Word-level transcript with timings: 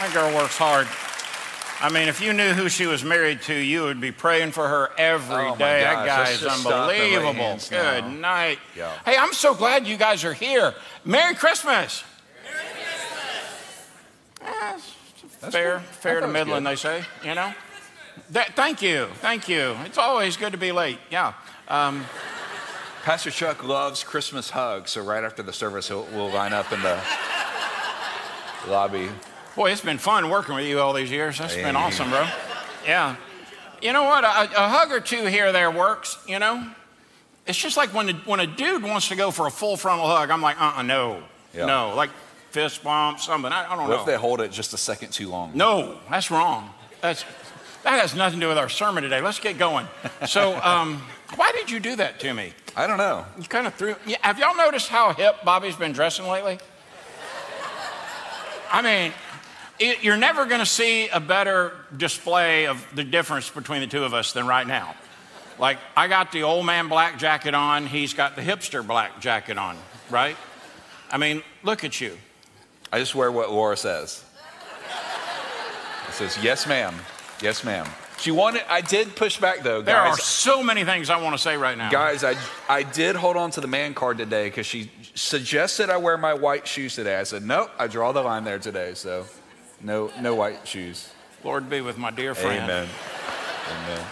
My 0.00 0.10
girl 0.12 0.34
works 0.34 0.56
hard. 0.58 0.86
I 1.80 1.90
mean, 1.92 2.08
if 2.08 2.20
you 2.20 2.32
knew 2.32 2.52
who 2.52 2.68
she 2.68 2.86
was 2.86 3.04
married 3.04 3.42
to, 3.42 3.54
you 3.54 3.82
would 3.82 4.00
be 4.00 4.12
praying 4.12 4.52
for 4.52 4.68
her 4.68 4.90
every 4.96 5.46
Oh, 5.48 5.56
day. 5.56 5.82
That 5.82 6.06
guy 6.06 6.18
let's 6.20 6.30
is 6.32 6.40
just 6.40 6.60
stop 6.60 6.72
and 6.72 6.86
lay 6.88 7.14
unbelievable. 7.16 7.58
Good 7.68 8.04
now. 8.04 8.08
night. 8.08 8.58
Yeah. 8.76 8.92
Hey, 9.04 9.16
I'm 9.18 9.32
so 9.32 9.54
glad 9.54 9.86
you 9.86 9.96
guys 9.96 10.24
are 10.24 10.32
here. 10.32 10.74
Merry 11.04 11.34
Christmas. 11.34 12.04
Eh, 14.40 14.46
That's 15.40 15.54
fair, 15.54 15.78
good. 15.78 15.82
fair 15.86 16.14
to 16.20 16.20
thought 16.20 16.22
it 16.22 16.26
was 16.26 16.32
middling, 16.32 16.64
good. 16.64 16.70
they 16.70 16.76
say. 16.76 17.04
You 17.24 17.34
know. 17.34 17.52
That, 18.30 18.54
thank 18.54 18.80
you, 18.82 19.08
thank 19.20 19.48
you. 19.48 19.76
It's 19.84 19.98
always 19.98 20.36
good 20.36 20.52
to 20.52 20.58
be 20.58 20.70
late. 20.72 20.98
Yeah. 21.10 21.32
Um, 21.68 22.04
Pastor 23.02 23.30
Chuck 23.30 23.64
loves 23.64 24.04
Christmas 24.04 24.50
hugs, 24.50 24.92
so 24.92 25.02
right 25.02 25.24
after 25.24 25.42
the 25.42 25.52
service, 25.52 25.88
he'll, 25.88 26.04
we'll 26.12 26.30
line 26.30 26.52
up 26.52 26.72
in 26.72 26.80
the 26.82 26.98
lobby. 28.68 29.08
Boy, 29.56 29.70
it's 29.70 29.80
been 29.80 29.98
fun 29.98 30.30
working 30.30 30.54
with 30.56 30.66
you 30.66 30.80
all 30.80 30.92
these 30.92 31.10
years. 31.10 31.38
That's 31.38 31.54
been 31.54 31.76
awesome, 31.76 32.10
bro. 32.10 32.26
Yeah. 32.84 33.16
You 33.80 33.92
know 33.92 34.02
what? 34.02 34.24
A, 34.24 34.28
a 34.64 34.68
hug 34.68 34.90
or 34.90 35.00
two 35.00 35.26
here 35.26 35.48
or 35.48 35.52
there 35.52 35.70
works, 35.70 36.18
you 36.26 36.38
know? 36.38 36.66
It's 37.46 37.58
just 37.58 37.76
like 37.76 37.92
when, 37.94 38.06
the, 38.06 38.12
when 38.24 38.40
a 38.40 38.46
dude 38.46 38.82
wants 38.82 39.08
to 39.08 39.16
go 39.16 39.30
for 39.30 39.46
a 39.46 39.50
full 39.50 39.76
frontal 39.76 40.06
hug, 40.08 40.30
I'm 40.30 40.42
like, 40.42 40.60
uh 40.60 40.74
uh 40.76 40.82
no. 40.82 41.22
Yeah. 41.54 41.66
No. 41.66 41.94
Like 41.94 42.10
fist 42.50 42.82
bump, 42.82 43.20
something. 43.20 43.52
I, 43.52 43.66
I 43.66 43.76
don't 43.76 43.88
What 43.88 43.94
know. 43.94 44.00
if 44.00 44.06
they 44.06 44.16
hold 44.16 44.40
it 44.40 44.50
just 44.50 44.72
a 44.74 44.78
second 44.78 45.10
too 45.12 45.28
long? 45.28 45.52
No, 45.54 45.98
that's 46.10 46.30
wrong. 46.30 46.70
That's, 47.00 47.24
that 47.84 48.00
has 48.00 48.14
nothing 48.14 48.40
to 48.40 48.46
do 48.46 48.48
with 48.48 48.58
our 48.58 48.68
sermon 48.68 49.02
today. 49.02 49.20
Let's 49.20 49.38
get 49.38 49.58
going. 49.58 49.86
So, 50.26 50.58
um, 50.64 51.02
why 51.36 51.52
did 51.52 51.70
you 51.70 51.78
do 51.80 51.94
that 51.96 52.18
to 52.20 52.32
me? 52.32 52.54
I 52.76 52.86
don't 52.86 52.98
know. 52.98 53.24
You 53.38 53.44
kind 53.44 53.66
of 53.66 53.74
threw. 53.74 53.94
Yeah, 54.06 54.16
have 54.22 54.38
y'all 54.38 54.56
noticed 54.56 54.88
how 54.88 55.12
hip 55.12 55.36
Bobby's 55.44 55.76
been 55.76 55.92
dressing 55.92 56.26
lately? 56.26 56.58
I 58.72 58.82
mean, 58.82 59.12
it, 59.78 60.02
you're 60.02 60.16
never 60.16 60.46
going 60.46 60.60
to 60.60 60.66
see 60.66 61.08
a 61.08 61.20
better 61.20 61.72
display 61.96 62.66
of 62.66 62.84
the 62.94 63.04
difference 63.04 63.50
between 63.50 63.80
the 63.80 63.86
two 63.86 64.04
of 64.04 64.14
us 64.14 64.32
than 64.32 64.46
right 64.46 64.66
now. 64.66 64.94
Like, 65.58 65.78
I 65.96 66.08
got 66.08 66.32
the 66.32 66.42
old 66.42 66.66
man 66.66 66.88
black 66.88 67.18
jacket 67.18 67.54
on, 67.54 67.86
he's 67.86 68.14
got 68.14 68.36
the 68.36 68.42
hipster 68.42 68.86
black 68.86 69.20
jacket 69.20 69.58
on, 69.58 69.76
right? 70.10 70.36
I 71.10 71.18
mean, 71.18 71.42
look 71.62 71.84
at 71.84 72.00
you. 72.00 72.18
I 72.92 72.98
just 72.98 73.14
wear 73.14 73.30
what 73.30 73.50
Laura 73.50 73.76
says. 73.76 74.24
It 76.08 76.14
says, 76.14 76.38
yes, 76.42 76.66
ma'am. 76.66 76.94
Yes, 77.40 77.64
ma'am. 77.64 77.86
She 78.18 78.30
wanted, 78.30 78.62
I 78.68 78.80
did 78.80 79.16
push 79.16 79.40
back 79.40 79.62
though, 79.62 79.82
There 79.82 79.96
are 79.96 80.16
so 80.16 80.62
many 80.62 80.84
things 80.84 81.10
I 81.10 81.20
want 81.20 81.36
to 81.36 81.42
say 81.42 81.56
right 81.56 81.76
now. 81.76 81.90
Guys, 81.90 82.22
I, 82.22 82.36
I 82.68 82.84
did 82.84 83.16
hold 83.16 83.36
on 83.36 83.50
to 83.52 83.60
the 83.60 83.66
man 83.66 83.94
card 83.94 84.18
today 84.18 84.46
because 84.46 84.66
she 84.66 84.90
suggested 85.14 85.90
I 85.90 85.96
wear 85.96 86.16
my 86.16 86.32
white 86.34 86.66
shoes 86.66 86.94
today. 86.94 87.16
I 87.16 87.24
said, 87.24 87.44
nope, 87.44 87.70
I 87.78 87.88
draw 87.88 88.12
the 88.12 88.22
line 88.22 88.44
there 88.44 88.60
today. 88.60 88.94
So 88.94 89.26
no, 89.84 90.10
no 90.20 90.34
white 90.34 90.66
shoes. 90.66 91.10
Lord 91.44 91.68
be 91.68 91.82
with 91.82 91.98
my 91.98 92.10
dear 92.10 92.34
friend. 92.34 92.64
Amen. 92.64 92.88
Amen. 93.68 94.06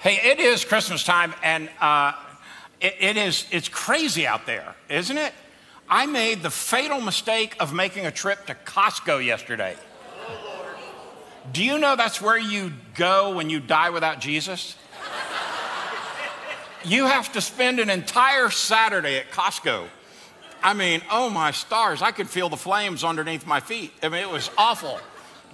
Hey, 0.00 0.18
it 0.30 0.40
is 0.40 0.64
Christmas 0.64 1.04
time, 1.04 1.32
and 1.44 1.70
uh, 1.80 2.12
it, 2.80 2.96
it 2.98 3.16
is, 3.16 3.46
it's 3.52 3.68
crazy 3.68 4.26
out 4.26 4.44
there, 4.44 4.74
isn't 4.88 5.16
it? 5.16 5.32
I 5.88 6.06
made 6.06 6.42
the 6.42 6.50
fatal 6.50 7.00
mistake 7.00 7.54
of 7.60 7.72
making 7.72 8.06
a 8.06 8.10
trip 8.10 8.46
to 8.46 8.54
Costco 8.54 9.24
yesterday. 9.24 9.76
Do 11.52 11.64
you 11.64 11.78
know 11.78 11.94
that's 11.94 12.20
where 12.20 12.38
you 12.38 12.72
go 12.94 13.34
when 13.36 13.48
you 13.48 13.60
die 13.60 13.90
without 13.90 14.20
Jesus? 14.20 14.76
You 16.84 17.06
have 17.06 17.32
to 17.32 17.40
spend 17.40 17.78
an 17.78 17.90
entire 17.90 18.50
Saturday 18.50 19.18
at 19.18 19.30
Costco. 19.30 19.86
I 20.62 20.74
mean, 20.74 21.02
oh 21.10 21.28
my 21.30 21.50
stars, 21.50 22.02
I 22.02 22.12
could 22.12 22.28
feel 22.28 22.48
the 22.48 22.56
flames 22.56 23.04
underneath 23.04 23.46
my 23.46 23.60
feet. 23.60 23.92
I 24.02 24.08
mean, 24.08 24.22
it 24.22 24.30
was 24.30 24.50
awful. 24.56 25.00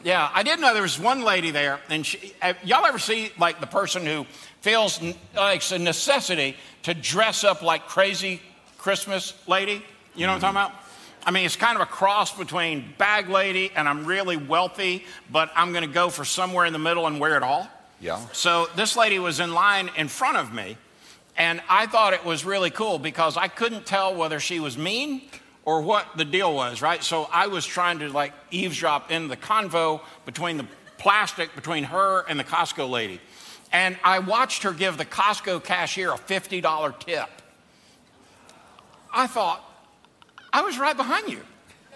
Yeah, 0.04 0.30
I 0.32 0.42
did 0.42 0.60
know 0.60 0.72
there 0.72 0.82
was 0.82 0.98
one 0.98 1.22
lady 1.22 1.50
there, 1.50 1.80
and 1.88 2.06
she, 2.06 2.32
y'all 2.62 2.86
ever 2.86 2.98
see 2.98 3.32
like 3.38 3.60
the 3.60 3.66
person 3.66 4.06
who 4.06 4.26
feels 4.60 5.02
like 5.34 5.56
it's 5.56 5.72
a 5.72 5.78
necessity 5.78 6.56
to 6.84 6.94
dress 6.94 7.42
up 7.42 7.62
like 7.62 7.86
crazy 7.86 8.40
Christmas 8.76 9.34
lady? 9.46 9.82
You 10.14 10.26
know 10.26 10.32
what 10.32 10.44
I'm 10.44 10.54
talking 10.54 10.72
about? 10.72 10.84
I 11.26 11.30
mean, 11.30 11.44
it's 11.44 11.56
kind 11.56 11.76
of 11.76 11.82
a 11.82 11.86
cross 11.86 12.36
between 12.36 12.94
bag 12.96 13.28
lady 13.28 13.70
and 13.74 13.88
I'm 13.88 14.04
really 14.06 14.36
wealthy, 14.36 15.04
but 15.30 15.50
I'm 15.54 15.72
going 15.72 15.86
to 15.86 15.92
go 15.92 16.08
for 16.10 16.24
somewhere 16.24 16.64
in 16.64 16.72
the 16.72 16.78
middle 16.78 17.06
and 17.06 17.20
wear 17.20 17.36
it 17.36 17.42
all. 17.42 17.68
Yeah. 18.00 18.24
So 18.32 18.68
this 18.76 18.96
lady 18.96 19.18
was 19.18 19.40
in 19.40 19.52
line 19.52 19.90
in 19.96 20.08
front 20.08 20.36
of 20.36 20.54
me, 20.54 20.78
and 21.38 21.62
I 21.68 21.86
thought 21.86 22.14
it 22.14 22.24
was 22.24 22.44
really 22.44 22.70
cool 22.70 22.98
because 22.98 23.36
I 23.36 23.46
couldn't 23.46 23.86
tell 23.86 24.14
whether 24.14 24.40
she 24.40 24.58
was 24.58 24.76
mean 24.76 25.22
or 25.64 25.80
what 25.80 26.04
the 26.16 26.24
deal 26.24 26.52
was, 26.52 26.82
right? 26.82 27.02
So 27.02 27.28
I 27.32 27.46
was 27.46 27.64
trying 27.64 28.00
to 28.00 28.08
like 28.08 28.32
eavesdrop 28.50 29.12
in 29.12 29.28
the 29.28 29.36
convo 29.36 30.00
between 30.26 30.56
the 30.56 30.66
plastic 30.98 31.54
between 31.54 31.84
her 31.84 32.24
and 32.28 32.40
the 32.40 32.44
Costco 32.44 32.90
lady. 32.90 33.20
And 33.72 33.96
I 34.02 34.18
watched 34.18 34.64
her 34.64 34.72
give 34.72 34.96
the 34.96 35.04
Costco 35.04 35.62
cashier 35.62 36.10
a 36.12 36.16
$50 36.18 36.98
tip. 36.98 37.28
I 39.14 39.26
thought, 39.26 39.64
I 40.52 40.62
was 40.62 40.78
right 40.78 40.96
behind 40.96 41.28
you. 41.28 41.40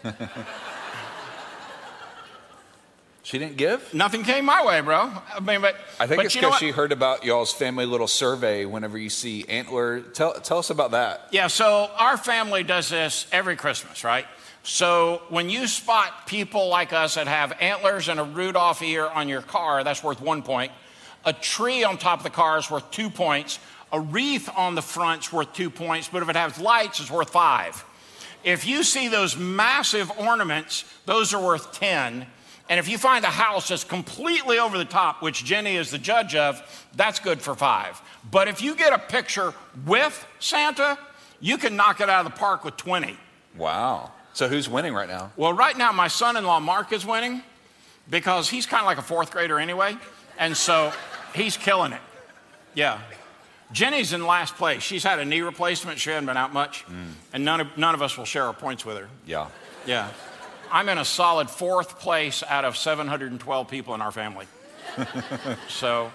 She 3.24 3.38
didn't 3.38 3.56
give? 3.56 3.94
Nothing 3.94 4.24
came 4.24 4.44
my 4.44 4.64
way, 4.64 4.80
bro. 4.80 4.98
I 5.32 5.38
mean, 5.40 5.60
but 5.60 5.76
I 6.00 6.06
think 6.08 6.18
but 6.18 6.26
it's 6.26 6.34
because 6.34 6.56
she 6.56 6.70
heard 6.70 6.90
about 6.90 7.24
y'all's 7.24 7.52
family 7.52 7.86
little 7.86 8.08
survey 8.08 8.64
whenever 8.64 8.98
you 8.98 9.10
see 9.10 9.44
antler. 9.48 10.00
Tell, 10.00 10.34
tell 10.34 10.58
us 10.58 10.70
about 10.70 10.90
that. 10.90 11.28
Yeah, 11.30 11.46
so 11.46 11.88
our 11.96 12.16
family 12.16 12.64
does 12.64 12.88
this 12.88 13.28
every 13.30 13.54
Christmas, 13.54 14.02
right? 14.02 14.26
So 14.64 15.22
when 15.28 15.50
you 15.50 15.68
spot 15.68 16.26
people 16.26 16.68
like 16.68 16.92
us 16.92 17.14
that 17.14 17.28
have 17.28 17.52
antlers 17.60 18.08
and 18.08 18.18
a 18.18 18.24
Rudolph 18.24 18.82
ear 18.82 19.06
on 19.06 19.28
your 19.28 19.42
car, 19.42 19.84
that's 19.84 20.02
worth 20.02 20.20
one 20.20 20.42
point. 20.42 20.72
A 21.24 21.32
tree 21.32 21.84
on 21.84 21.98
top 21.98 22.20
of 22.20 22.24
the 22.24 22.30
car 22.30 22.58
is 22.58 22.70
worth 22.70 22.90
two 22.90 23.08
points. 23.08 23.60
A 23.92 24.00
wreath 24.00 24.48
on 24.56 24.74
the 24.74 24.82
front's 24.82 25.32
worth 25.32 25.52
two 25.52 25.70
points, 25.70 26.08
but 26.08 26.22
if 26.22 26.28
it 26.28 26.36
has 26.36 26.58
lights, 26.58 26.98
it's 26.98 27.10
worth 27.10 27.30
five. 27.30 27.84
If 28.42 28.66
you 28.66 28.82
see 28.82 29.08
those 29.08 29.36
massive 29.36 30.10
ornaments, 30.18 30.84
those 31.06 31.32
are 31.32 31.42
worth 31.42 31.72
10. 31.72 32.26
And 32.68 32.78
if 32.78 32.88
you 32.88 32.96
find 32.96 33.24
a 33.24 33.28
house 33.28 33.68
that's 33.68 33.84
completely 33.84 34.58
over 34.58 34.78
the 34.78 34.84
top, 34.84 35.22
which 35.22 35.44
Jenny 35.44 35.76
is 35.76 35.90
the 35.90 35.98
judge 35.98 36.34
of, 36.34 36.62
that's 36.94 37.18
good 37.18 37.42
for 37.42 37.54
five. 37.54 38.00
But 38.30 38.48
if 38.48 38.62
you 38.62 38.74
get 38.74 38.92
a 38.92 38.98
picture 38.98 39.52
with 39.84 40.26
Santa, 40.38 40.98
you 41.40 41.58
can 41.58 41.76
knock 41.76 42.00
it 42.00 42.08
out 42.08 42.24
of 42.24 42.32
the 42.32 42.38
park 42.38 42.64
with 42.64 42.76
20. 42.76 43.16
Wow. 43.56 44.12
So 44.32 44.48
who's 44.48 44.68
winning 44.68 44.94
right 44.94 45.08
now? 45.08 45.32
Well, 45.36 45.52
right 45.52 45.76
now, 45.76 45.92
my 45.92 46.08
son 46.08 46.36
in 46.36 46.44
law, 46.44 46.60
Mark, 46.60 46.92
is 46.92 47.04
winning 47.04 47.42
because 48.08 48.48
he's 48.48 48.64
kind 48.64 48.80
of 48.80 48.86
like 48.86 48.98
a 48.98 49.02
fourth 49.02 49.30
grader 49.32 49.58
anyway. 49.58 49.96
And 50.38 50.56
so 50.56 50.92
he's 51.34 51.56
killing 51.56 51.92
it. 51.92 52.00
Yeah. 52.74 53.00
Jenny's 53.72 54.12
in 54.12 54.26
last 54.26 54.54
place. 54.54 54.82
She's 54.82 55.02
had 55.02 55.18
a 55.18 55.24
knee 55.24 55.40
replacement. 55.40 55.98
She 55.98 56.10
hasn't 56.10 56.26
been 56.26 56.36
out 56.36 56.52
much. 56.52 56.86
Mm. 56.86 57.12
And 57.32 57.44
none 57.44 57.60
of, 57.60 57.76
none 57.76 57.94
of 57.94 58.02
us 58.02 58.16
will 58.16 58.24
share 58.24 58.44
our 58.44 58.52
points 58.52 58.84
with 58.84 58.98
her. 58.98 59.08
Yeah. 59.26 59.48
Yeah. 59.86 60.10
I'm 60.72 60.88
in 60.88 60.96
a 60.96 61.04
solid 61.04 61.50
fourth 61.50 61.98
place 61.98 62.42
out 62.42 62.64
of 62.64 62.78
712 62.78 63.68
people 63.68 63.94
in 63.94 64.00
our 64.00 64.10
family. 64.10 64.46
so, 65.68 66.10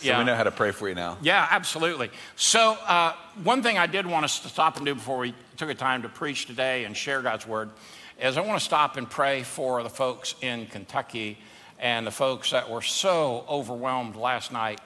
yeah. 0.00 0.14
So 0.14 0.18
we 0.20 0.24
know 0.24 0.34
how 0.34 0.44
to 0.44 0.50
pray 0.50 0.70
for 0.70 0.88
you 0.88 0.94
now. 0.94 1.18
Yeah, 1.20 1.46
absolutely. 1.50 2.08
So, 2.34 2.72
uh, 2.86 3.12
one 3.44 3.62
thing 3.62 3.76
I 3.76 3.86
did 3.86 4.06
want 4.06 4.24
us 4.24 4.40
to 4.40 4.48
stop 4.48 4.78
and 4.78 4.86
do 4.86 4.94
before 4.94 5.18
we 5.18 5.34
took 5.58 5.68
a 5.68 5.74
time 5.74 6.02
to 6.02 6.08
preach 6.08 6.46
today 6.46 6.84
and 6.84 6.96
share 6.96 7.20
God's 7.20 7.46
word 7.46 7.68
is 8.18 8.38
I 8.38 8.40
want 8.40 8.58
to 8.58 8.64
stop 8.64 8.96
and 8.96 9.08
pray 9.08 9.42
for 9.42 9.82
the 9.82 9.90
folks 9.90 10.34
in 10.40 10.64
Kentucky 10.66 11.36
and 11.78 12.06
the 12.06 12.10
folks 12.10 12.52
that 12.52 12.70
were 12.70 12.82
so 12.82 13.44
overwhelmed 13.46 14.16
last 14.16 14.50
night 14.52 14.80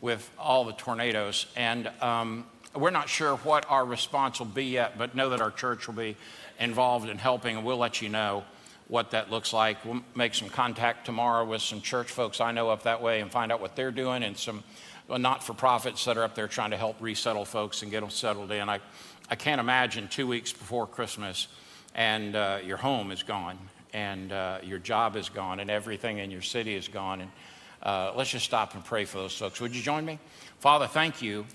with 0.00 0.30
all 0.38 0.64
the 0.64 0.74
tornadoes. 0.74 1.46
And 1.56 1.90
um, 2.00 2.46
we're 2.76 2.90
not 2.90 3.08
sure 3.08 3.34
what 3.38 3.66
our 3.68 3.84
response 3.84 4.38
will 4.38 4.46
be 4.46 4.66
yet, 4.66 4.96
but 4.96 5.16
know 5.16 5.30
that 5.30 5.40
our 5.40 5.50
church 5.50 5.88
will 5.88 5.96
be 5.96 6.16
involved 6.60 7.08
in 7.08 7.18
helping, 7.18 7.56
and 7.56 7.66
we'll 7.66 7.76
let 7.76 8.00
you 8.00 8.08
know 8.08 8.44
what 8.90 9.12
that 9.12 9.30
looks 9.30 9.52
like. 9.52 9.84
We'll 9.84 10.02
make 10.16 10.34
some 10.34 10.48
contact 10.48 11.06
tomorrow 11.06 11.44
with 11.44 11.62
some 11.62 11.80
church 11.80 12.10
folks 12.10 12.40
I 12.40 12.50
know 12.50 12.70
up 12.70 12.82
that 12.82 13.00
way 13.00 13.20
and 13.20 13.30
find 13.30 13.52
out 13.52 13.60
what 13.60 13.76
they're 13.76 13.92
doing 13.92 14.24
and 14.24 14.36
some 14.36 14.64
not 15.08 15.44
for 15.44 15.54
profits 15.54 16.04
that 16.04 16.18
are 16.18 16.24
up 16.24 16.34
there 16.34 16.48
trying 16.48 16.72
to 16.72 16.76
help 16.76 16.96
resettle 17.00 17.44
folks 17.44 17.82
and 17.82 17.90
get 17.90 18.00
them 18.00 18.10
settled 18.10 18.50
in. 18.50 18.68
I, 18.68 18.80
I 19.30 19.36
can't 19.36 19.60
imagine 19.60 20.08
two 20.08 20.26
weeks 20.26 20.52
before 20.52 20.86
Christmas 20.88 21.46
and 21.94 22.34
uh, 22.34 22.58
your 22.64 22.76
home 22.76 23.12
is 23.12 23.22
gone 23.22 23.58
and 23.92 24.32
uh, 24.32 24.58
your 24.62 24.80
job 24.80 25.16
is 25.16 25.28
gone 25.28 25.60
and 25.60 25.70
everything 25.70 26.18
in 26.18 26.32
your 26.32 26.42
city 26.42 26.74
is 26.74 26.88
gone. 26.88 27.20
And 27.20 27.30
uh, 27.84 28.12
let's 28.16 28.30
just 28.30 28.44
stop 28.44 28.74
and 28.74 28.84
pray 28.84 29.04
for 29.04 29.18
those 29.18 29.36
folks. 29.36 29.60
Would 29.60 29.74
you 29.74 29.82
join 29.82 30.04
me? 30.04 30.18
Father, 30.58 30.88
thank 30.88 31.22
you 31.22 31.46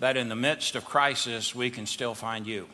that 0.00 0.16
in 0.16 0.28
the 0.28 0.36
midst 0.36 0.74
of 0.74 0.84
crisis, 0.84 1.54
we 1.54 1.70
can 1.70 1.86
still 1.86 2.14
find 2.14 2.44
you 2.44 2.66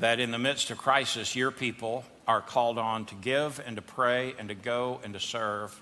that 0.00 0.18
in 0.18 0.30
the 0.30 0.38
midst 0.38 0.70
of 0.70 0.78
crisis, 0.78 1.36
your 1.36 1.50
people 1.50 2.04
are 2.26 2.40
called 2.40 2.78
on 2.78 3.04
to 3.04 3.14
give 3.16 3.62
and 3.66 3.76
to 3.76 3.82
pray 3.82 4.34
and 4.38 4.48
to 4.48 4.54
go 4.54 4.98
and 5.04 5.12
to 5.12 5.20
serve. 5.20 5.78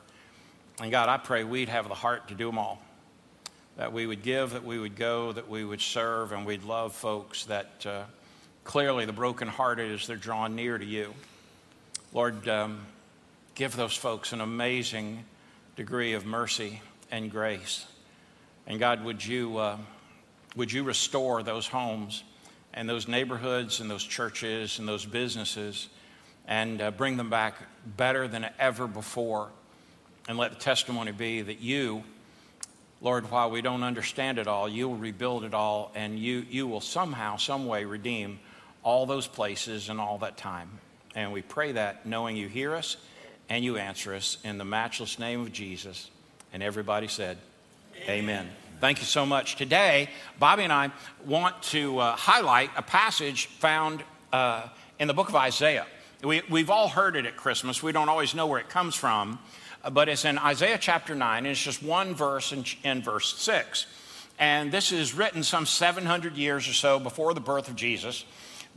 And 0.83 0.91
God, 0.91 1.09
I 1.09 1.17
pray 1.19 1.45
we'd 1.45 1.69
have 1.69 1.89
the 1.89 1.95
heart 1.95 2.29
to 2.29 2.35
do 2.35 2.47
them 2.47 2.59
all. 2.59 2.83
That 3.77 3.93
we 3.93 4.07
would 4.07 4.23
give, 4.23 4.51
that 4.51 4.65
we 4.65 4.77
would 4.77 4.97
go, 4.97 5.31
that 5.33 5.49
we 5.49 5.65
would 5.65 5.81
serve, 5.81 6.33
and 6.33 6.45
we'd 6.45 6.65
love 6.65 6.95
folks 6.95 7.45
that 7.45 7.87
uh, 7.87 8.03
clearly 8.65 9.05
the 9.05 9.13
brokenhearted 9.13 9.93
as 9.93 10.09
they're 10.09 10.17
drawn 10.17 10.57
near 10.57 10.77
to 10.77 10.85
you. 10.85 11.15
Lord, 12.13 12.49
um, 12.49 12.81
give 13.55 13.77
those 13.77 13.95
folks 13.95 14.33
an 14.33 14.41
amazing 14.41 15.25
degree 15.77 16.15
of 16.15 16.27
mercy 16.27 16.83
and 17.13 17.31
grace. 17.31 17.87
And 18.67 18.81
God, 18.81 19.05
would 19.05 19.25
you, 19.25 19.59
uh, 19.59 19.77
would 20.57 20.73
you 20.73 20.83
restore 20.83 21.45
those 21.45 21.69
homes 21.69 22.25
and 22.79 22.89
those 22.89 23.09
neighborhoods 23.09 23.81
and 23.81 23.91
those 23.91 24.05
churches 24.05 24.79
and 24.79 24.87
those 24.87 25.05
businesses 25.05 25.89
and 26.47 26.81
uh, 26.81 26.93
bring 26.93 27.17
them 27.17 27.29
back 27.29 27.57
better 27.97 28.29
than 28.29 28.49
ever 28.59 28.87
before? 28.87 29.49
And 30.29 30.39
let 30.39 30.53
the 30.53 30.59
testimony 30.59 31.11
be 31.11 31.43
that 31.43 31.61
you, 31.61 32.05
Lord, 33.01 33.31
while 33.33 33.51
we 33.51 33.63
don't 33.63 33.83
understand 33.83 34.39
it 34.39 34.47
all, 34.47 34.69
you 34.69 34.89
will 34.89 34.97
rebuild 34.97 35.43
it 35.43 35.55
all 35.55 35.91
and 35.97 36.19
you, 36.19 36.47
you 36.49 36.69
will 36.69 36.81
somehow, 36.81 37.37
some 37.37 37.67
way 37.67 37.85
redeem 37.85 38.39
all 38.85 39.07
those 39.07 39.27
places 39.27 39.89
and 39.89 40.01
all 40.01 40.19
that 40.19 40.37
time. 40.37 40.71
And 41.17 41.33
we 41.33 41.43
pray 41.43 41.73
that 41.73 42.07
knowing 42.07 42.37
you 42.37 42.47
hear 42.47 42.77
us 42.77 42.97
and 43.49 43.65
you 43.65 43.77
answer 43.77 44.15
us 44.15 44.39
in 44.45 44.57
the 44.57 44.65
matchless 44.65 45.19
name 45.19 45.41
of 45.41 45.53
Jesus. 45.53 46.11
And 46.53 46.63
everybody 46.63 47.09
said, 47.09 47.39
Amen. 48.03 48.45
Amen. 48.45 48.68
Thank 48.81 49.01
you 49.01 49.07
so 49.07 49.27
much. 49.27 49.57
Today, 49.57 50.09
Bobby 50.39 50.63
and 50.63 50.73
I 50.73 50.93
want 51.27 51.61
to 51.65 51.99
uh, 51.99 52.15
highlight 52.15 52.71
a 52.77 52.83
passage 52.83 53.47
found 53.47 54.05
uh, 54.33 54.69
in 55.01 55.09
the 55.09 55.15
book 55.15 55.29
of 55.29 55.35
Isaiah. 55.35 55.85
We, 56.23 56.43
we've 56.49 56.71
all 56.71 56.87
heard 56.87 57.17
it 57.17 57.27
at 57.27 57.37
Christmas. 57.37 57.83
We 57.83 57.91
don't 57.91 58.09
always 58.09 58.37
know 58.37 58.47
where 58.47 58.61
it 58.61 58.69
comes 58.69 58.95
from, 58.95 59.41
but 59.91 60.09
it's 60.09 60.25
in 60.25 60.39
Isaiah 60.39 60.79
chapter 60.81 61.17
9, 61.17 61.39
and 61.39 61.47
it's 61.49 61.61
just 61.61 61.83
one 61.83 62.15
verse 62.15 62.53
in, 62.53 62.65
in 62.85 63.03
verse 63.03 63.37
6. 63.39 63.87
And 64.39 64.71
this 64.71 64.93
is 64.93 65.13
written 65.13 65.43
some 65.43 65.67
700 65.67 66.37
years 66.37 66.69
or 66.69 66.73
so 66.73 67.01
before 67.01 67.35
the 67.35 67.41
birth 67.41 67.69
of 67.69 67.75
Jesus. 67.75 68.25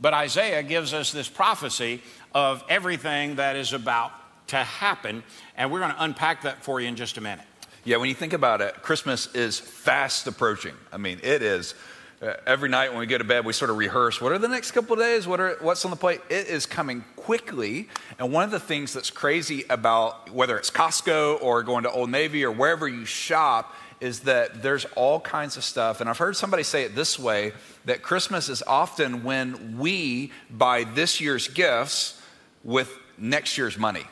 But 0.00 0.14
Isaiah 0.14 0.64
gives 0.64 0.92
us 0.92 1.12
this 1.12 1.28
prophecy 1.28 2.02
of 2.34 2.64
everything 2.68 3.36
that 3.36 3.54
is 3.54 3.72
about 3.72 4.10
to 4.48 4.56
happen. 4.56 5.22
And 5.56 5.70
we're 5.70 5.78
going 5.78 5.94
to 5.94 6.02
unpack 6.02 6.42
that 6.42 6.64
for 6.64 6.80
you 6.80 6.88
in 6.88 6.96
just 6.96 7.18
a 7.18 7.20
minute. 7.20 7.44
Yeah, 7.84 7.96
when 7.96 8.08
you 8.08 8.14
think 8.14 8.32
about 8.32 8.60
it, 8.60 8.80
Christmas 8.82 9.26
is 9.34 9.58
fast 9.58 10.28
approaching. 10.28 10.74
I 10.92 10.98
mean, 10.98 11.18
it 11.22 11.42
is. 11.42 11.74
Uh, 12.22 12.34
every 12.46 12.68
night 12.68 12.90
when 12.90 13.00
we 13.00 13.06
go 13.06 13.18
to 13.18 13.24
bed, 13.24 13.44
we 13.44 13.52
sort 13.52 13.68
of 13.68 13.76
rehearse 13.76 14.20
what 14.20 14.30
are 14.30 14.38
the 14.38 14.46
next 14.46 14.70
couple 14.70 14.92
of 14.92 15.00
days? 15.00 15.26
What 15.26 15.40
are, 15.40 15.56
what's 15.60 15.84
on 15.84 15.90
the 15.90 15.96
plate? 15.96 16.20
It 16.30 16.46
is 16.46 16.64
coming 16.64 17.04
quickly. 17.16 17.88
And 18.20 18.32
one 18.32 18.44
of 18.44 18.52
the 18.52 18.60
things 18.60 18.92
that's 18.92 19.10
crazy 19.10 19.64
about 19.68 20.30
whether 20.30 20.56
it's 20.56 20.70
Costco 20.70 21.42
or 21.42 21.64
going 21.64 21.82
to 21.82 21.90
Old 21.90 22.10
Navy 22.10 22.44
or 22.44 22.52
wherever 22.52 22.86
you 22.86 23.04
shop 23.04 23.74
is 24.00 24.20
that 24.20 24.62
there's 24.62 24.84
all 24.94 25.18
kinds 25.18 25.56
of 25.56 25.64
stuff. 25.64 26.00
And 26.00 26.08
I've 26.08 26.18
heard 26.18 26.36
somebody 26.36 26.62
say 26.62 26.84
it 26.84 26.94
this 26.94 27.18
way 27.18 27.52
that 27.84 28.02
Christmas 28.02 28.48
is 28.48 28.62
often 28.62 29.24
when 29.24 29.78
we 29.78 30.30
buy 30.48 30.84
this 30.84 31.20
year's 31.20 31.48
gifts 31.48 32.20
with 32.62 32.96
next 33.18 33.58
year's 33.58 33.76
money. 33.76 34.04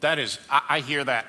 That 0.00 0.18
is, 0.18 0.38
I, 0.48 0.62
I 0.68 0.80
hear 0.80 1.04
that 1.04 1.26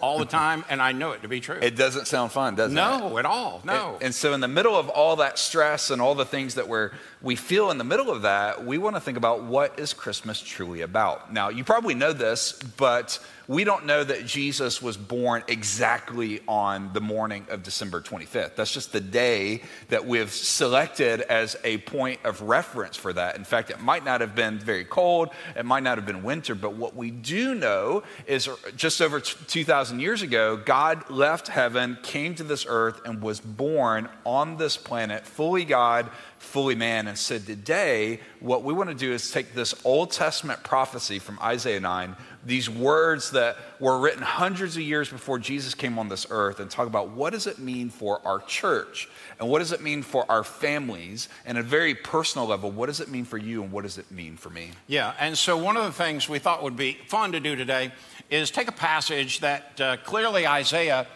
all 0.00 0.18
the 0.18 0.24
time, 0.24 0.64
and 0.68 0.80
I 0.80 0.92
know 0.92 1.12
it 1.12 1.22
to 1.22 1.28
be 1.28 1.40
true. 1.40 1.58
It 1.60 1.76
doesn't 1.76 2.06
sound 2.06 2.32
fun, 2.32 2.54
does 2.54 2.72
no, 2.72 2.94
it? 2.94 3.10
No, 3.10 3.18
at 3.18 3.24
all. 3.24 3.62
No. 3.64 3.94
And, 3.94 4.04
and, 4.04 4.14
so, 4.14 4.32
in 4.34 4.40
the 4.40 4.48
middle 4.48 4.76
of 4.76 4.88
all 4.88 5.16
that 5.16 5.38
stress 5.38 5.90
and 5.90 6.00
all 6.00 6.14
the 6.14 6.24
things 6.24 6.54
that 6.56 6.68
we're, 6.68 6.92
we 7.22 7.36
feel 7.36 7.70
in 7.70 7.78
the 7.78 7.84
middle 7.84 8.10
of 8.10 8.22
that, 8.22 8.64
we 8.64 8.78
want 8.78 8.96
to 8.96 9.00
think 9.00 9.18
about 9.18 9.44
what 9.44 9.78
is 9.78 9.92
Christmas 9.92 10.40
truly 10.40 10.80
about. 10.80 11.32
Now, 11.32 11.50
you 11.50 11.64
probably 11.64 11.94
know 11.94 12.12
this, 12.14 12.52
but 12.78 13.18
we 13.46 13.64
don't 13.64 13.84
know 13.84 14.04
that 14.04 14.26
Jesus 14.26 14.80
was 14.80 14.96
born 14.96 15.42
exactly 15.48 16.40
on 16.46 16.92
the 16.92 17.00
morning 17.00 17.46
of 17.50 17.64
December 17.64 18.00
25th. 18.00 18.54
That's 18.54 18.72
just 18.72 18.92
the 18.92 19.00
day 19.00 19.62
that 19.88 20.06
we've 20.06 20.30
selected 20.30 21.20
as 21.22 21.56
a 21.64 21.78
point 21.78 22.20
of 22.24 22.42
reference 22.42 22.96
for 22.96 23.12
that. 23.12 23.36
In 23.36 23.42
fact, 23.42 23.70
it 23.70 23.80
might 23.80 24.04
not 24.04 24.20
have 24.20 24.36
been 24.36 24.58
very 24.58 24.84
cold, 24.84 25.30
it 25.56 25.66
might 25.66 25.82
not 25.82 25.98
have 25.98 26.06
been 26.06 26.22
winter, 26.22 26.54
but 26.54 26.74
what 26.74 26.94
we 26.94 27.10
do 27.10 27.56
know 27.56 28.04
is 28.26 28.48
just 28.76 29.02
over 29.02 29.18
2,000 29.18 29.98
years 29.98 30.22
ago, 30.22 30.56
God 30.56 31.10
left 31.10 31.48
heaven, 31.48 31.98
came 32.02 32.36
to 32.36 32.44
this 32.44 32.64
earth, 32.68 33.00
and 33.04 33.20
was 33.20 33.40
born 33.40 34.08
on 34.24 34.58
this 34.58 34.76
planet, 34.76 35.26
fully 35.26 35.64
God 35.64 36.08
fully 36.40 36.74
man. 36.74 37.06
And 37.06 37.16
said, 37.16 37.46
today, 37.46 38.18
what 38.40 38.64
we 38.64 38.72
want 38.72 38.88
to 38.88 38.96
do 38.96 39.12
is 39.12 39.30
take 39.30 39.54
this 39.54 39.74
Old 39.84 40.10
Testament 40.10 40.64
prophecy 40.64 41.18
from 41.18 41.38
Isaiah 41.40 41.80
9, 41.80 42.16
these 42.44 42.68
words 42.68 43.32
that 43.32 43.58
were 43.78 43.98
written 43.98 44.22
hundreds 44.22 44.74
of 44.76 44.82
years 44.82 45.10
before 45.10 45.38
Jesus 45.38 45.74
came 45.74 45.98
on 45.98 46.08
this 46.08 46.26
earth, 46.30 46.58
and 46.58 46.70
talk 46.70 46.86
about 46.86 47.10
what 47.10 47.34
does 47.34 47.46
it 47.46 47.58
mean 47.58 47.90
for 47.90 48.26
our 48.26 48.40
church? 48.40 49.08
And 49.38 49.50
what 49.50 49.58
does 49.58 49.70
it 49.70 49.82
mean 49.82 50.02
for 50.02 50.24
our 50.30 50.42
families? 50.42 51.28
And 51.44 51.58
a 51.58 51.62
very 51.62 51.94
personal 51.94 52.46
level, 52.46 52.70
what 52.70 52.86
does 52.86 53.00
it 53.00 53.10
mean 53.10 53.26
for 53.26 53.36
you 53.36 53.62
and 53.62 53.70
what 53.70 53.82
does 53.82 53.98
it 53.98 54.10
mean 54.10 54.38
for 54.38 54.48
me? 54.48 54.70
Yeah, 54.86 55.12
and 55.20 55.36
so 55.36 55.58
one 55.58 55.76
of 55.76 55.84
the 55.84 55.92
things 55.92 56.26
we 56.26 56.38
thought 56.38 56.62
would 56.62 56.76
be 56.76 56.96
fun 57.06 57.32
to 57.32 57.40
do 57.40 57.54
today 57.54 57.92
is 58.30 58.50
take 58.50 58.68
a 58.68 58.72
passage 58.72 59.40
that 59.40 59.78
uh, 59.78 59.96
clearly 59.98 60.46
Isaiah 60.46 61.06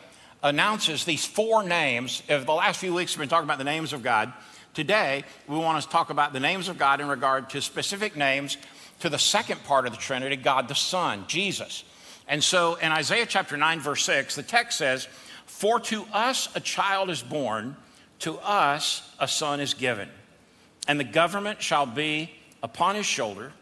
announces 0.42 1.06
these 1.06 1.24
four 1.24 1.64
names. 1.64 2.22
The 2.28 2.44
last 2.46 2.78
few 2.78 2.92
weeks, 2.92 3.16
we've 3.16 3.20
been 3.20 3.30
talking 3.30 3.46
about 3.46 3.58
the 3.58 3.64
names 3.64 3.94
of 3.94 4.02
God. 4.02 4.30
Today, 4.74 5.22
we 5.46 5.56
want 5.56 5.80
to 5.80 5.88
talk 5.88 6.10
about 6.10 6.32
the 6.32 6.40
names 6.40 6.68
of 6.68 6.78
God 6.78 7.00
in 7.00 7.06
regard 7.06 7.50
to 7.50 7.62
specific 7.62 8.16
names 8.16 8.56
to 9.00 9.08
the 9.08 9.18
second 9.18 9.62
part 9.62 9.86
of 9.86 9.92
the 9.92 9.98
Trinity, 9.98 10.34
God 10.34 10.66
the 10.66 10.74
Son, 10.74 11.24
Jesus. 11.28 11.84
And 12.26 12.42
so 12.42 12.74
in 12.74 12.90
Isaiah 12.90 13.26
chapter 13.26 13.56
9, 13.56 13.78
verse 13.78 14.04
6, 14.04 14.34
the 14.34 14.42
text 14.42 14.78
says, 14.78 15.06
For 15.46 15.78
to 15.78 16.04
us 16.12 16.48
a 16.56 16.60
child 16.60 17.08
is 17.08 17.22
born, 17.22 17.76
to 18.20 18.38
us 18.38 19.08
a 19.20 19.28
son 19.28 19.60
is 19.60 19.74
given, 19.74 20.08
and 20.88 20.98
the 20.98 21.04
government 21.04 21.62
shall 21.62 21.86
be 21.86 22.32
upon 22.62 22.96
his 22.96 23.06
shoulder, 23.06 23.52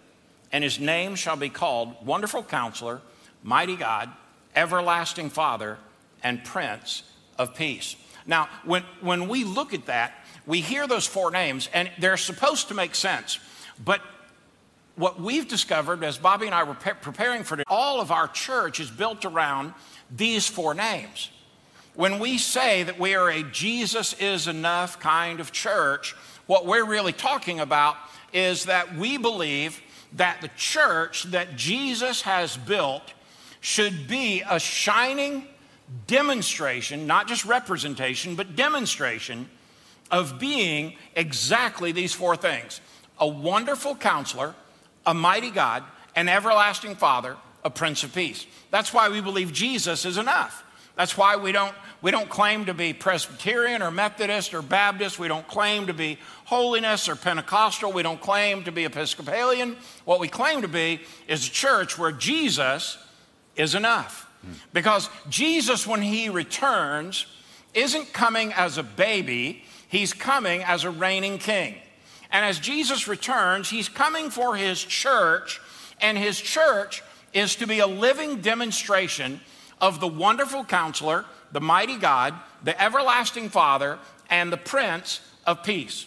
and 0.50 0.64
his 0.64 0.80
name 0.80 1.14
shall 1.14 1.36
be 1.36 1.50
called 1.50 2.06
Wonderful 2.06 2.42
Counselor, 2.42 3.02
Mighty 3.42 3.76
God, 3.76 4.08
Everlasting 4.56 5.28
Father, 5.28 5.76
and 6.22 6.42
Prince 6.44 7.02
of 7.38 7.54
Peace. 7.54 7.96
Now, 8.26 8.48
when, 8.64 8.82
when 9.00 9.28
we 9.28 9.44
look 9.44 9.74
at 9.74 9.86
that, 9.86 10.14
we 10.46 10.60
hear 10.60 10.86
those 10.86 11.06
four 11.06 11.30
names 11.30 11.68
and 11.72 11.90
they're 11.98 12.16
supposed 12.16 12.68
to 12.68 12.74
make 12.74 12.94
sense. 12.94 13.38
But 13.82 14.00
what 14.96 15.20
we've 15.20 15.48
discovered 15.48 16.04
as 16.04 16.18
Bobby 16.18 16.46
and 16.46 16.54
I 16.54 16.64
were 16.64 16.74
pre- 16.74 16.92
preparing 16.94 17.44
for 17.44 17.58
it, 17.58 17.66
all 17.68 18.00
of 18.00 18.10
our 18.10 18.28
church 18.28 18.80
is 18.80 18.90
built 18.90 19.24
around 19.24 19.74
these 20.10 20.46
four 20.46 20.74
names. 20.74 21.30
When 21.94 22.18
we 22.18 22.38
say 22.38 22.82
that 22.82 22.98
we 22.98 23.14
are 23.14 23.30
a 23.30 23.42
Jesus 23.42 24.14
is 24.14 24.48
enough 24.48 24.98
kind 25.00 25.40
of 25.40 25.52
church, 25.52 26.14
what 26.46 26.66
we're 26.66 26.86
really 26.86 27.12
talking 27.12 27.60
about 27.60 27.96
is 28.32 28.64
that 28.64 28.96
we 28.96 29.18
believe 29.18 29.80
that 30.14 30.40
the 30.40 30.50
church 30.56 31.24
that 31.24 31.56
Jesus 31.56 32.22
has 32.22 32.56
built 32.56 33.12
should 33.60 34.08
be 34.08 34.42
a 34.48 34.58
shining 34.58 35.46
demonstration, 36.06 37.06
not 37.06 37.28
just 37.28 37.44
representation, 37.44 38.34
but 38.34 38.56
demonstration 38.56 39.48
of 40.10 40.38
being 40.38 40.94
exactly 41.16 41.92
these 41.92 42.12
four 42.12 42.36
things 42.36 42.80
a 43.18 43.26
wonderful 43.26 43.94
counselor, 43.94 44.54
a 45.06 45.14
mighty 45.14 45.50
God, 45.50 45.84
an 46.16 46.28
everlasting 46.28 46.96
Father, 46.96 47.36
a 47.64 47.70
Prince 47.70 48.02
of 48.02 48.12
Peace. 48.12 48.46
That's 48.70 48.92
why 48.92 49.08
we 49.08 49.20
believe 49.20 49.52
Jesus 49.52 50.04
is 50.04 50.18
enough. 50.18 50.64
That's 50.96 51.16
why 51.16 51.36
we 51.36 51.52
don't, 51.52 51.74
we 52.02 52.10
don't 52.10 52.28
claim 52.28 52.66
to 52.66 52.74
be 52.74 52.92
Presbyterian 52.92 53.80
or 53.80 53.90
Methodist 53.90 54.52
or 54.52 54.60
Baptist. 54.60 55.18
We 55.18 55.28
don't 55.28 55.46
claim 55.46 55.86
to 55.86 55.94
be 55.94 56.18
holiness 56.44 57.08
or 57.08 57.16
Pentecostal. 57.16 57.92
We 57.92 58.02
don't 58.02 58.20
claim 58.20 58.64
to 58.64 58.72
be 58.72 58.84
Episcopalian. 58.84 59.76
What 60.04 60.20
we 60.20 60.28
claim 60.28 60.62
to 60.62 60.68
be 60.68 61.00
is 61.28 61.46
a 61.46 61.50
church 61.50 61.96
where 61.96 62.12
Jesus 62.12 62.98
is 63.56 63.74
enough. 63.74 64.28
Because 64.72 65.08
Jesus, 65.28 65.86
when 65.86 66.02
he 66.02 66.28
returns, 66.28 67.26
isn't 67.74 68.12
coming 68.12 68.52
as 68.52 68.78
a 68.78 68.82
baby, 68.82 69.64
He's 69.92 70.14
coming 70.14 70.62
as 70.62 70.84
a 70.84 70.90
reigning 70.90 71.36
king. 71.36 71.74
And 72.30 72.46
as 72.46 72.58
Jesus 72.58 73.06
returns, 73.06 73.68
he's 73.68 73.90
coming 73.90 74.30
for 74.30 74.56
his 74.56 74.82
church, 74.82 75.60
and 76.00 76.16
his 76.16 76.40
church 76.40 77.02
is 77.34 77.56
to 77.56 77.66
be 77.66 77.80
a 77.80 77.86
living 77.86 78.40
demonstration 78.40 79.42
of 79.82 80.00
the 80.00 80.08
wonderful 80.08 80.64
counselor, 80.64 81.26
the 81.52 81.60
mighty 81.60 81.98
God, 81.98 82.32
the 82.64 82.82
everlasting 82.82 83.50
Father, 83.50 83.98
and 84.30 84.50
the 84.50 84.56
Prince 84.56 85.20
of 85.46 85.62
Peace. 85.62 86.06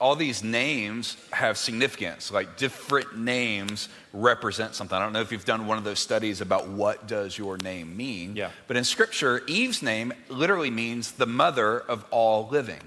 All 0.00 0.16
these 0.16 0.42
names 0.42 1.16
have 1.30 1.58
significance, 1.58 2.32
like 2.32 2.56
different 2.56 3.18
names 3.18 3.88
represent 4.14 4.74
something. 4.74 4.96
I 4.96 5.00
don't 5.00 5.12
know 5.12 5.20
if 5.20 5.30
you've 5.30 5.44
done 5.44 5.66
one 5.66 5.76
of 5.76 5.84
those 5.84 5.98
studies 5.98 6.40
about 6.40 6.68
what 6.68 7.06
does 7.06 7.36
your 7.36 7.58
name 7.58 7.96
mean. 7.96 8.34
Yeah. 8.34 8.50
But 8.66 8.78
in 8.78 8.84
scripture, 8.84 9.42
Eve's 9.46 9.82
name 9.82 10.14
literally 10.30 10.70
means 10.70 11.12
the 11.12 11.26
mother 11.26 11.78
of 11.78 12.04
all 12.10 12.48
living. 12.48 12.80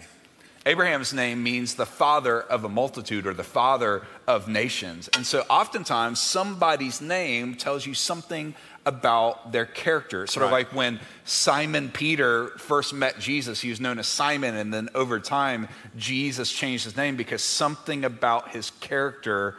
Abraham's 0.65 1.13
name 1.13 1.43
means 1.43 1.75
the 1.75 1.85
father 1.85 2.41
of 2.41 2.63
a 2.63 2.69
multitude 2.69 3.27
or 3.27 3.33
the 3.33 3.43
father 3.43 4.03
of 4.27 4.47
nations. 4.47 5.09
And 5.09 5.25
so 5.25 5.41
oftentimes 5.49 6.21
somebody's 6.21 7.01
name 7.01 7.55
tells 7.55 7.85
you 7.85 7.93
something 7.93 8.55
about 8.85 9.51
their 9.51 9.65
character. 9.65 10.27
Sort 10.27 10.41
right. 10.41 10.47
of 10.47 10.51
like 10.51 10.75
when 10.75 10.99
Simon 11.25 11.89
Peter 11.89 12.49
first 12.57 12.93
met 12.93 13.19
Jesus, 13.19 13.61
he 13.61 13.69
was 13.69 13.79
known 13.79 13.99
as 13.99 14.07
Simon, 14.07 14.55
and 14.55 14.73
then 14.73 14.89
over 14.93 15.19
time, 15.19 15.67
Jesus 15.97 16.51
changed 16.51 16.83
his 16.83 16.97
name 16.97 17.15
because 17.15 17.41
something 17.41 18.03
about 18.03 18.49
his 18.49 18.71
character 18.79 19.57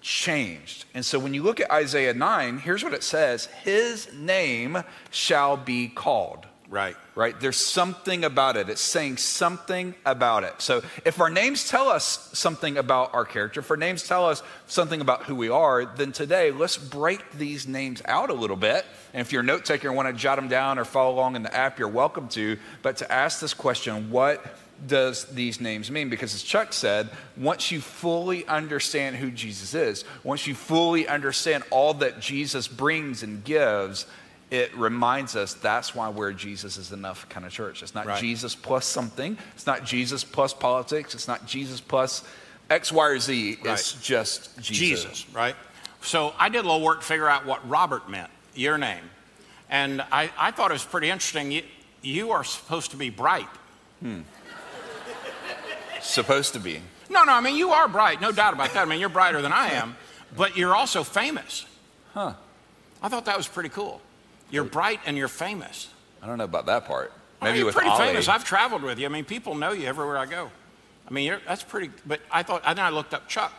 changed. 0.00 0.84
And 0.94 1.04
so 1.04 1.18
when 1.18 1.34
you 1.34 1.42
look 1.42 1.60
at 1.60 1.70
Isaiah 1.70 2.14
9, 2.14 2.58
here's 2.58 2.84
what 2.84 2.94
it 2.94 3.02
says 3.02 3.46
His 3.46 4.12
name 4.12 4.82
shall 5.10 5.56
be 5.56 5.88
called. 5.88 6.46
Right. 6.74 6.96
Right? 7.14 7.38
There's 7.38 7.56
something 7.56 8.24
about 8.24 8.56
it. 8.56 8.68
It's 8.68 8.80
saying 8.80 9.18
something 9.18 9.94
about 10.04 10.42
it. 10.42 10.60
So 10.60 10.82
if 11.04 11.20
our 11.20 11.30
names 11.30 11.68
tell 11.68 11.88
us 11.88 12.28
something 12.32 12.76
about 12.78 13.14
our 13.14 13.24
character, 13.24 13.60
if 13.60 13.70
our 13.70 13.76
names 13.76 14.08
tell 14.08 14.26
us 14.26 14.42
something 14.66 15.00
about 15.00 15.22
who 15.22 15.36
we 15.36 15.48
are, 15.50 15.84
then 15.84 16.10
today 16.10 16.50
let's 16.50 16.76
break 16.76 17.30
these 17.38 17.68
names 17.68 18.02
out 18.06 18.28
a 18.28 18.34
little 18.34 18.56
bit. 18.56 18.84
And 19.12 19.20
if 19.20 19.30
you're 19.30 19.42
a 19.42 19.46
note 19.46 19.64
taker 19.64 19.86
and 19.86 19.96
want 19.96 20.08
to 20.08 20.20
jot 20.20 20.34
them 20.34 20.48
down 20.48 20.80
or 20.80 20.84
follow 20.84 21.14
along 21.14 21.36
in 21.36 21.44
the 21.44 21.54
app, 21.54 21.78
you're 21.78 21.86
welcome 21.86 22.26
to. 22.30 22.58
But 22.82 22.96
to 22.96 23.12
ask 23.12 23.38
this 23.38 23.54
question, 23.54 24.10
what 24.10 24.44
does 24.84 25.26
these 25.26 25.60
names 25.60 25.92
mean? 25.92 26.10
Because 26.10 26.34
as 26.34 26.42
Chuck 26.42 26.72
said, 26.72 27.08
once 27.36 27.70
you 27.70 27.80
fully 27.80 28.44
understand 28.48 29.14
who 29.14 29.30
Jesus 29.30 29.74
is, 29.74 30.04
once 30.24 30.48
you 30.48 30.56
fully 30.56 31.06
understand 31.06 31.62
all 31.70 31.94
that 31.94 32.18
Jesus 32.18 32.66
brings 32.66 33.22
and 33.22 33.44
gives, 33.44 34.06
it 34.54 34.72
reminds 34.76 35.34
us 35.34 35.54
that's 35.54 35.96
why 35.96 36.08
we're 36.08 36.32
Jesus 36.32 36.76
is 36.76 36.92
enough 36.92 37.28
kind 37.28 37.44
of 37.44 37.50
church. 37.50 37.82
It's 37.82 37.92
not 37.92 38.06
right. 38.06 38.20
Jesus 38.20 38.54
plus 38.54 38.86
something. 38.86 39.36
It's 39.56 39.66
not 39.66 39.84
Jesus 39.84 40.22
plus 40.22 40.54
politics. 40.54 41.12
It's 41.12 41.26
not 41.26 41.44
Jesus 41.44 41.80
plus 41.80 42.22
X, 42.70 42.92
Y, 42.92 43.08
or 43.08 43.18
Z. 43.18 43.58
Right. 43.64 43.72
It's 43.72 43.94
just 43.94 44.56
Jesus. 44.60 45.02
Jesus, 45.02 45.34
right? 45.34 45.56
So 46.02 46.34
I 46.38 46.50
did 46.50 46.58
a 46.58 46.68
little 46.68 46.82
work 46.82 47.00
to 47.00 47.06
figure 47.06 47.28
out 47.28 47.44
what 47.44 47.68
Robert 47.68 48.08
meant, 48.08 48.30
your 48.54 48.78
name. 48.78 49.02
And 49.68 50.00
I, 50.12 50.30
I 50.38 50.52
thought 50.52 50.70
it 50.70 50.74
was 50.74 50.84
pretty 50.84 51.10
interesting. 51.10 51.50
You, 51.50 51.62
you 52.02 52.30
are 52.30 52.44
supposed 52.44 52.92
to 52.92 52.96
be 52.96 53.10
bright. 53.10 53.48
Hmm. 54.00 54.20
supposed 56.00 56.52
to 56.52 56.60
be. 56.60 56.80
No, 57.10 57.24
no, 57.24 57.32
I 57.32 57.40
mean, 57.40 57.56
you 57.56 57.70
are 57.70 57.88
bright, 57.88 58.20
no 58.20 58.30
doubt 58.30 58.54
about 58.54 58.72
that. 58.74 58.82
I 58.82 58.84
mean, 58.84 59.00
you're 59.00 59.08
brighter 59.08 59.42
than 59.42 59.52
I 59.52 59.70
am, 59.70 59.96
but 60.36 60.56
you're 60.56 60.76
also 60.76 61.02
famous. 61.02 61.66
Huh. 62.12 62.34
I 63.02 63.08
thought 63.08 63.24
that 63.24 63.36
was 63.36 63.48
pretty 63.48 63.70
cool. 63.70 64.00
You're 64.50 64.64
bright 64.64 65.00
and 65.06 65.16
you're 65.16 65.28
famous. 65.28 65.88
I 66.22 66.26
don't 66.26 66.38
know 66.38 66.44
about 66.44 66.66
that 66.66 66.86
part. 66.86 67.12
Maybe 67.42 67.58
you're 67.58 67.66
with 67.66 67.74
pretty 67.74 67.90
Ollie. 67.90 68.06
famous. 68.06 68.28
I've 68.28 68.44
traveled 68.44 68.82
with 68.82 68.98
you. 68.98 69.06
I 69.06 69.08
mean, 69.08 69.24
people 69.24 69.54
know 69.54 69.72
you 69.72 69.86
everywhere 69.86 70.16
I 70.16 70.26
go. 70.26 70.50
I 71.06 71.12
mean, 71.12 71.36
that's 71.46 71.62
pretty. 71.62 71.90
But 72.06 72.20
I 72.30 72.42
thought, 72.42 72.62
and 72.64 72.78
then 72.78 72.84
I 72.84 72.90
looked 72.90 73.12
up 73.12 73.28
Chuck. 73.28 73.52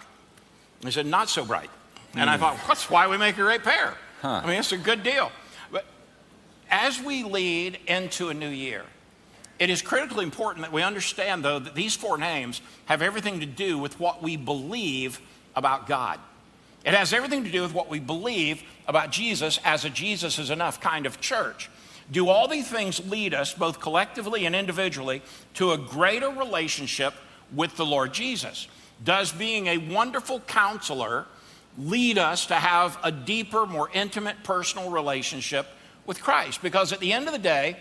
And 0.79 0.89
he 0.89 0.91
said, 0.91 1.05
not 1.05 1.29
so 1.29 1.45
bright. 1.45 1.69
And 2.13 2.29
mm. 2.29 2.33
I 2.33 2.35
hmm. 2.35 2.41
thought, 2.41 2.59
that's 2.67 2.89
why 2.89 3.07
we 3.07 3.17
make 3.17 3.37
a 3.37 3.41
great 3.41 3.63
pair. 3.63 3.93
Huh. 4.21 4.41
I 4.43 4.47
mean, 4.47 4.59
it's 4.59 4.71
a 4.71 4.77
good 4.77 5.03
deal. 5.03 5.31
But 5.71 5.85
as 6.69 7.01
we 7.01 7.23
lead 7.23 7.79
into 7.87 8.29
a 8.29 8.33
new 8.33 8.49
year, 8.49 8.83
it 9.59 9.69
is 9.69 9.81
critically 9.81 10.23
important 10.23 10.65
that 10.65 10.73
we 10.73 10.81
understand, 10.81 11.43
though, 11.43 11.59
that 11.59 11.75
these 11.75 11.95
four 11.95 12.17
names 12.17 12.61
have 12.85 13.01
everything 13.01 13.39
to 13.39 13.45
do 13.45 13.77
with 13.77 13.99
what 13.99 14.21
we 14.21 14.35
believe 14.35 15.21
about 15.55 15.87
God. 15.87 16.19
It 16.85 16.93
has 16.93 17.13
everything 17.13 17.43
to 17.43 17.51
do 17.51 17.63
with 17.63 17.73
what 17.73 17.89
we 17.89 17.99
believe 17.99 18.63
about 18.87 19.11
Jesus 19.11 19.59
as 19.65 19.85
a 19.85 19.89
Jesus 19.89 20.37
is 20.37 20.51
enough 20.51 20.79
kind 20.79 21.07
of 21.07 21.19
church. 21.19 21.69
Do 22.11 22.29
all 22.29 22.47
these 22.47 22.67
things 22.67 23.03
lead 23.09 23.33
us, 23.33 23.53
both 23.55 23.79
collectively 23.79 24.45
and 24.45 24.55
individually, 24.55 25.23
to 25.55 25.71
a 25.71 25.77
greater 25.77 26.29
relationship 26.29 27.15
with 27.53 27.75
the 27.75 27.85
Lord 27.85 28.13
Jesus? 28.13 28.67
Does 29.03 29.31
being 29.31 29.65
a 29.65 29.79
wonderful 29.79 30.39
counselor 30.41 31.25
lead 31.77 32.19
us 32.19 32.45
to 32.45 32.55
have 32.55 32.99
a 33.03 33.11
deeper, 33.11 33.65
more 33.65 33.89
intimate 33.91 34.43
personal 34.43 34.91
relationship 34.91 35.65
with 36.05 36.21
Christ? 36.21 36.61
Because 36.61 36.93
at 36.93 36.99
the 36.99 37.11
end 37.11 37.25
of 37.25 37.33
the 37.33 37.39
day, 37.39 37.77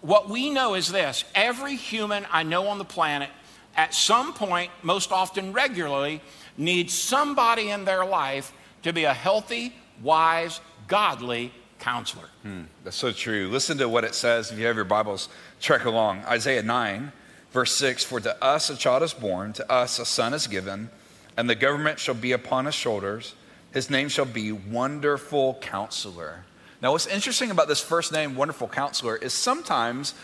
what 0.00 0.30
we 0.30 0.48
know 0.48 0.74
is 0.74 0.90
this 0.90 1.24
every 1.34 1.76
human 1.76 2.26
I 2.32 2.42
know 2.42 2.68
on 2.68 2.78
the 2.78 2.84
planet, 2.84 3.28
at 3.76 3.92
some 3.92 4.32
point, 4.32 4.70
most 4.82 5.12
often 5.12 5.52
regularly, 5.52 6.22
needs 6.56 6.92
somebody 6.92 7.70
in 7.70 7.84
their 7.84 8.04
life 8.04 8.52
to 8.82 8.92
be 8.92 9.04
a 9.04 9.14
healthy, 9.14 9.74
wise, 10.02 10.60
godly 10.88 11.52
counselor. 11.78 12.28
Hmm, 12.42 12.62
that's 12.84 12.96
so 12.96 13.12
true. 13.12 13.48
Listen 13.48 13.78
to 13.78 13.88
what 13.88 14.04
it 14.04 14.14
says 14.14 14.50
if 14.50 14.58
you 14.58 14.66
have 14.66 14.76
your 14.76 14.84
Bibles, 14.84 15.28
trek 15.60 15.84
along. 15.84 16.24
Isaiah 16.24 16.62
9, 16.62 17.12
verse 17.52 17.74
6 17.76 18.04
For 18.04 18.20
to 18.20 18.42
us 18.44 18.70
a 18.70 18.76
child 18.76 19.02
is 19.02 19.14
born, 19.14 19.52
to 19.54 19.70
us 19.70 19.98
a 19.98 20.04
son 20.04 20.34
is 20.34 20.46
given, 20.46 20.90
and 21.36 21.48
the 21.48 21.54
government 21.54 21.98
shall 21.98 22.14
be 22.14 22.32
upon 22.32 22.66
his 22.66 22.74
shoulders. 22.74 23.34
His 23.72 23.90
name 23.90 24.08
shall 24.08 24.24
be 24.24 24.52
Wonderful 24.52 25.54
Counselor. 25.60 26.44
Now, 26.82 26.92
what's 26.92 27.06
interesting 27.06 27.50
about 27.50 27.68
this 27.68 27.80
first 27.80 28.12
name, 28.12 28.36
Wonderful 28.36 28.68
Counselor, 28.68 29.16
is 29.16 29.32
sometimes 29.32 30.14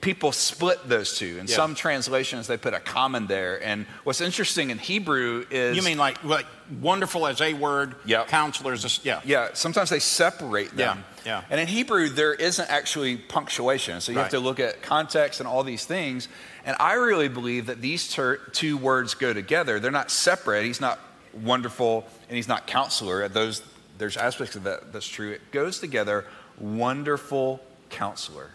people 0.00 0.32
split 0.32 0.88
those 0.88 1.18
two. 1.18 1.38
In 1.38 1.46
yeah. 1.46 1.56
some 1.56 1.74
translations, 1.74 2.46
they 2.46 2.56
put 2.56 2.74
a 2.74 2.80
common 2.80 3.26
there. 3.26 3.62
And 3.62 3.86
what's 4.04 4.20
interesting 4.20 4.70
in 4.70 4.78
Hebrew 4.78 5.44
is. 5.50 5.76
You 5.76 5.82
mean 5.82 5.98
like, 5.98 6.22
like 6.24 6.46
wonderful 6.80 7.26
as 7.26 7.40
a 7.40 7.54
word, 7.54 7.94
yep. 8.04 8.28
counselor 8.28 8.72
is 8.72 8.84
a, 8.84 9.06
yeah. 9.06 9.20
Yeah, 9.24 9.48
sometimes 9.54 9.90
they 9.90 9.98
separate 9.98 10.76
them. 10.76 11.04
Yeah, 11.24 11.42
yeah. 11.42 11.44
And 11.50 11.60
in 11.60 11.66
Hebrew, 11.66 12.08
there 12.08 12.34
isn't 12.34 12.70
actually 12.70 13.16
punctuation. 13.16 14.00
So 14.00 14.12
you 14.12 14.18
right. 14.18 14.24
have 14.24 14.32
to 14.32 14.40
look 14.40 14.60
at 14.60 14.82
context 14.82 15.40
and 15.40 15.48
all 15.48 15.64
these 15.64 15.84
things. 15.84 16.28
And 16.64 16.76
I 16.78 16.94
really 16.94 17.28
believe 17.28 17.66
that 17.66 17.80
these 17.80 18.12
ter- 18.12 18.36
two 18.36 18.76
words 18.76 19.14
go 19.14 19.32
together. 19.32 19.80
They're 19.80 19.90
not 19.90 20.10
separate. 20.10 20.64
He's 20.64 20.80
not 20.80 20.98
wonderful 21.32 22.06
and 22.28 22.36
he's 22.36 22.48
not 22.48 22.66
counselor. 22.66 23.26
Those, 23.28 23.62
there's 23.96 24.16
aspects 24.16 24.54
of 24.56 24.64
that 24.64 24.92
that's 24.92 25.08
true. 25.08 25.32
It 25.32 25.50
goes 25.50 25.80
together, 25.80 26.24
wonderful 26.58 27.60
counselor. 27.90 28.50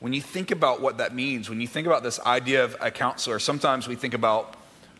When 0.00 0.12
you 0.12 0.20
think 0.20 0.50
about 0.50 0.80
what 0.80 0.98
that 0.98 1.14
means, 1.14 1.50
when 1.50 1.60
you 1.60 1.66
think 1.66 1.86
about 1.86 2.02
this 2.02 2.20
idea 2.20 2.64
of 2.64 2.76
a 2.80 2.90
counselor, 2.90 3.38
sometimes 3.38 3.88
we 3.88 3.96
think 3.96 4.14
about 4.14 4.54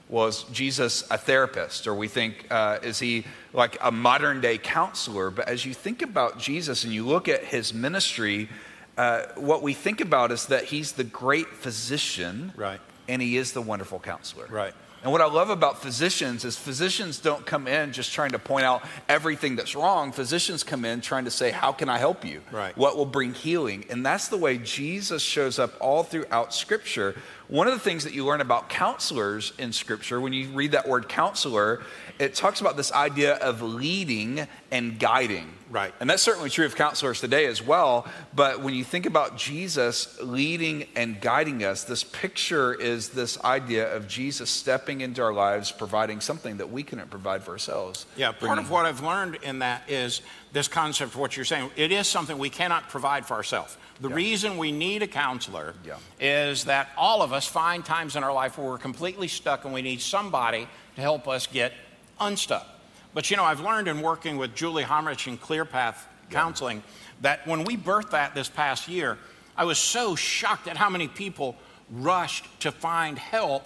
was 0.09 0.45
Jesus 0.45 1.05
a 1.11 1.19
therapist? 1.19 1.87
Or 1.87 1.95
we 1.95 2.09
think, 2.09 2.47
uh, 2.51 2.79
is 2.83 2.99
he 2.99 3.25
like 3.53 3.77
a 3.81 3.91
modern 3.91 4.41
day 4.41 4.59
counselor? 4.59 5.31
But 5.31 5.49
as 5.49 5.65
you 5.65 5.75
think 5.75 6.03
about 6.03 6.39
Jesus 6.39 6.85
and 6.85 6.93
you 6.93 7.07
look 7.07 7.29
at 7.29 7.45
his 7.45 7.75
ministry, 7.75 8.49
uh, 8.97 9.23
what 9.37 9.63
we 9.63 9.75
think 9.75 10.01
about 10.01 10.33
is 10.33 10.47
that 10.47 10.65
he's 10.65 10.93
the 10.93 11.05
great 11.05 11.49
physician. 11.49 12.53
Right. 12.57 12.81
And 13.07 13.23
he 13.23 13.37
is 13.37 13.53
the 13.53 13.63
wonderful 13.63 13.99
counselor. 14.01 14.47
Right. 14.49 14.75
And 15.03 15.13
what 15.13 15.21
I 15.21 15.27
love 15.27 15.49
about 15.51 15.81
physicians 15.81 16.45
is 16.45 16.57
physicians 16.57 17.19
don't 17.19 17.47
come 17.47 17.69
in 17.69 17.93
just 17.93 18.13
trying 18.13 18.33
to 18.33 18.39
point 18.39 18.65
out 18.65 18.83
everything 19.09 19.55
that's 19.55 19.77
wrong. 19.77 20.11
Physicians 20.11 20.65
come 20.65 20.85
in 20.85 21.01
trying 21.01 21.25
to 21.25 21.31
say, 21.31 21.51
How 21.51 21.73
can 21.73 21.89
I 21.89 21.99
help 21.99 22.25
you? 22.25 22.43
Right. 22.51 22.77
What 22.77 22.97
will 22.97 23.07
bring 23.07 23.33
healing? 23.33 23.85
And 23.91 24.05
that's 24.05 24.29
the 24.29 24.37
way 24.37 24.59
Jesus 24.59 25.23
shows 25.23 25.59
up 25.59 25.75
all 25.81 26.03
throughout 26.03 26.53
Scripture. 26.53 27.15
One 27.49 27.67
of 27.67 27.73
the 27.73 27.81
things 27.81 28.05
that 28.05 28.13
you 28.13 28.27
learn 28.27 28.43
about 28.43 28.69
counselors 28.69 29.55
in 29.59 29.73
Scripture, 29.73 30.21
when 30.21 30.35
you 30.35 30.49
read 30.51 30.73
that 30.73 30.87
word 30.87 31.09
counselor, 31.09 31.83
it 32.19 32.35
talks 32.35 32.61
about 32.61 32.77
this 32.77 32.93
idea 32.93 33.37
of 33.37 33.63
leading 33.63 34.47
and 34.71 34.99
guiding. 34.99 35.55
Right. 35.71 35.95
And 35.99 36.11
that's 36.11 36.23
certainly 36.23 36.51
true 36.51 36.67
of 36.67 36.77
counselors 36.77 37.21
today 37.21 37.47
as 37.47 37.63
well. 37.63 38.07
But 38.35 38.61
when 38.61 38.75
you 38.75 38.85
think 38.85 39.07
about 39.07 39.39
Jesus 39.39 40.19
leading 40.21 40.89
and 40.95 41.23
guiding 41.23 41.65
us, 41.65 41.85
this 41.85 42.05
picture 42.05 42.75
is 42.75 43.11
this 43.11 43.43
idea 43.43 43.95
of 43.97 44.07
Jesus 44.07 44.51
stepping 44.51 45.01
into 45.01 45.23
our 45.23 45.33
lives, 45.33 45.73
providing 45.73 46.21
something 46.21 46.59
that 46.59 46.71
we 46.71 46.83
couldn't 46.83 47.09
provide 47.09 47.43
for 47.43 47.53
ourselves. 47.53 48.05
Yeah, 48.17 48.33
part 48.33 48.59
of 48.59 48.71
what 48.71 48.85
I've 48.85 49.03
learned 49.03 49.37
in 49.37 49.61
that 49.61 49.89
is 49.89 50.21
this 50.53 50.69
concept 50.69 51.15
of 51.15 51.21
what 51.21 51.37
you're 51.37 51.45
saying. 51.45 51.71
It 51.77 51.93
is 51.93 52.09
something 52.09 52.39
we 52.39 52.51
cannot 52.51 52.89
provide 52.89 53.27
for 53.27 53.35
ourselves. 53.35 53.77
The 54.01 54.09
yeah. 54.09 54.15
reason 54.15 54.59
we 54.59 54.73
need 54.73 55.03
a 55.03 55.07
counselor 55.07 55.75
yeah. 55.85 55.97
is 56.21 56.65
that 56.65 56.89
all 56.97 57.23
of 57.23 57.33
us 57.33 57.47
find 57.47 57.85
times 57.85 58.17
in 58.17 58.25
our 58.25 58.33
life 58.33 58.57
where 58.57 58.69
we're 58.69 58.79
completely 58.79 59.29
stuck 59.29 59.65
and 59.65 59.75
we 59.75 59.83
need 59.83 60.01
somebody 60.01 60.69
to 60.97 61.01
help 61.01 61.29
us 61.29 61.47
get 61.47 61.73
unstuck. 62.21 62.67
But 63.15 63.31
you 63.31 63.37
know, 63.37 63.45
I've 63.45 63.61
learned 63.61 63.89
in 63.89 64.01
working 64.01 64.37
with 64.37 64.55
Julie 64.55 64.85
Homerich 64.85 65.27
in 65.27 65.39
ClearPath 65.39 65.97
Counseling 66.31 66.79
yeah. 66.79 66.83
that 67.23 67.47
when 67.47 67.65
we 67.65 67.77
birthed 67.77 68.11
that 68.11 68.35
this 68.35 68.49
past 68.49 68.89
year, 68.89 69.19
I 69.57 69.65
was 69.65 69.79
so 69.79 70.15
shocked 70.15 70.69
at 70.69 70.77
how 70.77 70.89
many 70.89 71.09
people 71.09 71.57
rushed 71.91 72.47
to 72.61 72.71
find 72.71 73.19
help 73.19 73.65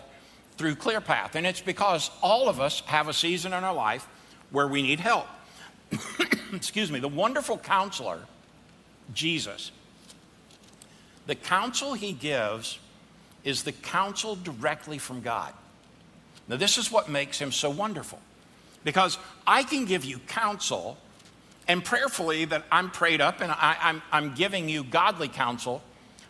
through 0.56 0.76
ClearPath. 0.76 1.34
And 1.34 1.46
it's 1.46 1.60
because 1.60 2.10
all 2.22 2.48
of 2.48 2.60
us 2.60 2.80
have 2.86 3.08
a 3.08 3.12
season 3.12 3.52
in 3.52 3.64
our 3.64 3.74
life 3.74 4.06
where 4.50 4.68
we 4.68 4.82
need 4.82 5.00
help. 5.00 5.26
Excuse 6.52 6.90
me, 6.90 7.00
the 7.00 7.08
wonderful 7.08 7.58
counselor, 7.58 8.20
Jesus, 9.14 9.72
the 11.26 11.34
counsel 11.34 11.94
he 11.94 12.12
gives 12.12 12.78
is 13.44 13.62
the 13.62 13.72
counsel 13.72 14.36
directly 14.36 14.98
from 14.98 15.20
God. 15.20 15.52
Now, 16.48 16.56
this 16.56 16.78
is 16.78 16.90
what 16.90 17.08
makes 17.08 17.38
him 17.38 17.52
so 17.52 17.70
wonderful 17.70 18.18
because 18.84 19.18
I 19.46 19.62
can 19.62 19.84
give 19.84 20.04
you 20.04 20.18
counsel 20.18 20.98
and 21.68 21.84
prayerfully 21.84 22.44
that 22.46 22.64
I'm 22.72 22.90
prayed 22.90 23.20
up 23.20 23.40
and 23.40 23.52
I, 23.52 23.76
am 23.80 24.02
I'm, 24.10 24.26
I'm 24.26 24.34
giving 24.34 24.68
you 24.68 24.82
godly 24.82 25.28
counsel, 25.28 25.82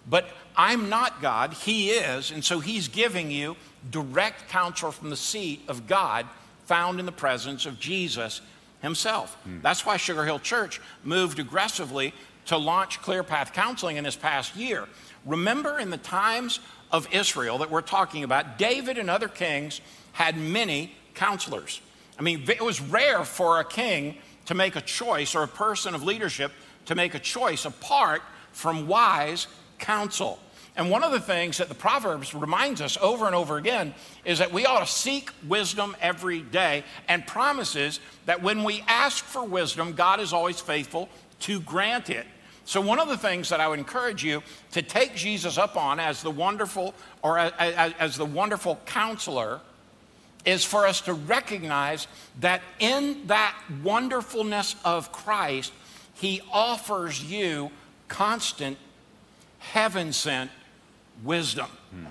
but 0.09 0.29
I'm 0.57 0.89
not 0.89 1.23
God, 1.23 1.55
He 1.55 1.91
is, 1.91 2.31
and 2.31 2.45
so 2.45 2.61
He's 2.61 2.89
giving 2.89 3.31
you 3.31 3.57
direct 3.91 4.49
counsel 4.49 4.93
from 4.93 5.11
the 5.11 5.17
seat 5.17 5.63
of 5.69 5.87
God 5.87 6.27
found 6.67 7.01
in 7.01 7.07
the 7.07 7.13
presence 7.13 7.67
of 7.67 7.81
Jesus 7.81 8.41
Himself. 8.83 9.39
That's 9.63 9.87
why 9.87 9.97
Sugar 9.97 10.25
Hill 10.25 10.41
Church 10.41 10.81
moved 11.05 11.39
aggressively 11.39 12.13
to 12.47 12.57
launch 12.59 13.01
ClearPath 13.01 13.53
Counseling 13.53 13.97
in 13.97 14.05
this 14.05 14.17
past 14.17 14.57
year. 14.57 14.87
Remember, 15.25 15.79
in 15.79 15.91
the 15.91 15.97
times 15.97 16.59
of 16.91 17.09
Israel 17.13 17.59
that 17.59 17.71
we're 17.71 17.81
talking 17.81 18.25
about, 18.25 18.59
David 18.59 18.99
and 18.99 19.09
other 19.09 19.29
kings 19.29 19.81
had 20.13 20.37
many 20.37 20.95
counselors. 21.15 21.81
I 22.19 22.23
mean, 22.23 22.45
it 22.49 22.61
was 22.61 22.81
rare 22.81 23.25
for 23.25 23.61
a 23.61 23.65
king 23.65 24.17
to 24.47 24.55
make 24.55 24.77
a 24.77 24.81
choice 24.81 25.35
or 25.35 25.45
a 25.45 25.49
person 25.49 25.95
of 25.95 26.03
leadership 26.03 26.53
to 26.87 26.95
make 26.95 27.15
a 27.15 27.19
choice 27.19 27.65
apart 27.65 28.23
from 28.53 28.89
wise 28.89 29.47
counsel. 29.79 30.39
And 30.75 30.91
one 30.91 31.05
of 31.05 31.13
the 31.13 31.21
things 31.21 31.59
that 31.59 31.69
the 31.69 31.75
Proverbs 31.75 32.35
reminds 32.35 32.81
us 32.81 32.97
over 33.03 33.27
and 33.27 33.35
over 33.35 33.59
again 33.59 33.95
is 34.25 34.39
that 34.39 34.53
we 34.53 34.65
ought 34.65 34.81
to 34.81 34.91
seek 34.91 35.31
wisdom 35.47 35.95
every 36.01 36.41
day 36.41 36.85
and 37.09 37.27
promises 37.27 38.01
that 38.25 38.43
when 38.43 38.65
we 38.65 38.83
ask 38.89 39.23
for 39.25 39.45
wisdom, 39.45 39.93
God 39.93 40.19
is 40.19 40.33
always 40.33 40.61
faithful 40.61 41.11
to 41.41 41.61
grant 41.61 42.09
it. 42.09 42.27
So, 42.65 42.81
one 42.81 43.01
of 43.01 43.09
the 43.09 43.19
things 43.19 43.49
that 43.51 43.61
I 43.61 43.69
would 43.69 43.81
encourage 43.81 44.25
you 44.25 44.43
to 44.71 44.83
take 44.83 45.15
Jesus 45.15 45.59
up 45.59 45.77
on 45.77 45.99
as 46.01 46.23
the 46.23 46.31
wonderful 46.31 46.95
or 47.21 47.37
as, 47.37 47.93
as 47.99 48.17
the 48.17 48.25
wonderful 48.25 48.81
counselor 48.87 49.61
is 50.45 50.65
for 50.65 50.87
us 50.87 51.03
to 51.03 51.13
recognize 51.13 52.07
that 52.41 52.63
in 52.79 53.27
that 53.27 53.57
wonderfulness 53.83 54.77
of 54.85 55.13
Christ, 55.13 55.73
He 56.15 56.41
offers 56.53 57.23
you 57.23 57.73
constant, 58.09 58.79
heaven 59.59 60.13
sent 60.13 60.51
wisdom. 61.23 61.67
Hmm. 61.91 62.07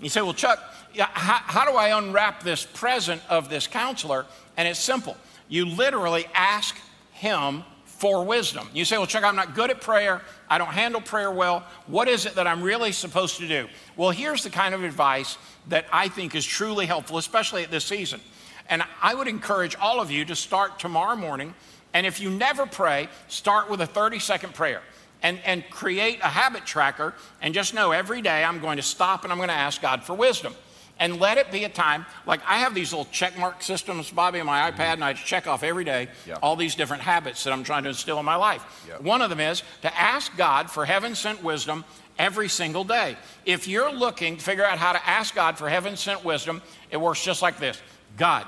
You 0.00 0.08
say, 0.08 0.22
Well, 0.22 0.34
Chuck, 0.34 0.58
how, 0.98 1.40
how 1.44 1.70
do 1.70 1.76
I 1.76 1.96
unwrap 1.96 2.42
this 2.42 2.64
present 2.64 3.22
of 3.28 3.48
this 3.48 3.66
counselor? 3.66 4.26
And 4.56 4.66
it's 4.66 4.80
simple. 4.80 5.16
You 5.48 5.66
literally 5.66 6.26
ask 6.34 6.76
Him 7.12 7.64
for 7.84 8.24
wisdom. 8.24 8.68
You 8.72 8.84
say, 8.84 8.96
Well, 8.96 9.06
Chuck, 9.06 9.24
I'm 9.24 9.36
not 9.36 9.54
good 9.54 9.70
at 9.70 9.80
prayer. 9.80 10.22
I 10.48 10.58
don't 10.58 10.68
handle 10.68 11.00
prayer 11.00 11.30
well. 11.30 11.64
What 11.86 12.08
is 12.08 12.26
it 12.26 12.34
that 12.36 12.46
I'm 12.46 12.62
really 12.62 12.92
supposed 12.92 13.36
to 13.38 13.48
do? 13.48 13.68
Well, 13.96 14.10
here's 14.10 14.42
the 14.42 14.50
kind 14.50 14.74
of 14.74 14.82
advice 14.82 15.36
that 15.68 15.86
I 15.92 16.08
think 16.08 16.34
is 16.34 16.44
truly 16.44 16.86
helpful, 16.86 17.18
especially 17.18 17.62
at 17.62 17.70
this 17.70 17.84
season. 17.84 18.20
And 18.68 18.82
I 19.02 19.14
would 19.14 19.28
encourage 19.28 19.76
all 19.76 20.00
of 20.00 20.10
you 20.10 20.24
to 20.26 20.36
start 20.36 20.78
tomorrow 20.78 21.16
morning. 21.16 21.54
And 21.92 22.06
if 22.06 22.20
you 22.20 22.30
never 22.30 22.66
pray, 22.66 23.08
start 23.28 23.68
with 23.68 23.80
a 23.80 23.86
30 23.86 24.20
second 24.20 24.54
prayer 24.54 24.80
and, 25.22 25.38
and 25.44 25.68
create 25.70 26.20
a 26.22 26.28
habit 26.28 26.64
tracker. 26.66 27.14
And 27.42 27.54
just 27.54 27.74
know 27.74 27.92
every 27.92 28.22
day 28.22 28.44
I'm 28.44 28.60
going 28.60 28.76
to 28.76 28.82
stop 28.82 29.24
and 29.24 29.32
I'm 29.32 29.38
going 29.38 29.48
to 29.48 29.54
ask 29.54 29.80
God 29.80 30.02
for 30.02 30.14
wisdom 30.14 30.54
and 31.00 31.18
let 31.18 31.38
it 31.38 31.50
be 31.50 31.64
a 31.64 31.68
time 31.68 32.04
like 32.26 32.40
I 32.46 32.58
have 32.58 32.74
these 32.74 32.92
little 32.92 33.06
check 33.10 33.36
mark 33.38 33.62
systems, 33.62 34.10
Bobby, 34.10 34.38
on 34.38 34.46
my 34.46 34.70
iPad, 34.70 34.94
and 34.94 35.04
I 35.04 35.14
check 35.14 35.46
off 35.46 35.64
every 35.64 35.82
day 35.82 36.08
all 36.42 36.54
these 36.56 36.74
different 36.74 37.02
habits 37.02 37.42
that 37.44 37.52
I'm 37.52 37.64
trying 37.64 37.84
to 37.84 37.88
instill 37.88 38.18
in 38.18 38.24
my 38.24 38.36
life. 38.36 38.62
One 39.00 39.22
of 39.22 39.30
them 39.30 39.40
is 39.40 39.62
to 39.82 39.98
ask 39.98 40.36
God 40.36 40.70
for 40.70 40.84
heaven 40.84 41.14
sent 41.14 41.42
wisdom 41.42 41.84
every 42.18 42.48
single 42.48 42.84
day. 42.84 43.16
If 43.46 43.66
you're 43.66 43.90
looking 43.90 44.36
to 44.36 44.44
figure 44.44 44.64
out 44.64 44.76
how 44.76 44.92
to 44.92 45.08
ask 45.08 45.34
God 45.34 45.56
for 45.56 45.68
heaven 45.70 45.96
sent 45.96 46.22
wisdom, 46.22 46.60
it 46.90 46.98
works 46.98 47.24
just 47.24 47.40
like 47.40 47.58
this 47.58 47.80
God, 48.18 48.46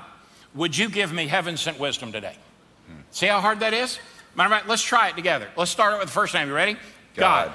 would 0.53 0.77
you 0.77 0.89
give 0.89 1.11
me 1.11 1.27
heaven 1.27 1.57
sent 1.57 1.79
wisdom 1.79 2.11
today? 2.11 2.37
Hmm. 2.87 3.01
See 3.09 3.25
how 3.25 3.41
hard 3.41 3.61
that 3.61 3.73
is? 3.73 3.97
Matter 4.35 4.53
of 4.53 4.59
fact, 4.59 4.69
let's 4.69 4.83
try 4.83 5.09
it 5.09 5.15
together. 5.15 5.47
Let's 5.55 5.71
start 5.71 5.93
it 5.93 5.99
with 5.99 6.07
the 6.07 6.13
first 6.13 6.33
name. 6.33 6.47
You 6.47 6.55
ready? 6.55 6.73
God. 7.15 7.47
God 7.47 7.53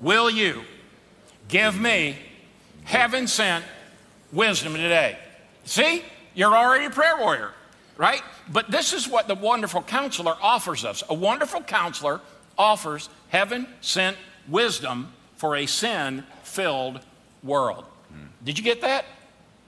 will 0.00 0.30
you 0.30 0.62
give 1.48 1.80
me 1.80 2.16
heaven 2.84 3.26
sent 3.26 3.64
wisdom 4.32 4.74
today. 4.74 5.18
See, 5.64 6.02
you're 6.34 6.54
already 6.54 6.86
a 6.86 6.90
prayer 6.90 7.16
warrior, 7.18 7.52
right? 7.96 8.22
But 8.52 8.70
this 8.70 8.92
is 8.92 9.08
what 9.08 9.28
the 9.28 9.34
wonderful 9.34 9.82
counselor 9.82 10.34
offers 10.40 10.84
us. 10.84 11.02
A 11.08 11.14
wonderful 11.14 11.62
counselor 11.62 12.20
offers 12.58 13.08
heaven 13.28 13.66
sent 13.80 14.16
wisdom 14.48 15.12
for 15.36 15.56
a 15.56 15.66
sin 15.66 16.24
filled 16.42 17.00
world. 17.42 17.84
Hmm. 18.10 18.26
Did 18.44 18.58
you 18.58 18.64
get 18.64 18.82
that? 18.82 19.04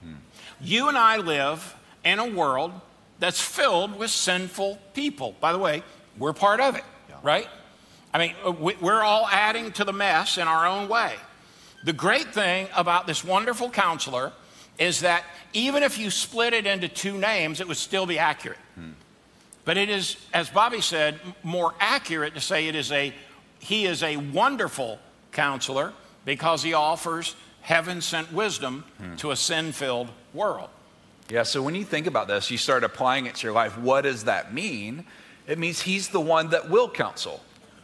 Hmm. 0.03 0.15
You 0.61 0.89
and 0.89 0.97
I 0.97 1.17
live 1.17 1.75
in 2.03 2.19
a 2.19 2.27
world 2.27 2.73
that's 3.19 3.41
filled 3.41 3.97
with 3.97 4.11
sinful 4.11 4.79
people. 4.93 5.35
By 5.39 5.51
the 5.51 5.57
way, 5.57 5.83
we're 6.17 6.33
part 6.33 6.59
of 6.59 6.75
it, 6.75 6.83
yeah. 7.09 7.15
right? 7.23 7.47
I 8.13 8.19
mean, 8.19 8.35
uh, 8.45 8.51
we're 8.51 9.03
all 9.03 9.27
adding 9.27 9.71
to 9.73 9.83
the 9.83 9.93
mess 9.93 10.37
in 10.37 10.47
our 10.47 10.65
own 10.65 10.87
way. 10.87 11.15
The 11.83 11.93
great 11.93 12.33
thing 12.33 12.67
about 12.75 13.07
this 13.07 13.23
wonderful 13.23 13.69
counselor 13.69 14.33
is 14.79 15.01
that 15.01 15.23
even 15.53 15.83
if 15.83 15.97
you 15.97 16.09
split 16.09 16.53
it 16.53 16.65
into 16.65 16.87
two 16.87 17.17
names, 17.17 17.61
it 17.61 17.67
would 17.67 17.77
still 17.77 18.05
be 18.05 18.19
accurate. 18.19 18.59
Hmm. 18.75 18.91
But 19.65 19.77
it 19.77 19.89
is, 19.89 20.17
as 20.33 20.49
Bobby 20.49 20.81
said, 20.81 21.19
more 21.43 21.73
accurate 21.79 22.33
to 22.35 22.39
say 22.39 22.67
it 22.67 22.75
is 22.75 22.91
a 22.91 23.13
he 23.59 23.85
is 23.85 24.03
a 24.03 24.17
wonderful 24.17 24.99
counselor 25.31 25.93
because 26.25 26.63
he 26.63 26.73
offers 26.73 27.35
heaven 27.61 28.01
sent 28.01 28.31
wisdom 28.31 28.85
hmm. 28.97 29.15
to 29.17 29.31
a 29.31 29.35
sin 29.35 29.71
filled 29.71 30.09
world. 30.33 30.69
Yeah, 31.29 31.43
so 31.43 31.61
when 31.61 31.75
you 31.75 31.83
think 31.83 32.07
about 32.07 32.27
this, 32.27 32.49
you 32.49 32.57
start 32.57 32.85
applying 32.85 33.25
it 33.25 33.35
to 33.35 33.47
your 33.47 33.53
life. 33.53 33.77
What 33.77 34.01
does 34.01 34.23
that 34.23 34.53
mean? 34.53 35.05
It 35.47 35.57
means 35.57 35.81
he's 35.81 36.09
the 36.09 36.19
one 36.19 36.49
that 36.49 36.69
will 36.69 36.89
counsel. 36.89 37.41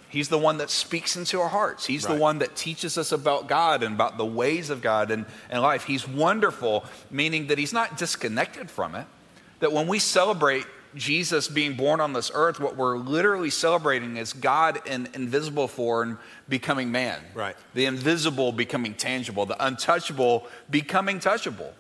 He's 0.10 0.30
the 0.30 0.38
one 0.38 0.60
that 0.60 0.70
speaks 0.70 1.16
into 1.16 1.40
our 1.42 1.50
hearts. 1.50 1.88
He's 1.88 2.06
right. 2.06 2.14
the 2.14 2.22
one 2.22 2.40
that 2.40 2.56
teaches 2.56 3.00
us 3.00 3.12
about 3.12 3.48
God 3.48 3.82
and 3.82 3.96
about 3.96 4.18
the 4.18 4.26
ways 4.26 4.70
of 4.70 4.80
God 4.80 5.10
and, 5.10 5.26
and 5.50 5.64
life. 5.64 5.86
He's 5.86 6.08
wonderful, 6.08 6.86
meaning 7.10 7.48
that 7.48 7.58
he's 7.58 7.74
not 7.74 7.98
disconnected 7.98 8.70
from 8.70 8.94
it. 8.94 9.08
That 9.60 9.72
when 9.72 9.88
we 9.88 9.98
celebrate 9.98 10.66
Jesus 10.94 11.48
being 11.48 11.76
born 11.76 12.00
on 12.00 12.14
this 12.14 12.30
earth, 12.34 12.60
what 12.60 12.76
we're 12.76 12.98
literally 12.98 13.50
celebrating 13.50 14.18
is 14.18 14.34
God 14.34 14.82
in 14.86 15.10
invisible 15.16 15.68
form 15.68 16.20
becoming 16.48 16.92
man. 16.92 17.20
Right. 17.34 17.56
The 17.74 17.86
invisible 17.86 18.52
becoming 18.52 18.94
tangible, 18.94 19.46
the 19.46 19.66
untouchable 19.66 20.48
becoming 20.70 21.20
touchable. 21.20 21.72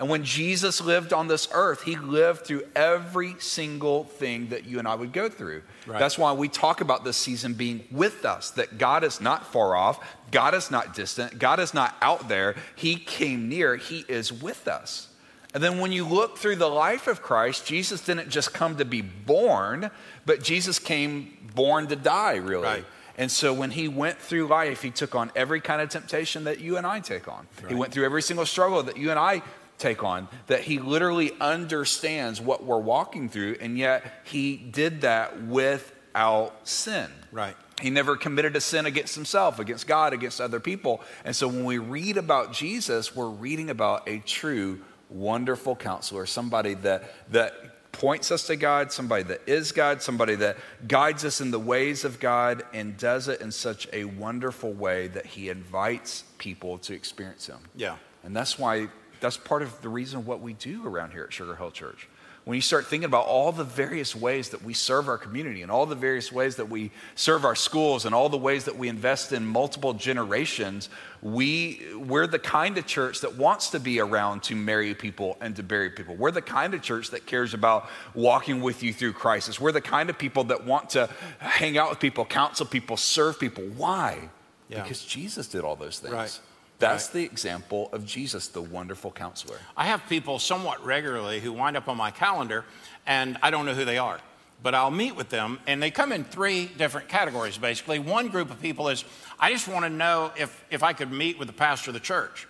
And 0.00 0.08
when 0.08 0.24
Jesus 0.24 0.80
lived 0.80 1.12
on 1.12 1.28
this 1.28 1.46
earth, 1.52 1.82
he 1.82 1.94
lived 1.94 2.46
through 2.46 2.62
every 2.74 3.36
single 3.38 4.04
thing 4.04 4.48
that 4.48 4.64
you 4.64 4.78
and 4.78 4.88
I 4.88 4.94
would 4.94 5.12
go 5.12 5.28
through. 5.28 5.60
Right. 5.86 5.98
That's 5.98 6.16
why 6.16 6.32
we 6.32 6.48
talk 6.48 6.80
about 6.80 7.04
this 7.04 7.18
season 7.18 7.52
being 7.52 7.84
with 7.92 8.24
us, 8.24 8.50
that 8.52 8.78
God 8.78 9.04
is 9.04 9.20
not 9.20 9.52
far 9.52 9.76
off, 9.76 10.02
God 10.30 10.54
is 10.54 10.70
not 10.70 10.94
distant, 10.94 11.38
God 11.38 11.60
is 11.60 11.74
not 11.74 11.94
out 12.00 12.28
there. 12.28 12.56
He 12.74 12.96
came 12.96 13.50
near, 13.50 13.76
He 13.76 14.06
is 14.08 14.32
with 14.32 14.66
us. 14.66 15.08
And 15.52 15.62
then 15.62 15.80
when 15.80 15.92
you 15.92 16.06
look 16.06 16.38
through 16.38 16.56
the 16.56 16.68
life 16.68 17.06
of 17.06 17.20
Christ, 17.20 17.66
Jesus 17.66 18.00
didn't 18.00 18.30
just 18.30 18.54
come 18.54 18.78
to 18.78 18.86
be 18.86 19.02
born, 19.02 19.90
but 20.24 20.42
Jesus 20.42 20.78
came 20.78 21.36
born 21.54 21.88
to 21.88 21.96
die, 21.96 22.36
really. 22.36 22.64
Right. 22.64 22.84
And 23.18 23.30
so 23.30 23.52
when 23.52 23.70
he 23.70 23.86
went 23.86 24.18
through 24.18 24.46
life, 24.46 24.80
he 24.80 24.90
took 24.90 25.14
on 25.14 25.30
every 25.36 25.60
kind 25.60 25.82
of 25.82 25.90
temptation 25.90 26.44
that 26.44 26.60
you 26.60 26.78
and 26.78 26.86
I 26.86 27.00
take 27.00 27.28
on. 27.28 27.46
Right. 27.60 27.72
He 27.72 27.74
went 27.74 27.92
through 27.92 28.06
every 28.06 28.22
single 28.22 28.46
struggle 28.46 28.82
that 28.84 28.96
you 28.96 29.10
and 29.10 29.18
I 29.18 29.42
take 29.80 30.04
on, 30.04 30.28
that 30.46 30.60
he 30.60 30.78
literally 30.78 31.32
understands 31.40 32.40
what 32.40 32.62
we're 32.64 32.78
walking 32.78 33.28
through, 33.28 33.56
and 33.60 33.76
yet 33.76 34.04
he 34.24 34.56
did 34.56 35.00
that 35.00 35.42
without 35.44 36.68
sin. 36.68 37.08
Right. 37.32 37.56
He 37.80 37.90
never 37.90 38.16
committed 38.16 38.56
a 38.56 38.60
sin 38.60 38.86
against 38.86 39.14
himself, 39.14 39.58
against 39.58 39.86
God, 39.86 40.12
against 40.12 40.40
other 40.40 40.60
people. 40.60 41.00
And 41.24 41.34
so 41.34 41.48
when 41.48 41.64
we 41.64 41.78
read 41.78 42.16
about 42.16 42.52
Jesus, 42.52 43.16
we're 43.16 43.28
reading 43.28 43.70
about 43.70 44.08
a 44.08 44.18
true, 44.18 44.80
wonderful 45.08 45.76
counselor, 45.76 46.26
somebody 46.26 46.74
that, 46.74 47.32
that 47.32 47.92
points 47.92 48.30
us 48.30 48.46
to 48.46 48.56
God, 48.56 48.92
somebody 48.92 49.22
that 49.24 49.42
is 49.46 49.72
God, 49.72 50.02
somebody 50.02 50.34
that 50.36 50.58
guides 50.86 51.24
us 51.24 51.40
in 51.40 51.50
the 51.50 51.58
ways 51.58 52.04
of 52.04 52.20
God 52.20 52.62
and 52.72 52.96
does 52.96 53.28
it 53.28 53.40
in 53.40 53.50
such 53.50 53.88
a 53.92 54.04
wonderful 54.04 54.72
way 54.72 55.08
that 55.08 55.26
he 55.26 55.48
invites 55.48 56.24
people 56.38 56.78
to 56.78 56.94
experience 56.94 57.46
him. 57.46 57.58
Yeah. 57.74 57.96
And 58.22 58.36
that's 58.36 58.58
why 58.58 58.88
that's 59.20 59.36
part 59.36 59.62
of 59.62 59.80
the 59.82 59.88
reason 59.88 60.24
what 60.24 60.40
we 60.40 60.52
do 60.54 60.86
around 60.86 61.12
here 61.12 61.24
at 61.24 61.32
Sugar 61.32 61.56
Hill 61.56 61.70
Church. 61.70 62.08
When 62.44 62.54
you 62.54 62.62
start 62.62 62.86
thinking 62.86 63.04
about 63.04 63.26
all 63.26 63.52
the 63.52 63.64
various 63.64 64.16
ways 64.16 64.48
that 64.48 64.62
we 64.62 64.72
serve 64.72 65.08
our 65.08 65.18
community 65.18 65.60
and 65.60 65.70
all 65.70 65.84
the 65.84 65.94
various 65.94 66.32
ways 66.32 66.56
that 66.56 66.70
we 66.70 66.90
serve 67.14 67.44
our 67.44 67.54
schools 67.54 68.06
and 68.06 68.14
all 68.14 68.30
the 68.30 68.38
ways 68.38 68.64
that 68.64 68.76
we 68.76 68.88
invest 68.88 69.32
in 69.32 69.44
multiple 69.44 69.92
generations, 69.92 70.88
we, 71.20 71.82
we're 71.96 72.26
the 72.26 72.38
kind 72.38 72.78
of 72.78 72.86
church 72.86 73.20
that 73.20 73.36
wants 73.36 73.68
to 73.70 73.78
be 73.78 74.00
around 74.00 74.42
to 74.44 74.56
marry 74.56 74.94
people 74.94 75.36
and 75.42 75.54
to 75.56 75.62
bury 75.62 75.90
people. 75.90 76.16
We're 76.16 76.30
the 76.30 76.40
kind 76.40 76.72
of 76.72 76.80
church 76.80 77.10
that 77.10 77.26
cares 77.26 77.52
about 77.52 77.90
walking 78.14 78.62
with 78.62 78.82
you 78.82 78.94
through 78.94 79.12
crisis. 79.12 79.60
We're 79.60 79.72
the 79.72 79.82
kind 79.82 80.08
of 80.08 80.16
people 80.16 80.44
that 80.44 80.64
want 80.64 80.90
to 80.90 81.10
hang 81.40 81.76
out 81.76 81.90
with 81.90 82.00
people, 82.00 82.24
counsel 82.24 82.64
people, 82.64 82.96
serve 82.96 83.38
people. 83.38 83.64
Why? 83.76 84.30
Yeah. 84.70 84.82
Because 84.82 85.04
Jesus 85.04 85.46
did 85.46 85.60
all 85.60 85.76
those 85.76 85.98
things. 85.98 86.14
Right. 86.14 86.40
That's 86.80 87.08
right. 87.08 87.12
the 87.12 87.24
example 87.24 87.90
of 87.92 88.06
Jesus, 88.06 88.48
the 88.48 88.62
wonderful 88.62 89.10
counselor. 89.10 89.58
I 89.76 89.86
have 89.86 90.02
people 90.08 90.38
somewhat 90.38 90.84
regularly 90.84 91.38
who 91.38 91.52
wind 91.52 91.76
up 91.76 91.88
on 91.88 91.96
my 91.96 92.10
calendar, 92.10 92.64
and 93.06 93.36
I 93.42 93.50
don't 93.50 93.66
know 93.66 93.74
who 93.74 93.84
they 93.84 93.98
are. 93.98 94.18
But 94.62 94.74
I'll 94.74 94.90
meet 94.90 95.14
with 95.14 95.28
them, 95.28 95.58
and 95.66 95.82
they 95.82 95.90
come 95.90 96.10
in 96.10 96.24
three 96.24 96.66
different 96.66 97.08
categories 97.08 97.58
basically. 97.58 97.98
One 97.98 98.28
group 98.28 98.50
of 98.50 98.60
people 98.60 98.88
is 98.88 99.04
I 99.38 99.52
just 99.52 99.68
want 99.68 99.84
to 99.84 99.90
know 99.90 100.32
if, 100.38 100.64
if 100.70 100.82
I 100.82 100.92
could 100.92 101.12
meet 101.12 101.38
with 101.38 101.48
the 101.48 101.54
pastor 101.54 101.90
of 101.90 101.94
the 101.94 102.00
church. 102.00 102.46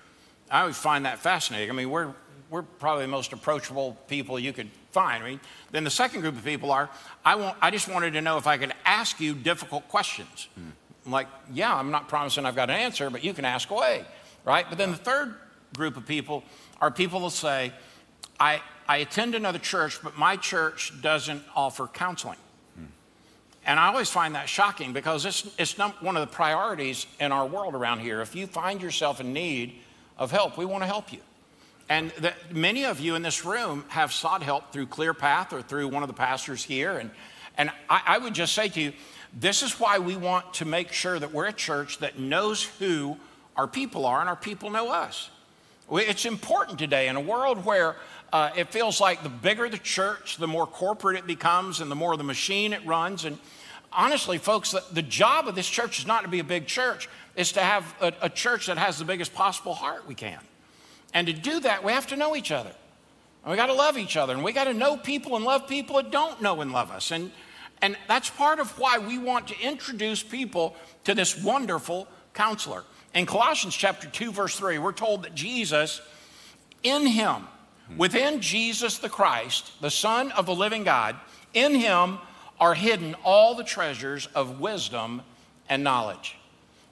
I 0.50 0.62
always 0.62 0.76
find 0.76 1.04
that 1.04 1.18
fascinating. 1.18 1.70
I 1.70 1.72
mean, 1.72 1.90
we're, 1.90 2.12
we're 2.50 2.62
probably 2.62 3.04
the 3.04 3.10
most 3.10 3.32
approachable 3.32 3.96
people 4.08 4.38
you 4.38 4.52
could 4.52 4.70
find. 4.90 5.22
I 5.22 5.26
mean, 5.28 5.40
then 5.70 5.84
the 5.84 5.90
second 5.90 6.20
group 6.22 6.36
of 6.36 6.44
people 6.44 6.72
are 6.72 6.88
I, 7.24 7.36
want, 7.36 7.56
I 7.60 7.70
just 7.70 7.88
wanted 7.88 8.12
to 8.12 8.20
know 8.20 8.38
if 8.38 8.46
I 8.46 8.58
could 8.58 8.72
ask 8.84 9.20
you 9.20 9.34
difficult 9.34 9.88
questions. 9.88 10.48
Hmm. 10.54 10.70
I'm 11.06 11.12
like, 11.12 11.28
yeah, 11.52 11.74
I'm 11.74 11.90
not 11.90 12.08
promising 12.08 12.44
I've 12.44 12.56
got 12.56 12.70
an 12.70 12.76
answer, 12.76 13.08
but 13.10 13.24
you 13.24 13.32
can 13.32 13.44
ask 13.44 13.70
away 13.70 14.04
right? 14.50 14.66
But 14.68 14.78
then 14.78 14.90
the 14.90 14.96
third 14.96 15.36
group 15.76 15.96
of 15.96 16.06
people 16.06 16.42
are 16.80 16.90
people 16.90 17.20
that 17.20 17.30
say, 17.30 17.72
I, 18.40 18.60
I 18.88 18.96
attend 18.96 19.36
another 19.36 19.60
church, 19.60 20.02
but 20.02 20.18
my 20.18 20.34
church 20.34 20.92
doesn't 21.00 21.44
offer 21.54 21.86
counseling. 21.86 22.38
And 23.64 23.78
I 23.78 23.86
always 23.86 24.10
find 24.10 24.34
that 24.34 24.48
shocking 24.48 24.92
because 24.92 25.24
it's, 25.24 25.48
it's 25.56 25.78
not 25.78 26.02
one 26.02 26.16
of 26.16 26.28
the 26.28 26.34
priorities 26.34 27.06
in 27.20 27.30
our 27.30 27.46
world 27.46 27.74
around 27.74 28.00
here. 28.00 28.20
If 28.22 28.34
you 28.34 28.48
find 28.48 28.82
yourself 28.82 29.20
in 29.20 29.32
need 29.32 29.76
of 30.18 30.32
help, 30.32 30.58
we 30.58 30.64
want 30.64 30.82
to 30.82 30.88
help 30.88 31.12
you. 31.12 31.20
And 31.88 32.10
the, 32.12 32.32
many 32.50 32.86
of 32.86 32.98
you 32.98 33.14
in 33.14 33.22
this 33.22 33.44
room 33.44 33.84
have 33.88 34.12
sought 34.12 34.42
help 34.42 34.72
through 34.72 34.86
Clear 34.86 35.14
Path 35.14 35.52
or 35.52 35.62
through 35.62 35.88
one 35.88 36.02
of 36.02 36.08
the 36.08 36.14
pastors 36.14 36.64
here. 36.64 36.98
And, 36.98 37.10
and 37.56 37.70
I, 37.88 38.02
I 38.06 38.18
would 38.18 38.34
just 38.34 38.54
say 38.54 38.68
to 38.68 38.80
you, 38.80 38.92
this 39.32 39.62
is 39.62 39.78
why 39.78 40.00
we 40.00 40.16
want 40.16 40.54
to 40.54 40.64
make 40.64 40.92
sure 40.92 41.16
that 41.18 41.32
we're 41.32 41.46
a 41.46 41.52
church 41.52 41.98
that 41.98 42.18
knows 42.18 42.64
who 42.64 43.16
our 43.56 43.66
people 43.66 44.06
are 44.06 44.20
and 44.20 44.28
our 44.28 44.36
people 44.36 44.70
know 44.70 44.90
us. 44.90 45.30
It's 45.92 46.24
important 46.24 46.78
today 46.78 47.08
in 47.08 47.16
a 47.16 47.20
world 47.20 47.64
where 47.64 47.96
uh, 48.32 48.50
it 48.56 48.68
feels 48.68 49.00
like 49.00 49.22
the 49.22 49.28
bigger 49.28 49.68
the 49.68 49.78
church, 49.78 50.36
the 50.36 50.46
more 50.46 50.66
corporate 50.66 51.18
it 51.18 51.26
becomes 51.26 51.80
and 51.80 51.90
the 51.90 51.96
more 51.96 52.16
the 52.16 52.24
machine 52.24 52.72
it 52.72 52.84
runs. 52.86 53.24
And 53.24 53.38
honestly, 53.92 54.38
folks, 54.38 54.70
the, 54.70 54.84
the 54.92 55.02
job 55.02 55.48
of 55.48 55.54
this 55.54 55.68
church 55.68 55.98
is 55.98 56.06
not 56.06 56.22
to 56.22 56.28
be 56.28 56.38
a 56.38 56.44
big 56.44 56.66
church, 56.66 57.08
it's 57.34 57.52
to 57.52 57.60
have 57.60 57.94
a, 58.00 58.12
a 58.22 58.30
church 58.30 58.66
that 58.66 58.78
has 58.78 58.98
the 58.98 59.04
biggest 59.04 59.34
possible 59.34 59.74
heart 59.74 60.06
we 60.06 60.14
can. 60.14 60.38
And 61.12 61.26
to 61.26 61.32
do 61.32 61.60
that, 61.60 61.82
we 61.82 61.92
have 61.92 62.06
to 62.08 62.16
know 62.16 62.36
each 62.36 62.52
other. 62.52 62.72
And 63.42 63.50
we 63.50 63.56
got 63.56 63.66
to 63.66 63.74
love 63.74 63.98
each 63.98 64.16
other. 64.16 64.32
And 64.32 64.44
we 64.44 64.52
got 64.52 64.64
to 64.64 64.74
know 64.74 64.96
people 64.96 65.34
and 65.34 65.44
love 65.44 65.66
people 65.66 65.96
that 65.96 66.12
don't 66.12 66.40
know 66.40 66.60
and 66.60 66.72
love 66.72 66.90
us. 66.90 67.10
And, 67.10 67.32
and 67.82 67.96
that's 68.06 68.30
part 68.30 68.60
of 68.60 68.78
why 68.78 68.98
we 68.98 69.18
want 69.18 69.48
to 69.48 69.60
introduce 69.60 70.22
people 70.22 70.76
to 71.04 71.14
this 71.14 71.42
wonderful 71.42 72.06
counselor. 72.34 72.84
In 73.14 73.26
Colossians 73.26 73.74
chapter 73.74 74.08
2, 74.08 74.32
verse 74.32 74.56
3, 74.56 74.78
we're 74.78 74.92
told 74.92 75.24
that 75.24 75.34
Jesus, 75.34 76.00
in 76.82 77.06
him, 77.06 77.48
within 77.96 78.40
Jesus 78.40 78.98
the 78.98 79.08
Christ, 79.08 79.72
the 79.80 79.90
Son 79.90 80.30
of 80.32 80.46
the 80.46 80.54
living 80.54 80.84
God, 80.84 81.16
in 81.52 81.74
him 81.74 82.18
are 82.60 82.74
hidden 82.74 83.16
all 83.24 83.54
the 83.54 83.64
treasures 83.64 84.28
of 84.34 84.60
wisdom 84.60 85.22
and 85.68 85.82
knowledge. 85.82 86.36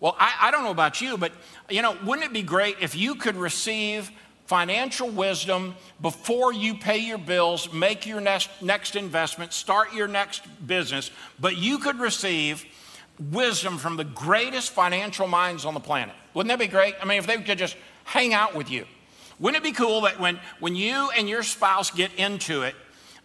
Well, 0.00 0.16
I, 0.18 0.34
I, 0.42 0.50
don't 0.50 0.64
know 0.64 0.70
about 0.70 1.00
you, 1.00 1.18
but 1.18 1.32
you 1.68 1.82
know, 1.82 1.96
wouldn't 2.04 2.26
it 2.26 2.32
be 2.32 2.42
great 2.42 2.76
if 2.80 2.96
you 2.96 3.14
could 3.16 3.36
receive 3.36 4.10
financial 4.46 5.10
wisdom 5.10 5.74
before 6.00 6.52
you 6.52 6.74
pay 6.74 6.98
your 6.98 7.18
bills, 7.18 7.72
make 7.72 8.06
your 8.06 8.20
next, 8.20 8.48
next 8.62 8.96
investment, 8.96 9.52
start 9.52 9.92
your 9.92 10.08
next 10.08 10.42
business, 10.66 11.10
but 11.38 11.56
you 11.56 11.78
could 11.78 11.98
receive 11.98 12.64
wisdom 13.18 13.78
from 13.78 13.96
the 13.96 14.04
greatest 14.04 14.70
financial 14.70 15.26
minds 15.26 15.64
on 15.64 15.74
the 15.74 15.80
planet. 15.80 16.14
Wouldn't 16.34 16.48
that 16.50 16.58
be 16.58 16.70
great? 16.70 16.94
I 17.00 17.04
mean, 17.04 17.18
if 17.18 17.26
they 17.26 17.36
could 17.40 17.58
just 17.58 17.76
hang 18.04 18.32
out 18.32 18.54
with 18.54 18.70
you. 18.70 18.86
Wouldn't 19.38 19.62
it 19.62 19.66
be 19.66 19.72
cool 19.72 20.02
that 20.02 20.18
when, 20.18 20.40
when 20.60 20.74
you 20.74 21.10
and 21.16 21.28
your 21.28 21.42
spouse 21.42 21.90
get 21.90 22.12
into 22.14 22.62
it, 22.62 22.74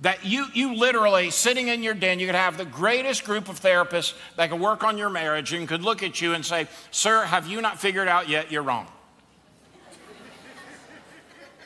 that 0.01 0.25
you, 0.25 0.45
you 0.53 0.75
literally, 0.75 1.29
sitting 1.29 1.69
in 1.69 1.81
your 1.81 1.93
den, 1.93 2.19
you 2.19 2.25
could 2.25 2.35
have 2.35 2.57
the 2.57 2.65
greatest 2.65 3.23
group 3.23 3.47
of 3.47 3.59
therapists 3.59 4.13
that 4.35 4.49
could 4.49 4.59
work 4.59 4.83
on 4.83 4.97
your 4.97 5.09
marriage 5.09 5.53
and 5.53 5.67
could 5.67 5.81
look 5.81 6.03
at 6.03 6.19
you 6.21 6.33
and 6.33 6.45
say, 6.45 6.67
Sir, 6.91 7.23
have 7.23 7.47
you 7.47 7.61
not 7.61 7.79
figured 7.79 8.07
out 8.07 8.27
yet? 8.27 8.51
You're 8.51 8.63
wrong. 8.63 8.87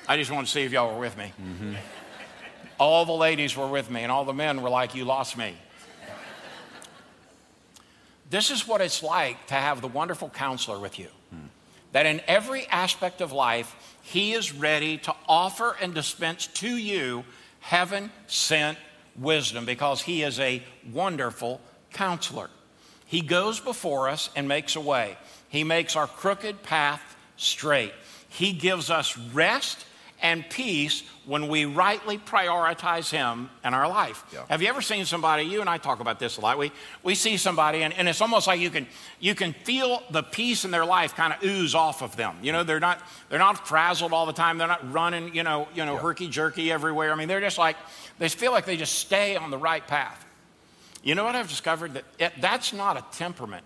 I 0.08 0.16
just 0.18 0.32
want 0.32 0.48
to 0.48 0.54
see 0.54 0.62
if 0.62 0.72
y'all 0.72 0.94
were 0.94 1.00
with 1.00 1.18
me. 1.18 1.34
Mm-hmm. 1.42 1.74
All 2.80 3.06
the 3.06 3.14
ladies 3.14 3.58
were 3.58 3.68
with 3.68 3.90
me, 3.90 4.04
and 4.04 4.12
all 4.12 4.24
the 4.24 4.34
men 4.34 4.62
were 4.62 4.70
like, 4.70 4.96
You 4.96 5.04
lost 5.04 5.36
me. 5.36 5.56
This 8.30 8.52
is 8.52 8.68
what 8.68 8.82
it's 8.82 9.02
like 9.02 9.48
to 9.48 9.54
have 9.54 9.82
the 9.82 9.88
wonderful 9.88 10.30
counselor 10.30 10.80
with 10.80 11.00
you. 11.00 11.08
Hmm. 11.30 11.48
That 11.94 12.06
in 12.06 12.22
every 12.28 12.66
aspect 12.68 13.22
of 13.22 13.32
life, 13.32 13.76
he 14.02 14.34
is 14.34 14.54
ready 14.54 14.98
to 15.00 15.16
offer 15.28 15.76
and 15.82 15.94
dispense 15.94 16.48
to 16.48 16.76
you 16.76 17.24
heaven 17.60 18.12
sent 18.28 18.78
wisdom 19.18 19.66
because 19.66 20.02
he 20.02 20.24
is 20.24 20.40
a 20.40 20.64
wonderful 20.92 21.62
counselor. 21.92 22.50
He 23.06 23.22
goes 23.22 23.60
before 23.60 24.10
us 24.10 24.30
and 24.36 24.48
makes 24.48 24.76
a 24.76 24.82
way, 24.82 25.18
he 25.50 25.64
makes 25.64 25.96
our 25.96 26.08
crooked 26.08 26.64
path 26.64 27.02
straight. 27.38 27.94
He 28.30 28.52
gives 28.52 28.90
us 28.90 29.18
rest 29.18 29.86
and 30.22 30.48
peace 30.50 31.04
when 31.26 31.48
we 31.48 31.66
rightly 31.66 32.18
prioritize 32.18 33.10
Him 33.12 33.50
in 33.64 33.74
our 33.74 33.88
life. 33.88 34.24
Yeah. 34.34 34.46
Have 34.50 34.62
you 34.62 34.68
ever 34.70 34.82
seen 34.82 35.06
somebody? 35.06 35.44
You 35.44 35.62
and 35.62 35.70
I 35.70 35.78
talk 35.78 36.00
about 36.00 36.20
this 36.20 36.38
a 36.38 36.42
lot. 36.42 36.58
We, 36.58 36.72
we 37.04 37.14
see 37.16 37.38
somebody, 37.38 37.84
and, 37.84 37.94
and 37.94 38.08
it's 38.08 38.22
almost 38.22 38.48
like 38.48 38.60
you 38.60 38.70
can, 38.70 38.88
you 39.20 39.36
can 39.36 39.54
feel 39.54 40.02
the 40.10 40.24
peace 40.24 40.66
in 40.66 40.72
their 40.72 40.86
life 40.86 41.16
kind 41.16 41.34
of 41.34 41.44
ooze 41.44 41.76
off 41.76 42.02
of 42.02 42.16
them. 42.16 42.38
You 42.42 42.52
know, 42.52 42.64
they're 42.64 42.80
not, 42.80 43.02
they're 43.30 43.40
not 43.40 43.68
frazzled 43.68 44.14
all 44.14 44.26
the 44.26 44.34
time. 44.34 44.58
They're 44.58 44.68
not 44.68 44.92
running, 44.92 45.36
you 45.36 45.44
know, 45.44 45.68
you 45.76 45.86
know 45.86 45.94
yeah. 45.94 46.00
herky 46.02 46.30
jerky 46.30 46.72
everywhere. 46.72 47.12
I 47.12 47.16
mean, 47.16 47.28
they're 47.28 47.42
just 47.42 47.58
like, 47.58 47.78
they 48.18 48.30
feel 48.30 48.52
like 48.52 48.66
they 48.66 48.78
just 48.78 48.96
stay 48.96 49.36
on 49.36 49.52
the 49.52 49.58
right 49.58 49.86
path. 49.86 50.26
You 51.04 51.14
know 51.14 51.24
what 51.24 51.36
I've 51.36 51.50
discovered? 51.50 51.94
That 51.94 52.06
it, 52.18 52.34
that's 52.42 52.74
not 52.74 52.98
a 52.98 53.06
temperament. 53.16 53.66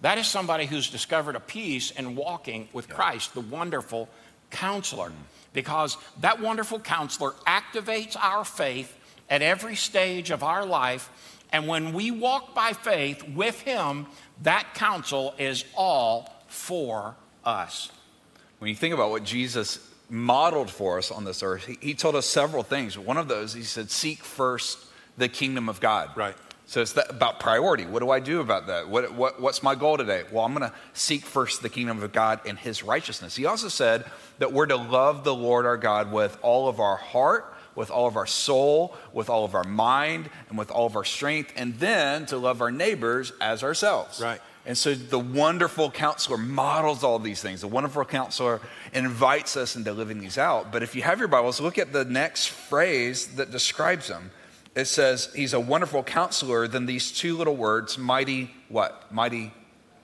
That 0.00 0.18
is 0.18 0.26
somebody 0.26 0.66
who's 0.66 0.90
discovered 0.90 1.36
a 1.36 1.40
peace 1.40 1.92
in 1.92 2.16
walking 2.16 2.68
with 2.72 2.88
yeah. 2.88 2.96
Christ, 2.96 3.34
the 3.34 3.40
wonderful 3.40 4.08
counselor. 4.50 5.10
Mm 5.10 5.31
because 5.52 5.96
that 6.20 6.40
wonderful 6.40 6.78
counselor 6.78 7.32
activates 7.46 8.16
our 8.20 8.44
faith 8.44 8.96
at 9.28 9.42
every 9.42 9.76
stage 9.76 10.30
of 10.30 10.42
our 10.42 10.64
life. 10.64 11.10
And 11.52 11.68
when 11.68 11.92
we 11.92 12.10
walk 12.10 12.54
by 12.54 12.72
faith 12.72 13.22
with 13.28 13.60
Him, 13.60 14.06
that 14.42 14.74
counsel 14.74 15.34
is 15.38 15.64
all 15.76 16.32
for 16.48 17.16
us. 17.44 17.90
When 18.58 18.68
you 18.68 18.74
think 18.74 18.94
about 18.94 19.10
what 19.10 19.24
Jesus 19.24 19.86
modeled 20.08 20.70
for 20.70 20.98
us 20.98 21.10
on 21.10 21.24
this 21.24 21.42
earth, 21.42 21.66
he, 21.66 21.78
he 21.80 21.94
told 21.94 22.14
us 22.14 22.26
several 22.26 22.62
things. 22.62 22.98
One 22.98 23.16
of 23.16 23.28
those, 23.28 23.54
he 23.54 23.62
said, 23.62 23.90
Seek 23.90 24.22
first 24.22 24.78
the 25.16 25.28
kingdom 25.28 25.68
of 25.68 25.80
God. 25.80 26.10
Right. 26.16 26.36
So 26.72 26.80
it's 26.80 26.96
about 27.10 27.38
priority. 27.38 27.84
What 27.84 28.00
do 28.00 28.08
I 28.08 28.18
do 28.18 28.40
about 28.40 28.68
that? 28.68 28.88
What, 28.88 29.12
what, 29.12 29.38
what's 29.38 29.62
my 29.62 29.74
goal 29.74 29.98
today? 29.98 30.22
Well, 30.32 30.42
I'm 30.42 30.54
going 30.54 30.70
to 30.70 30.74
seek 30.94 31.26
first 31.26 31.60
the 31.60 31.68
kingdom 31.68 32.02
of 32.02 32.12
God 32.12 32.40
and 32.46 32.58
his 32.58 32.82
righteousness. 32.82 33.36
He 33.36 33.44
also 33.44 33.68
said 33.68 34.06
that 34.38 34.54
we're 34.54 34.64
to 34.64 34.76
love 34.76 35.22
the 35.22 35.34
Lord 35.34 35.66
our 35.66 35.76
God 35.76 36.10
with 36.10 36.38
all 36.40 36.68
of 36.68 36.80
our 36.80 36.96
heart, 36.96 37.54
with 37.74 37.90
all 37.90 38.06
of 38.06 38.16
our 38.16 38.24
soul, 38.26 38.96
with 39.12 39.28
all 39.28 39.44
of 39.44 39.54
our 39.54 39.64
mind, 39.64 40.30
and 40.48 40.56
with 40.56 40.70
all 40.70 40.86
of 40.86 40.96
our 40.96 41.04
strength, 41.04 41.52
and 41.56 41.74
then 41.74 42.24
to 42.24 42.38
love 42.38 42.62
our 42.62 42.70
neighbors 42.70 43.34
as 43.38 43.62
ourselves. 43.62 44.18
Right. 44.18 44.40
And 44.64 44.78
so 44.78 44.94
the 44.94 45.18
wonderful 45.18 45.90
counselor 45.90 46.38
models 46.38 47.04
all 47.04 47.18
these 47.18 47.42
things. 47.42 47.60
The 47.60 47.68
wonderful 47.68 48.06
counselor 48.06 48.62
invites 48.94 49.58
us 49.58 49.76
into 49.76 49.92
living 49.92 50.20
these 50.20 50.38
out. 50.38 50.72
But 50.72 50.82
if 50.82 50.94
you 50.94 51.02
have 51.02 51.18
your 51.18 51.28
Bibles, 51.28 51.60
look 51.60 51.76
at 51.76 51.92
the 51.92 52.06
next 52.06 52.46
phrase 52.46 53.26
that 53.34 53.50
describes 53.50 54.08
them 54.08 54.30
it 54.74 54.86
says 54.86 55.30
he's 55.34 55.52
a 55.52 55.60
wonderful 55.60 56.02
counselor, 56.02 56.66
then 56.66 56.86
these 56.86 57.12
two 57.12 57.36
little 57.36 57.56
words, 57.56 57.98
mighty 57.98 58.50
what? 58.68 59.12
Mighty 59.12 59.52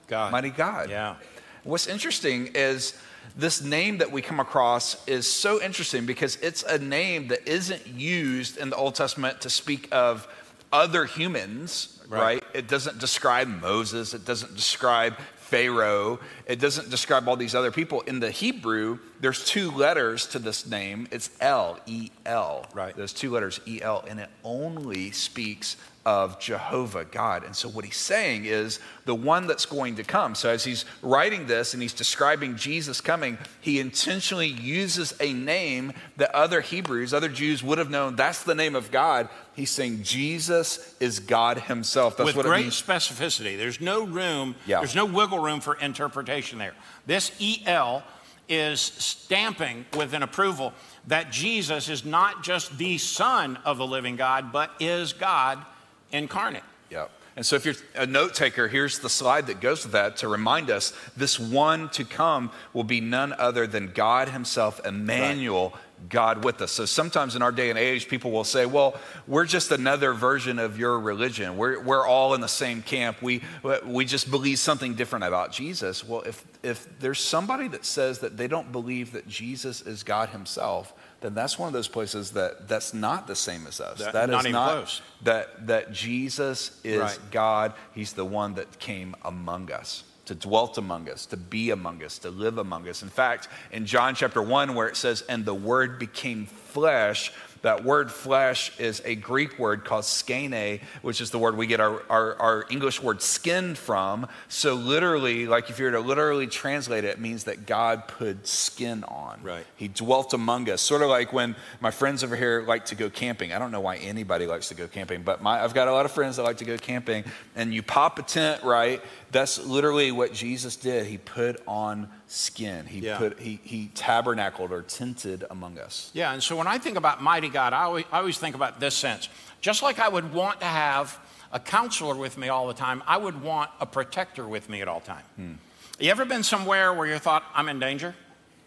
God. 0.07 0.31
Mighty 0.31 0.51
God. 0.51 0.89
Yeah. 0.89 1.15
What's 1.63 1.87
interesting 1.87 2.51
is 2.55 2.93
this 3.35 3.61
name 3.61 3.99
that 3.99 4.11
we 4.11 4.21
come 4.21 4.39
across 4.39 5.07
is 5.07 5.31
so 5.31 5.61
interesting 5.61 6.05
because 6.05 6.35
it's 6.37 6.63
a 6.63 6.77
name 6.77 7.27
that 7.29 7.47
isn't 7.47 7.87
used 7.87 8.57
in 8.57 8.69
the 8.69 8.75
Old 8.75 8.95
Testament 8.95 9.41
to 9.41 9.49
speak 9.49 9.87
of 9.91 10.27
other 10.71 11.05
humans, 11.05 11.99
right? 12.07 12.19
right? 12.19 12.43
It 12.53 12.67
doesn't 12.67 12.99
describe 12.99 13.47
Moses, 13.47 14.13
it 14.13 14.25
doesn't 14.25 14.55
describe 14.55 15.15
Pharaoh. 15.49 16.19
It 16.45 16.59
doesn't 16.59 16.91
describe 16.91 17.27
all 17.27 17.35
these 17.35 17.55
other 17.55 17.71
people. 17.71 18.01
In 18.01 18.19
the 18.19 18.29
Hebrew, 18.29 18.99
there's 19.19 19.43
two 19.43 19.71
letters 19.71 20.27
to 20.27 20.39
this 20.39 20.67
name. 20.67 21.07
It's 21.11 21.31
L, 21.41 21.79
E 21.87 22.11
L. 22.25 22.67
Right. 22.73 22.95
There's 22.95 23.13
two 23.13 23.31
letters, 23.31 23.59
E 23.65 23.81
L, 23.81 24.05
and 24.07 24.19
it 24.19 24.29
only 24.43 25.11
speaks 25.11 25.75
of 26.09 26.39
Jehovah 26.39 27.05
God. 27.05 27.43
And 27.43 27.55
so 27.55 27.69
what 27.69 27.85
he's 27.85 27.95
saying 27.95 28.45
is 28.45 28.79
the 29.05 29.13
one 29.13 29.45
that's 29.45 29.67
going 29.67 29.97
to 29.97 30.03
come. 30.03 30.33
So 30.33 30.49
as 30.49 30.63
he's 30.63 30.83
writing 31.03 31.45
this 31.45 31.75
and 31.75 31.83
he's 31.83 31.93
describing 31.93 32.55
Jesus 32.55 32.99
coming, 32.99 33.37
he 33.61 33.79
intentionally 33.79 34.47
uses 34.47 35.13
a 35.19 35.33
name 35.33 35.93
that 36.17 36.33
other 36.33 36.61
Hebrews, 36.61 37.13
other 37.13 37.29
Jews 37.29 37.61
would 37.61 37.77
have 37.77 37.91
known 37.91 38.15
that's 38.15 38.41
the 38.41 38.55
name 38.55 38.75
of 38.75 38.89
God. 38.89 39.29
He's 39.55 39.69
saying 39.69 40.01
Jesus 40.01 40.95
is 40.99 41.19
God 41.19 41.59
himself. 41.59 42.17
That's 42.17 42.25
With 42.25 42.37
what 42.37 42.47
great 42.47 42.61
it 42.61 42.63
means. 42.63 42.81
specificity. 42.81 43.55
There's 43.55 43.79
no 43.79 44.03
room, 44.03 44.55
yeah. 44.65 44.79
there's 44.79 44.95
no 44.95 45.05
wiggle 45.05 45.37
room 45.37 45.61
for 45.61 45.75
interpretation 45.75 46.57
there. 46.57 46.73
This 47.05 47.31
EL 47.39 48.01
is 48.47 48.81
stamping 48.81 49.85
with 49.95 50.15
an 50.15 50.23
approval 50.23 50.73
that 51.05 51.31
Jesus 51.31 51.87
is 51.87 52.03
not 52.03 52.43
just 52.43 52.79
the 52.79 52.97
Son 52.97 53.59
of 53.63 53.77
the 53.77 53.85
living 53.85 54.15
God, 54.15 54.51
but 54.51 54.71
is 54.79 55.13
God 55.13 55.63
incarnate. 56.11 56.63
Yep. 56.89 57.11
And 57.35 57.45
so, 57.45 57.55
if 57.55 57.63
you're 57.63 57.75
a 57.95 58.05
note 58.05 58.33
taker, 58.33 58.67
here's 58.67 58.99
the 58.99 59.09
slide 59.09 59.47
that 59.47 59.61
goes 59.61 59.83
with 59.83 59.93
that 59.93 60.17
to 60.17 60.27
remind 60.27 60.69
us 60.69 60.91
this 61.15 61.39
one 61.39 61.87
to 61.91 62.03
come 62.03 62.51
will 62.73 62.83
be 62.83 62.99
none 62.99 63.31
other 63.31 63.65
than 63.65 63.91
God 63.91 64.27
Himself, 64.27 64.85
Emmanuel, 64.85 65.69
right. 65.69 66.09
God 66.09 66.43
with 66.43 66.61
us. 66.61 66.73
So, 66.73 66.85
sometimes 66.85 67.37
in 67.37 67.41
our 67.41 67.53
day 67.53 67.69
and 67.69 67.79
age, 67.79 68.09
people 68.09 68.31
will 68.31 68.43
say, 68.43 68.65
Well, 68.65 68.99
we're 69.25 69.45
just 69.45 69.71
another 69.71 70.11
version 70.11 70.59
of 70.59 70.77
your 70.77 70.99
religion. 70.99 71.55
We're, 71.55 71.79
we're 71.79 72.05
all 72.05 72.33
in 72.33 72.41
the 72.41 72.47
same 72.47 72.81
camp. 72.81 73.21
We, 73.21 73.41
we 73.85 74.03
just 74.03 74.29
believe 74.29 74.59
something 74.59 74.95
different 74.95 75.23
about 75.23 75.53
Jesus. 75.53 76.05
Well, 76.05 76.23
if, 76.23 76.43
if 76.61 76.99
there's 76.99 77.19
somebody 77.19 77.69
that 77.69 77.85
says 77.85 78.19
that 78.19 78.35
they 78.35 78.47
don't 78.47 78.71
believe 78.71 79.13
that 79.13 79.27
Jesus 79.29 79.81
is 79.81 80.03
God 80.03 80.27
Himself, 80.29 80.93
then 81.21 81.33
that's 81.33 81.59
one 81.59 81.67
of 81.67 81.73
those 81.73 81.87
places 81.87 82.31
that 82.31 82.67
that's 82.67 82.93
not 82.93 83.27
the 83.27 83.35
same 83.35 83.67
as 83.67 83.81
us. 83.81 83.99
That- 83.99 84.13
that 84.13 84.29
not 84.29 84.45
is 84.45 84.51
not 84.51 84.71
close. 84.71 85.01
that 85.23 85.67
that 85.67 85.91
Jesus 85.91 86.79
is 86.83 86.99
Right. 86.99 87.19
God. 87.31 87.73
He's 87.93 88.13
the 88.13 88.25
one 88.25 88.53
that 88.55 88.79
came 88.79 89.15
among 89.23 89.71
us, 89.71 90.03
to 90.25 90.35
dwelt 90.35 90.77
among 90.77 91.09
us, 91.09 91.25
to 91.27 91.37
be 91.37 91.71
among 91.71 92.03
us, 92.03 92.17
to 92.19 92.29
live 92.29 92.57
among 92.57 92.87
us. 92.87 93.01
In 93.03 93.09
fact, 93.09 93.47
in 93.71 93.85
John 93.85 94.15
chapter 94.15 94.41
1 94.41 94.75
where 94.75 94.87
it 94.87 94.95
says 94.95 95.23
and 95.27 95.43
the 95.45 95.53
word 95.55 95.99
became 95.99 96.45
flesh, 96.45 97.31
that 97.61 97.83
word 97.83 98.11
flesh 98.11 98.77
is 98.79 99.01
a 99.05 99.15
Greek 99.15 99.59
word 99.59 99.85
called 99.85 100.05
skene, 100.05 100.79
which 101.01 101.21
is 101.21 101.31
the 101.31 101.39
word 101.39 101.57
we 101.57 101.67
get 101.67 101.79
our, 101.79 102.01
our, 102.09 102.35
our 102.35 102.65
English 102.69 103.01
word 103.01 103.21
skin 103.21 103.75
from. 103.75 104.27
So, 104.47 104.73
literally, 104.75 105.47
like 105.47 105.69
if 105.69 105.79
you 105.79 105.85
were 105.85 105.91
to 105.91 105.99
literally 105.99 106.47
translate 106.47 107.03
it, 107.03 107.09
it 107.09 107.19
means 107.19 107.45
that 107.45 107.65
God 107.65 108.07
put 108.07 108.47
skin 108.47 109.03
on. 109.03 109.39
Right. 109.43 109.65
He 109.75 109.87
dwelt 109.87 110.33
among 110.33 110.69
us. 110.69 110.81
Sort 110.81 111.01
of 111.01 111.09
like 111.09 111.33
when 111.33 111.55
my 111.79 111.91
friends 111.91 112.23
over 112.23 112.35
here 112.35 112.63
like 112.67 112.85
to 112.85 112.95
go 112.95 113.09
camping. 113.09 113.53
I 113.53 113.59
don't 113.59 113.71
know 113.71 113.81
why 113.81 113.97
anybody 113.97 114.45
likes 114.45 114.69
to 114.69 114.75
go 114.75 114.87
camping, 114.87 115.23
but 115.23 115.41
my, 115.41 115.63
I've 115.63 115.73
got 115.73 115.87
a 115.87 115.91
lot 115.91 116.05
of 116.05 116.11
friends 116.11 116.37
that 116.37 116.43
like 116.43 116.57
to 116.57 116.65
go 116.65 116.77
camping. 116.77 117.23
And 117.55 117.73
you 117.73 117.83
pop 117.83 118.19
a 118.19 118.23
tent, 118.23 118.63
right? 118.63 119.01
That's 119.31 119.63
literally 119.65 120.11
what 120.11 120.33
Jesus 120.33 120.75
did. 120.75 121.05
He 121.05 121.17
put 121.17 121.61
on 121.67 122.09
skin. 122.27 122.85
He 122.85 122.99
Yeah. 122.99 123.17
put 123.17 123.39
he 123.39 123.59
he 123.63 123.91
tabernacled 123.95 124.71
or 124.71 124.83
tented 124.83 125.45
among 125.49 125.79
us. 125.79 126.11
Yeah, 126.13 126.33
and 126.33 126.41
so 126.41 126.55
when 126.55 126.67
I 126.67 126.77
think 126.77 126.97
about 126.97 127.21
mighty 127.21 127.48
God, 127.49 127.73
I 127.73 127.83
always, 127.83 128.05
I 128.11 128.19
always 128.19 128.37
think 128.37 128.55
about 128.55 128.79
this 128.79 128.95
sense. 128.95 129.29
Just 129.61 129.83
like 129.83 129.99
I 129.99 130.07
would 130.07 130.33
want 130.33 130.59
to 130.61 130.65
have 130.65 131.19
a 131.51 131.59
counselor 131.59 132.15
with 132.15 132.37
me 132.37 132.49
all 132.49 132.67
the 132.67 132.73
time, 132.73 133.03
I 133.07 133.17
would 133.17 133.41
want 133.41 133.69
a 133.79 133.85
protector 133.85 134.47
with 134.47 134.69
me 134.69 134.81
at 134.81 134.87
all 134.87 135.01
time. 135.01 135.23
Hmm. 135.35 135.53
You 135.99 136.11
ever 136.11 136.25
been 136.25 136.43
somewhere 136.43 136.93
where 136.93 137.07
you 137.07 137.17
thought, 137.19 137.43
I'm 137.53 137.67
in 137.67 137.79
danger? 137.79 138.15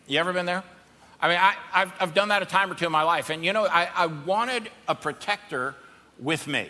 You 0.06 0.18
ever 0.18 0.32
been 0.32 0.46
there? 0.46 0.62
I 1.20 1.28
mean, 1.28 1.38
I, 1.38 1.54
I've, 1.72 1.92
I've 2.00 2.14
done 2.14 2.28
that 2.28 2.42
a 2.42 2.46
time 2.46 2.70
or 2.70 2.74
two 2.74 2.86
in 2.86 2.92
my 2.92 3.04
life. 3.04 3.30
And 3.30 3.44
you 3.44 3.52
know, 3.52 3.66
I, 3.66 3.88
I 3.94 4.06
wanted 4.06 4.70
a 4.88 4.94
protector 4.94 5.76
with 6.18 6.46
me. 6.46 6.68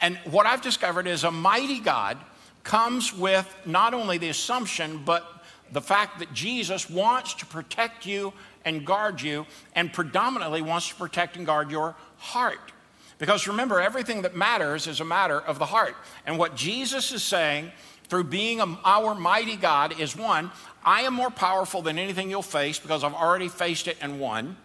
And 0.00 0.16
what 0.30 0.46
I've 0.46 0.60
discovered 0.60 1.06
is 1.06 1.24
a 1.24 1.30
mighty 1.30 1.80
God 1.80 2.18
comes 2.62 3.14
with 3.14 3.52
not 3.64 3.94
only 3.94 4.18
the 4.18 4.28
assumption, 4.28 5.02
but 5.04 5.26
the 5.72 5.80
fact 5.80 6.18
that 6.18 6.32
Jesus 6.32 6.88
wants 6.88 7.34
to 7.34 7.46
protect 7.46 8.06
you 8.06 8.32
and 8.68 8.84
guard 8.84 9.20
you, 9.20 9.46
and 9.74 9.92
predominantly 9.92 10.62
wants 10.62 10.88
to 10.88 10.94
protect 10.94 11.36
and 11.36 11.46
guard 11.46 11.70
your 11.70 11.96
heart. 12.18 12.72
Because 13.18 13.48
remember, 13.48 13.80
everything 13.80 14.22
that 14.22 14.36
matters 14.36 14.86
is 14.86 15.00
a 15.00 15.04
matter 15.04 15.40
of 15.40 15.58
the 15.58 15.66
heart. 15.66 15.96
And 16.26 16.38
what 16.38 16.54
Jesus 16.54 17.10
is 17.10 17.22
saying 17.22 17.72
through 18.08 18.24
being 18.24 18.60
our 18.60 19.14
mighty 19.14 19.56
God 19.56 19.98
is 19.98 20.16
one, 20.16 20.50
I 20.84 21.02
am 21.02 21.14
more 21.14 21.30
powerful 21.30 21.82
than 21.82 21.98
anything 21.98 22.30
you'll 22.30 22.42
face 22.42 22.78
because 22.78 23.02
I've 23.02 23.14
already 23.14 23.48
faced 23.48 23.88
it 23.88 23.96
and 24.00 24.20
won. 24.20 24.56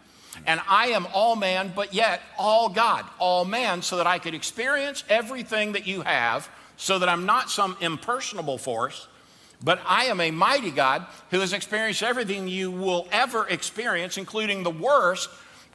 And 0.46 0.62
I 0.68 0.88
am 0.88 1.08
all 1.14 1.36
man, 1.36 1.74
but 1.76 1.94
yet 1.94 2.22
all 2.38 2.70
God, 2.70 3.06
all 3.20 3.46
man, 3.46 3.82
so 3.82 3.98
that 3.98 4.08
I 4.08 4.20
could 4.20 4.34
experience 4.34 5.04
everything 5.10 5.74
that 5.74 5.88
you 5.88 6.02
have, 6.02 6.50
so 6.78 7.00
that 7.00 7.10
I'm 7.10 7.26
not 7.26 7.50
some 7.50 7.78
impersonable 7.82 8.58
force, 8.58 9.08
but 9.64 9.80
I 9.86 10.06
am 10.06 10.20
a 10.20 10.30
mighty 10.30 10.72
God 10.72 11.06
who 11.32 11.40
has 11.40 11.54
experienced 11.54 12.04
everything 12.04 12.48
you 12.48 12.70
will 12.70 13.08
ever 13.12 13.48
experience, 13.48 14.18
including 14.18 14.64
the 14.64 14.70
worst. 14.70 15.30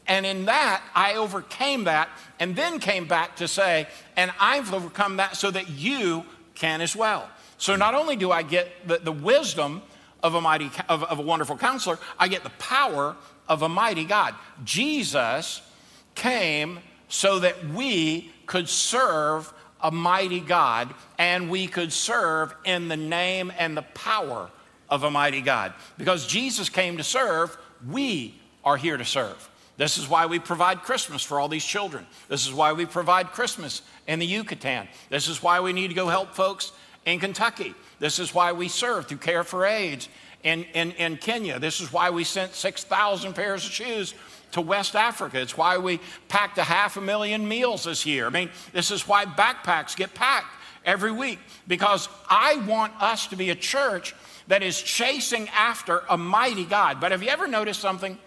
And 0.06 0.26
in 0.26 0.44
that, 0.44 0.82
I 0.94 1.14
overcame 1.14 1.84
that 1.84 2.08
and 2.38 2.54
then 2.54 2.80
came 2.80 3.08
back 3.08 3.36
to 3.36 3.48
say, 3.48 3.88
and 4.16 4.30
I've 4.38 4.74
overcome 4.74 5.16
that 5.16 5.36
so 5.36 5.50
that 5.50 5.70
you 5.70 6.24
can 6.54 6.82
as 6.82 6.94
well. 6.94 7.28
So 7.56 7.76
not 7.76 7.94
only 7.94 8.16
do 8.16 8.30
I 8.30 8.42
get 8.42 8.86
the, 8.86 8.98
the 8.98 9.12
wisdom 9.12 9.82
of 10.22 10.34
a 10.34 10.40
mighty, 10.40 10.70
of, 10.88 11.02
of 11.04 11.18
a 11.18 11.22
wonderful 11.22 11.56
counselor, 11.56 11.98
I 12.18 12.28
get 12.28 12.44
the 12.44 12.50
power 12.50 13.16
of 13.48 13.62
a 13.62 13.68
mighty 13.68 14.04
God. 14.04 14.34
Jesus 14.64 15.62
came 16.14 16.80
so 17.08 17.38
that 17.38 17.68
we 17.68 18.30
could 18.46 18.68
serve 18.68 19.52
a 19.80 19.90
mighty 19.90 20.40
God 20.40 20.92
and 21.18 21.50
we 21.50 21.66
could 21.66 21.92
serve 21.92 22.54
in 22.64 22.88
the 22.88 22.96
name 22.96 23.52
and 23.58 23.76
the 23.76 23.82
power 23.82 24.50
of 24.88 25.04
a 25.04 25.10
mighty 25.10 25.40
God. 25.40 25.72
Because 25.96 26.26
Jesus 26.26 26.68
came 26.68 26.96
to 26.96 27.04
serve, 27.04 27.56
we 27.88 28.34
are 28.64 28.76
here 28.76 28.96
to 28.96 29.04
serve. 29.04 29.48
This 29.76 29.96
is 29.96 30.08
why 30.08 30.26
we 30.26 30.40
provide 30.40 30.82
Christmas 30.82 31.22
for 31.22 31.38
all 31.38 31.48
these 31.48 31.64
children. 31.64 32.06
This 32.28 32.46
is 32.46 32.52
why 32.52 32.72
we 32.72 32.84
provide 32.84 33.28
Christmas 33.28 33.82
in 34.08 34.18
the 34.18 34.26
Yucatan. 34.26 34.88
This 35.08 35.28
is 35.28 35.42
why 35.42 35.60
we 35.60 35.72
need 35.72 35.88
to 35.88 35.94
go 35.94 36.08
help 36.08 36.34
folks 36.34 36.72
in 37.06 37.20
Kentucky. 37.20 37.74
This 38.00 38.18
is 38.18 38.34
why 38.34 38.52
we 38.52 38.68
serve 38.68 39.06
through 39.06 39.18
Care 39.18 39.44
for 39.44 39.64
AIDS 39.64 40.08
in, 40.42 40.64
in, 40.74 40.90
in 40.92 41.16
Kenya. 41.16 41.60
This 41.60 41.80
is 41.80 41.92
why 41.92 42.10
we 42.10 42.24
sent 42.24 42.54
6,000 42.54 43.34
pairs 43.34 43.64
of 43.64 43.70
shoes 43.70 44.14
to 44.52 44.60
West 44.60 44.96
Africa. 44.96 45.40
It's 45.40 45.56
why 45.56 45.78
we 45.78 46.00
packed 46.28 46.58
a 46.58 46.64
half 46.64 46.96
a 46.96 47.00
million 47.00 47.46
meals 47.46 47.84
this 47.84 48.06
year. 48.06 48.26
I 48.26 48.30
mean, 48.30 48.50
this 48.72 48.90
is 48.90 49.06
why 49.06 49.24
backpacks 49.24 49.96
get 49.96 50.14
packed 50.14 50.54
every 50.84 51.12
week 51.12 51.38
because 51.66 52.08
I 52.28 52.56
want 52.66 52.92
us 53.00 53.26
to 53.28 53.36
be 53.36 53.50
a 53.50 53.54
church 53.54 54.14
that 54.48 54.62
is 54.62 54.80
chasing 54.80 55.48
after 55.50 56.02
a 56.08 56.16
mighty 56.16 56.64
God. 56.64 57.00
But 57.00 57.12
have 57.12 57.22
you 57.22 57.28
ever 57.28 57.46
noticed 57.46 57.80
something? 57.80 58.18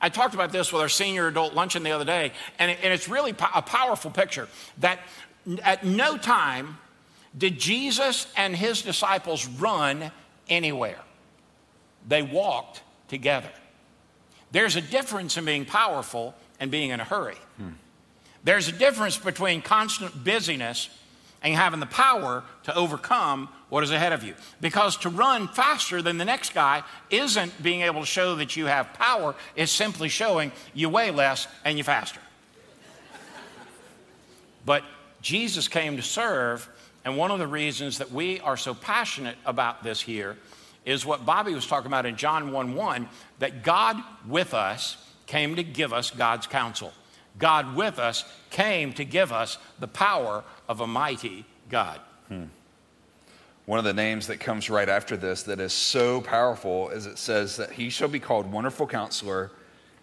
I 0.00 0.08
talked 0.08 0.34
about 0.34 0.52
this 0.52 0.72
with 0.72 0.82
our 0.82 0.88
senior 0.88 1.28
adult 1.28 1.54
luncheon 1.54 1.82
the 1.82 1.92
other 1.92 2.04
day, 2.04 2.32
and, 2.58 2.70
and 2.70 2.92
it's 2.92 3.08
really 3.08 3.30
a 3.30 3.62
powerful 3.62 4.10
picture 4.10 4.48
that 4.78 5.00
at 5.62 5.84
no 5.84 6.16
time 6.16 6.78
did 7.36 7.58
Jesus 7.58 8.32
and 8.36 8.54
his 8.54 8.82
disciples 8.82 9.46
run 9.46 10.10
anywhere. 10.48 11.00
They 12.06 12.22
walked 12.22 12.82
together. 13.08 13.50
There's 14.54 14.76
a 14.76 14.80
difference 14.80 15.36
in 15.36 15.44
being 15.44 15.64
powerful 15.64 16.32
and 16.60 16.70
being 16.70 16.90
in 16.90 17.00
a 17.00 17.04
hurry. 17.04 17.34
There's 18.44 18.68
a 18.68 18.72
difference 18.72 19.18
between 19.18 19.62
constant 19.62 20.22
busyness 20.22 20.88
and 21.42 21.56
having 21.56 21.80
the 21.80 21.86
power 21.86 22.44
to 22.62 22.76
overcome 22.76 23.48
what 23.68 23.82
is 23.82 23.90
ahead 23.90 24.12
of 24.12 24.22
you. 24.22 24.34
Because 24.60 24.96
to 24.98 25.08
run 25.08 25.48
faster 25.48 26.02
than 26.02 26.18
the 26.18 26.24
next 26.24 26.54
guy 26.54 26.84
isn't 27.10 27.60
being 27.64 27.80
able 27.80 28.02
to 28.02 28.06
show 28.06 28.36
that 28.36 28.54
you 28.54 28.66
have 28.66 28.92
power, 28.92 29.34
it's 29.56 29.72
simply 29.72 30.08
showing 30.08 30.52
you 30.72 30.88
weigh 30.88 31.10
less 31.10 31.48
and 31.64 31.76
you're 31.76 31.84
faster. 31.84 32.20
But 34.64 34.84
Jesus 35.20 35.66
came 35.66 35.96
to 35.96 36.02
serve, 36.02 36.68
and 37.04 37.16
one 37.16 37.32
of 37.32 37.40
the 37.40 37.48
reasons 37.48 37.98
that 37.98 38.12
we 38.12 38.38
are 38.38 38.56
so 38.56 38.72
passionate 38.72 39.36
about 39.44 39.82
this 39.82 40.00
here 40.00 40.36
is 40.84 41.06
what 41.06 41.24
Bobby 41.24 41.54
was 41.54 41.66
talking 41.66 41.86
about 41.86 42.06
in 42.06 42.16
John 42.16 42.52
1 42.52 42.74
1 42.74 43.08
that 43.38 43.62
God 43.62 43.96
with 44.26 44.54
us 44.54 44.96
came 45.26 45.56
to 45.56 45.62
give 45.62 45.92
us 45.92 46.10
God's 46.10 46.46
counsel. 46.46 46.92
God 47.38 47.74
with 47.74 47.98
us 47.98 48.24
came 48.50 48.92
to 48.94 49.04
give 49.04 49.32
us 49.32 49.58
the 49.78 49.88
power 49.88 50.44
of 50.68 50.80
a 50.80 50.86
mighty 50.86 51.44
God. 51.68 52.00
Hmm. 52.28 52.44
One 53.66 53.78
of 53.78 53.84
the 53.84 53.94
names 53.94 54.26
that 54.26 54.40
comes 54.40 54.68
right 54.68 54.88
after 54.88 55.16
this 55.16 55.44
that 55.44 55.58
is 55.58 55.72
so 55.72 56.20
powerful 56.20 56.90
is 56.90 57.06
it 57.06 57.18
says 57.18 57.56
that 57.56 57.72
he 57.72 57.88
shall 57.88 58.08
be 58.08 58.20
called 58.20 58.50
Wonderful 58.52 58.86
Counselor, 58.86 59.50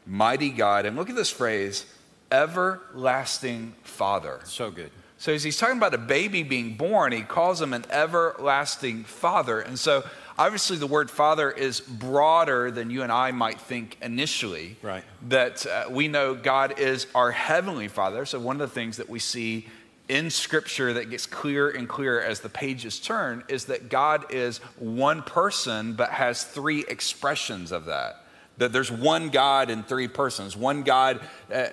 Mighty 0.08 0.50
God, 0.50 0.88
and 0.88 0.98
look 0.98 1.12
at 1.12 1.16
this 1.16 1.30
phrase, 1.30 1.86
Everlasting 2.32 3.76
Father. 3.84 4.40
So 4.46 4.72
good. 4.72 4.90
So 5.22 5.32
as 5.32 5.44
he's 5.44 5.58
talking 5.58 5.78
about 5.78 5.94
a 5.94 6.00
baby 6.00 6.42
being 6.42 6.76
born, 6.76 7.12
he 7.12 7.22
calls 7.22 7.62
him 7.62 7.74
an 7.74 7.86
everlasting 7.92 9.04
father. 9.04 9.60
And 9.60 9.78
so 9.78 10.04
obviously 10.42 10.76
the 10.78 10.88
word 10.88 11.12
father 11.12 11.52
is 11.52 11.80
broader 11.82 12.72
than 12.72 12.90
you 12.90 13.04
and 13.04 13.12
I 13.12 13.32
might 13.32 13.62
think 13.62 13.98
initially. 14.02 14.76
Right. 14.82 15.04
That 15.28 15.66
uh, 15.68 15.86
we 15.92 16.08
know 16.08 16.34
God 16.34 16.80
is 16.80 17.06
our 17.14 17.32
heavenly 17.32 17.88
father. 17.88 18.26
So 18.26 18.40
one 18.40 18.60
of 18.60 18.68
the 18.68 18.74
things 18.74 18.98
that 18.98 19.08
we 19.08 19.20
see 19.20 19.68
in 20.10 20.32
scripture 20.32 20.94
that 20.94 21.12
gets 21.12 21.28
clearer 21.28 21.70
and 21.70 21.88
clearer 21.88 22.22
as 22.22 22.40
the 22.40 22.50
pages 22.50 23.00
turn 23.00 23.44
is 23.50 23.66
that 23.66 23.90
God 23.90 24.34
is 24.34 24.58
one 24.78 25.22
person 25.22 25.94
but 25.94 26.10
has 26.10 26.44
three 26.44 26.86
expressions 26.88 27.72
of 27.72 27.86
that. 27.86 28.26
That 28.58 28.74
there's 28.74 28.92
one 28.92 29.30
God 29.30 29.70
in 29.70 29.84
three 29.84 30.08
persons, 30.08 30.58
one 30.58 30.82
God 30.82 31.22
uh, 31.54 31.68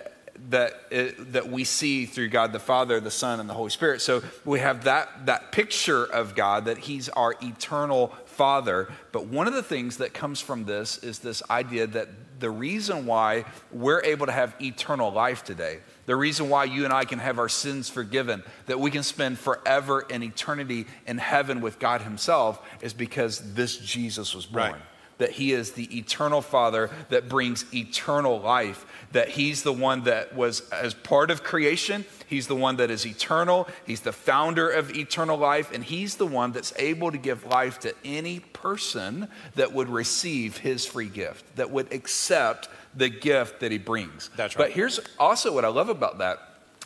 that, 0.51 0.73
uh, 0.93 1.05
that 1.31 1.49
we 1.49 1.65
see 1.65 2.07
through 2.07 2.29
God 2.29 2.53
the 2.53 2.59
Father, 2.59 3.01
the 3.01 3.11
Son, 3.11 3.41
and 3.41 3.49
the 3.49 3.55
Holy 3.55 3.71
Spirit. 3.71 4.01
So 4.01 4.23
we 4.45 4.61
have 4.61 4.85
that, 4.85 5.27
that 5.27 5.53
picture 5.53 6.05
of 6.05 6.35
God 6.35 6.67
that 6.67 6.79
He's 6.79 7.09
our 7.09 7.35
eternal 7.43 8.09
Father. 8.38 8.88
But 9.11 9.27
one 9.27 9.48
of 9.48 9.53
the 9.53 9.64
things 9.64 9.96
that 9.96 10.14
comes 10.14 10.40
from 10.40 10.64
this 10.64 10.98
is 10.98 11.18
this 11.18 11.42
idea 11.51 11.88
that 11.88 12.09
the 12.38 12.51
reason 12.51 13.05
why 13.05 13.44
we're 13.72 14.01
able 14.05 14.27
to 14.27 14.33
have 14.33 14.55
eternal 14.61 15.11
life 15.11 15.42
today, 15.42 15.81
the 16.07 16.14
reason 16.14 16.48
why 16.48 16.64
you 16.64 16.85
and 16.85 16.92
I 16.92 17.05
can 17.05 17.18
have 17.18 17.40
our 17.40 17.48
sins 17.48 17.90
forgiven, 17.90 18.44
that 18.66 18.79
we 18.79 18.92
can 18.92 19.03
spend 19.03 19.40
forever 19.40 20.03
in 20.03 20.22
eternity 20.22 20.87
in 21.05 21.18
heaven 21.18 21.61
with 21.61 21.81
God 21.81 22.03
Himself, 22.03 22.64
is 22.81 22.94
because 22.94 23.55
this 23.55 23.77
Jesus 23.77 24.37
was 24.37 24.46
born. 24.46 24.72
Right. 24.72 24.81
That 25.19 25.33
He 25.33 25.53
is 25.53 25.73
the 25.73 25.97
eternal 25.97 26.41
Father 26.41 26.91
that 27.11 27.29
brings 27.29 27.65
eternal 27.75 28.41
life, 28.41 28.87
that 29.13 29.29
He's 29.29 29.63
the 29.63 29.73
one 29.73 30.05
that 30.05 30.35
was, 30.35 30.69
as 30.71 30.95
part 30.95 31.31
of 31.31 31.43
creation, 31.43 32.05
He's 32.27 32.47
the 32.47 32.57
one 32.57 32.77
that 32.77 32.91
is 32.91 33.07
eternal, 33.07 33.69
He's 33.87 34.01
the 34.01 34.13
founder 34.13 34.69
of 34.69 34.95
eternal 34.97 35.37
life, 35.37 35.73
and 35.73 35.85
He's 35.85 36.17
the 36.17 36.27
one 36.27 36.53
that's 36.53 36.73
able 36.77 37.11
to 37.11 37.19
give 37.19 37.45
life 37.47 37.81
to 37.81 37.95
any 38.05 38.41
person 38.41 39.29
that 39.55 39.73
would 39.73 39.89
receive 39.89 40.59
His 40.59 40.87
free 40.87 41.09
gift, 41.09 41.57
that 41.57 41.71
would 41.71 41.93
accept 41.93 42.69
the 42.95 43.09
gift 43.09 43.61
that 43.61 43.73
he 43.73 43.79
brings. 43.79 44.31
That's 44.37 44.57
right. 44.57 44.67
But 44.67 44.73
here's 44.73 45.01
also 45.19 45.55
what 45.55 45.65
I 45.65 45.69
love 45.69 45.89
about 45.89 46.19
that. 46.19 46.39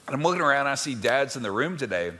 I'm 0.08 0.22
looking 0.22 0.40
around, 0.40 0.66
I 0.66 0.74
see 0.74 0.94
dads 0.94 1.36
in 1.36 1.42
the 1.42 1.50
room 1.50 1.76
today. 1.76 2.12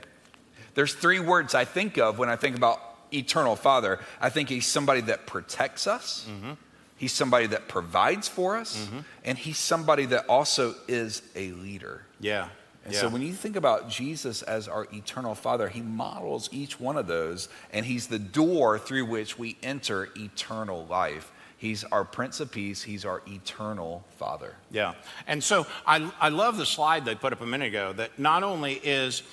There's 0.73 0.93
three 0.93 1.19
words 1.19 1.53
I 1.53 1.65
think 1.65 1.97
of 1.97 2.17
when 2.17 2.29
I 2.29 2.35
think 2.35 2.55
about 2.55 2.92
eternal 3.13 3.55
father. 3.55 3.99
I 4.19 4.29
think 4.29 4.49
he's 4.49 4.65
somebody 4.65 5.01
that 5.01 5.25
protects 5.25 5.87
us. 5.87 6.27
Mm-hmm. 6.29 6.53
He's 6.97 7.11
somebody 7.11 7.47
that 7.47 7.67
provides 7.67 8.27
for 8.27 8.55
us, 8.55 8.77
mm-hmm. 8.77 8.99
and 9.25 9.37
he's 9.37 9.57
somebody 9.57 10.05
that 10.07 10.25
also 10.27 10.75
is 10.87 11.21
a 11.35 11.51
leader. 11.51 12.05
Yeah. 12.19 12.47
And 12.85 12.93
yeah. 12.93 13.01
so 13.01 13.09
when 13.09 13.21
you 13.21 13.33
think 13.33 13.55
about 13.55 13.89
Jesus 13.89 14.41
as 14.41 14.67
our 14.67 14.87
eternal 14.93 15.35
Father, 15.35 15.69
he 15.69 15.81
models 15.81 16.49
each 16.51 16.79
one 16.79 16.97
of 16.97 17.07
those, 17.07 17.49
and 17.71 17.85
he's 17.85 18.07
the 18.07 18.19
door 18.19 18.77
through 18.77 19.05
which 19.05 19.39
we 19.39 19.57
enter 19.63 20.09
eternal 20.15 20.85
life. 20.85 21.31
He's 21.57 21.85
our 21.85 22.03
Prince 22.03 22.41
of 22.41 22.51
Peace. 22.51 22.83
He's 22.83 23.05
our 23.05 23.21
eternal 23.25 24.03
Father. 24.17 24.55
Yeah. 24.69 24.95
And 25.27 25.41
so 25.41 25.65
I, 25.87 26.11
I 26.19 26.27
love 26.27 26.57
the 26.57 26.65
slide 26.65 27.05
they 27.05 27.15
put 27.15 27.31
up 27.31 27.39
a 27.39 27.45
minute 27.45 27.69
ago 27.69 27.93
that 27.93 28.19
not 28.19 28.43
only 28.43 28.73
is 28.83 29.23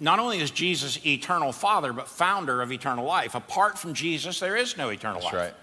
not 0.00 0.18
only 0.18 0.40
is 0.40 0.50
Jesus 0.50 1.04
eternal 1.06 1.52
Father, 1.52 1.92
but 1.92 2.08
founder 2.08 2.62
of 2.62 2.72
eternal 2.72 3.04
life. 3.04 3.34
Apart 3.34 3.78
from 3.78 3.94
Jesus, 3.94 4.40
there 4.40 4.56
is 4.56 4.76
no 4.76 4.88
eternal 4.88 5.20
That's 5.20 5.32
life. 5.32 5.42
Right. 5.42 5.54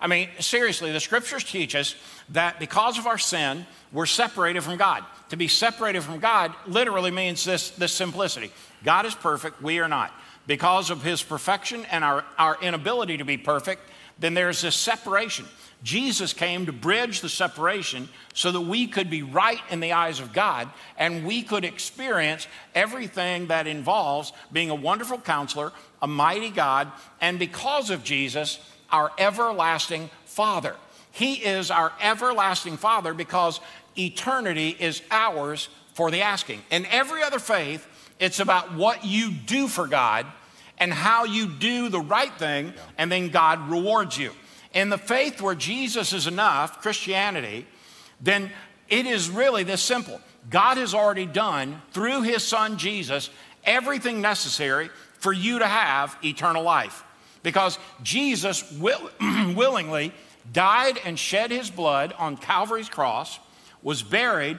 I 0.00 0.06
mean, 0.06 0.28
seriously, 0.38 0.92
the 0.92 1.00
scriptures 1.00 1.42
teach 1.42 1.74
us 1.74 1.96
that 2.28 2.60
because 2.60 2.98
of 2.98 3.06
our 3.06 3.18
sin, 3.18 3.66
we're 3.92 4.06
separated 4.06 4.62
from 4.62 4.76
God. 4.76 5.04
To 5.30 5.36
be 5.36 5.48
separated 5.48 6.02
from 6.02 6.20
God 6.20 6.54
literally 6.66 7.10
means 7.10 7.44
this, 7.44 7.70
this 7.70 7.92
simplicity 7.92 8.52
God 8.84 9.06
is 9.06 9.14
perfect, 9.14 9.60
we 9.62 9.80
are 9.80 9.88
not. 9.88 10.12
Because 10.46 10.90
of 10.90 11.02
his 11.02 11.22
perfection 11.22 11.84
and 11.90 12.04
our, 12.04 12.24
our 12.38 12.56
inability 12.62 13.18
to 13.18 13.24
be 13.24 13.36
perfect, 13.36 13.82
then 14.18 14.34
there's 14.34 14.62
this 14.62 14.76
separation. 14.76 15.46
Jesus 15.82 16.32
came 16.32 16.66
to 16.66 16.72
bridge 16.72 17.20
the 17.20 17.28
separation 17.28 18.08
so 18.34 18.50
that 18.50 18.60
we 18.60 18.88
could 18.88 19.10
be 19.10 19.22
right 19.22 19.60
in 19.70 19.78
the 19.78 19.92
eyes 19.92 20.18
of 20.18 20.32
God 20.32 20.68
and 20.96 21.24
we 21.24 21.42
could 21.42 21.64
experience 21.64 22.48
everything 22.74 23.46
that 23.46 23.68
involves 23.68 24.32
being 24.52 24.70
a 24.70 24.74
wonderful 24.74 25.18
counselor, 25.18 25.72
a 26.02 26.08
mighty 26.08 26.50
God, 26.50 26.90
and 27.20 27.38
because 27.38 27.90
of 27.90 28.02
Jesus, 28.02 28.58
our 28.90 29.12
everlasting 29.18 30.10
Father. 30.24 30.74
He 31.12 31.34
is 31.34 31.70
our 31.70 31.92
everlasting 32.00 32.76
Father 32.76 33.14
because 33.14 33.60
eternity 33.96 34.76
is 34.78 35.02
ours 35.10 35.68
for 35.94 36.10
the 36.10 36.22
asking. 36.22 36.62
In 36.70 36.86
every 36.86 37.22
other 37.22 37.38
faith, 37.38 37.86
it's 38.18 38.40
about 38.40 38.74
what 38.74 39.04
you 39.04 39.30
do 39.30 39.68
for 39.68 39.86
God 39.86 40.26
and 40.78 40.92
how 40.92 41.24
you 41.24 41.48
do 41.48 41.88
the 41.88 42.00
right 42.00 42.32
thing, 42.38 42.72
and 42.96 43.10
then 43.10 43.28
God 43.28 43.70
rewards 43.70 44.16
you. 44.16 44.32
In 44.74 44.90
the 44.90 44.98
faith 44.98 45.40
where 45.40 45.54
Jesus 45.54 46.12
is 46.12 46.26
enough, 46.26 46.80
Christianity, 46.80 47.66
then 48.20 48.50
it 48.88 49.06
is 49.06 49.30
really 49.30 49.64
this 49.64 49.82
simple. 49.82 50.20
God 50.50 50.76
has 50.76 50.94
already 50.94 51.26
done 51.26 51.82
through 51.92 52.22
his 52.22 52.42
son 52.42 52.78
Jesus 52.78 53.30
everything 53.64 54.20
necessary 54.20 54.90
for 55.18 55.32
you 55.32 55.58
to 55.58 55.66
have 55.66 56.16
eternal 56.24 56.62
life. 56.62 57.04
Because 57.42 57.78
Jesus 58.02 58.70
will, 58.72 59.10
willingly 59.54 60.12
died 60.52 60.98
and 61.04 61.18
shed 61.18 61.50
his 61.50 61.70
blood 61.70 62.14
on 62.18 62.36
Calvary's 62.36 62.88
cross, 62.88 63.38
was 63.82 64.02
buried, 64.02 64.58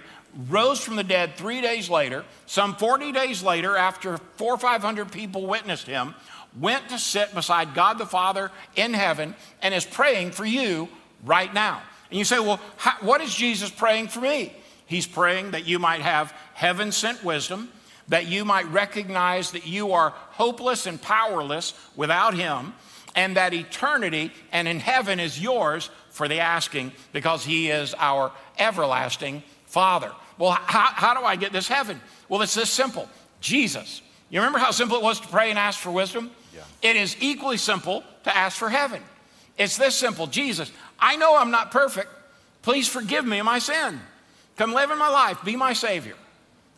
rose 0.50 0.80
from 0.80 0.96
the 0.96 1.04
dead 1.04 1.36
three 1.36 1.62
days 1.62 1.90
later. 1.90 2.24
Some 2.46 2.76
40 2.76 3.12
days 3.12 3.44
later, 3.44 3.76
after 3.76 4.18
four 4.36 4.54
or 4.54 4.58
500 4.58 5.12
people 5.12 5.46
witnessed 5.46 5.88
him, 5.88 6.16
went 6.60 6.90
to 6.90 7.00
sit 7.00 7.34
beside 7.34 7.74
God 7.74 7.98
the 7.98 8.06
Father 8.06 8.52
in 8.76 8.94
heaven 8.94 9.36
and 9.62 9.74
is 9.74 9.86
praying 9.86 10.32
for 10.32 10.46
you 10.46 10.90
right 11.24 11.54
now. 11.54 11.82
And 12.10 12.18
you 12.18 12.26
say, 12.26 12.40
well, 12.40 12.60
how, 12.78 12.94
what 13.02 13.22
is 13.22 13.34
Jesus 13.34 13.70
praying 13.70 14.08
for 14.08 14.22
me? 14.22 14.54
He's 14.86 15.06
praying 15.06 15.52
that 15.52 15.68
you 15.68 15.78
might 15.78 16.02
have 16.02 16.34
heaven 16.54 16.92
sent 16.92 17.24
wisdom, 17.24 17.70
that 18.08 18.26
you 18.26 18.44
might 18.44 18.66
recognize 18.72 19.52
that 19.52 19.68
you 19.68 19.92
are 19.94 20.10
hopeless 20.32 20.88
and 20.88 21.00
powerless 21.00 21.74
without 21.96 22.34
Him, 22.34 22.74
and 23.16 23.38
that 23.38 23.54
eternity 23.54 24.32
and 24.52 24.68
in 24.68 24.80
heaven 24.80 25.20
is 25.20 25.40
yours 25.40 25.92
for 26.10 26.28
the 26.28 26.40
asking 26.40 26.92
because 27.14 27.46
He 27.46 27.70
is 27.70 27.94
our 28.00 28.32
everlasting 28.58 29.44
Father. 29.70 30.12
Well, 30.38 30.52
how, 30.52 30.92
how 30.94 31.14
do 31.14 31.24
I 31.26 31.36
get 31.36 31.54
this 31.54 31.68
heaven? 31.68 32.02
Well, 32.28 32.42
it's 32.42 32.56
this 32.56 32.70
simple 32.70 33.08
Jesus. 33.40 34.02
You 34.30 34.40
remember 34.40 34.60
how 34.60 34.72
simple 34.72 34.98
it 34.98 35.04
was 35.04 35.20
to 35.22 35.28
pray 35.28 35.50
and 35.50 35.58
ask 35.58 35.80
for 35.80 35.92
wisdom? 35.92 36.32
Yeah. 36.54 36.62
It 36.82 36.96
is 36.96 37.16
equally 37.20 37.58
simple 37.58 38.04
to 38.24 38.36
ask 38.36 38.58
for 38.58 38.70
heaven. 38.70 39.02
It's 39.58 39.78
this 39.78 39.96
simple 39.96 40.28
Jesus, 40.28 40.72
I 41.00 41.16
know 41.16 41.38
I'm 41.38 41.52
not 41.52 41.72
perfect. 41.72 42.10
Please 42.62 42.88
forgive 42.88 43.26
me 43.26 43.40
of 43.40 43.46
my 43.46 43.60
sin. 43.60 44.00
Come 44.58 44.74
live 44.74 44.92
in 44.92 44.98
my 44.98 45.10
life, 45.10 45.44
be 45.46 45.56
my 45.56 45.74
Savior. 45.74 46.16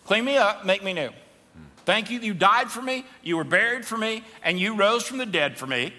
Clean 0.06 0.24
me 0.24 0.38
up, 0.38 0.66
make 0.66 0.84
me 0.84 0.94
new. 0.94 1.08
Hmm. 1.08 1.64
Thank 1.86 2.12
you. 2.12 2.20
You 2.20 2.34
died 2.34 2.70
for 2.70 2.82
me, 2.82 3.06
you 3.24 3.38
were 3.38 3.44
buried 3.44 3.86
for 3.86 3.98
me, 3.98 4.24
and 4.44 4.60
you 4.60 4.76
rose 4.76 5.04
from 5.04 5.18
the 5.18 5.26
dead 5.26 5.58
for 5.58 5.66
me. 5.66 5.94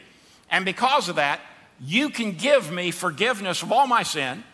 And 0.51 0.65
because 0.65 1.09
of 1.09 1.17
that, 1.17 1.41
you 1.81 2.11
can 2.11 2.33
give 2.33 2.71
me 2.71 2.91
forgiveness 2.91 3.63
of 3.63 3.73
all 3.73 3.87
my 3.87 4.03
sin, 4.03 4.45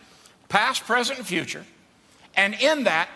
past, 0.47 0.85
present, 0.85 1.19
and 1.19 1.27
future. 1.27 1.65
And 2.39 2.53
in 2.53 2.85
that, 2.85 3.09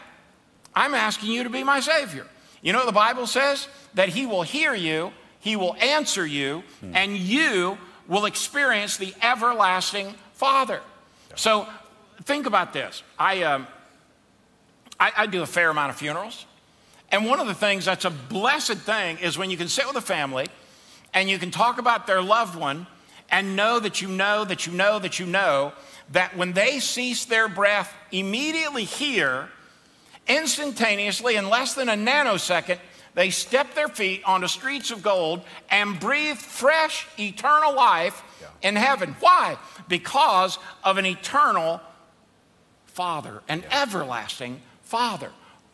I'm 0.75 0.93
asking 0.93 1.31
you 1.31 1.43
to 1.43 1.49
be 1.49 1.63
my 1.63 1.79
Savior. 1.79 2.27
You 2.61 2.73
know 2.73 2.79
what 2.79 2.87
the 2.87 2.91
Bible 2.91 3.25
says? 3.25 3.69
That 3.93 4.09
He 4.09 4.25
will 4.25 4.41
hear 4.41 4.75
you, 4.75 5.13
He 5.39 5.55
will 5.55 5.75
answer 5.75 6.27
you, 6.27 6.61
hmm. 6.81 6.91
and 6.93 7.17
you 7.17 7.77
will 8.09 8.25
experience 8.25 8.97
the 8.97 9.13
everlasting 9.21 10.13
Father. 10.33 10.81
So 11.35 11.65
think 12.23 12.47
about 12.47 12.73
this. 12.73 13.01
I, 13.17 13.43
um, 13.43 13.65
I, 14.99 15.13
I 15.19 15.25
do 15.27 15.41
a 15.41 15.45
fair 15.45 15.69
amount 15.69 15.91
of 15.91 15.95
funerals. 15.95 16.45
And 17.09 17.25
one 17.25 17.39
of 17.39 17.47
the 17.47 17.53
things 17.53 17.85
that's 17.85 18.03
a 18.03 18.09
blessed 18.09 18.79
thing 18.79 19.19
is 19.19 19.37
when 19.37 19.49
you 19.49 19.55
can 19.55 19.69
sit 19.69 19.87
with 19.87 19.95
a 19.95 20.01
family 20.01 20.47
and 21.13 21.29
you 21.29 21.39
can 21.39 21.49
talk 21.49 21.79
about 21.79 22.07
their 22.07 22.21
loved 22.21 22.59
one 22.59 22.87
and 23.31 23.55
know 23.55 23.79
that 23.79 24.01
you 24.01 24.09
know 24.09 24.43
that 24.43 24.67
you 24.67 24.73
know 24.73 24.99
that 24.99 25.17
you 25.17 25.25
know 25.25 25.71
that 26.11 26.35
when 26.35 26.53
they 26.53 26.79
cease 26.79 27.25
their 27.25 27.47
breath 27.47 27.93
immediately 28.11 28.83
here, 28.83 29.49
instantaneously, 30.27 31.35
in 31.35 31.49
less 31.49 31.73
than 31.73 31.89
a 31.89 31.93
nanosecond, 31.93 32.79
they 33.15 33.29
step 33.29 33.75
their 33.75 33.87
feet 33.87 34.23
onto 34.25 34.47
streets 34.47 34.91
of 34.91 35.03
gold 35.03 35.41
and 35.69 35.99
breathe 35.99 36.37
fresh, 36.37 37.07
eternal 37.19 37.75
life 37.75 38.23
yeah. 38.41 38.47
in 38.67 38.75
heaven. 38.75 39.15
Why? 39.19 39.57
Because 39.87 40.57
of 40.83 40.97
an 40.97 41.05
eternal 41.05 41.81
Father, 42.85 43.41
an 43.47 43.63
yeah. 43.63 43.83
everlasting 43.83 44.61
Father, 44.83 45.31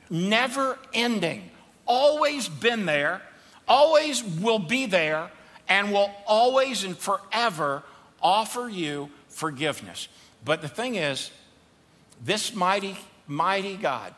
never 0.10 0.78
ending, 0.94 1.50
always 1.86 2.48
been 2.48 2.86
there, 2.86 3.22
always 3.68 4.24
will 4.24 4.60
be 4.60 4.86
there, 4.86 5.30
and 5.68 5.92
will 5.92 6.12
always 6.26 6.84
and 6.84 6.98
forever 6.98 7.84
offer 8.22 8.68
you 8.68 9.10
forgiveness. 9.39 10.10
But 10.43 10.62
the 10.62 10.67
thing 10.67 10.95
is, 10.95 11.32
this 12.23 12.54
mighty, 12.54 12.97
mighty 13.25 13.78
God, 13.78 14.13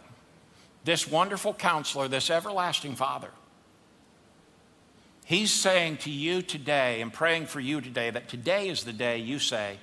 this 0.83 1.07
wonderful 1.07 1.53
counselor, 1.53 2.07
this 2.07 2.31
everlasting 2.31 2.95
Father, 2.95 3.29
He's 5.23 5.53
saying 5.53 5.97
to 5.97 6.09
you 6.09 6.41
today 6.41 6.99
and 6.99 7.13
praying 7.13 7.45
for 7.45 7.59
you 7.59 7.79
today 7.79 8.09
that 8.09 8.27
today 8.27 8.67
is 8.67 8.83
the 8.83 8.91
day 8.91 9.19
you 9.19 9.37
say, 9.37 9.77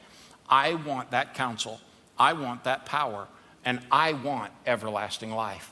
I 0.49 0.75
want 0.75 1.13
that 1.13 1.35
counsel, 1.35 1.81
I 2.19 2.33
want 2.33 2.65
that 2.65 2.85
power, 2.85 3.29
and 3.65 3.81
I 3.91 4.15
want 4.15 4.53
everlasting 4.67 5.31
life. 5.31 5.71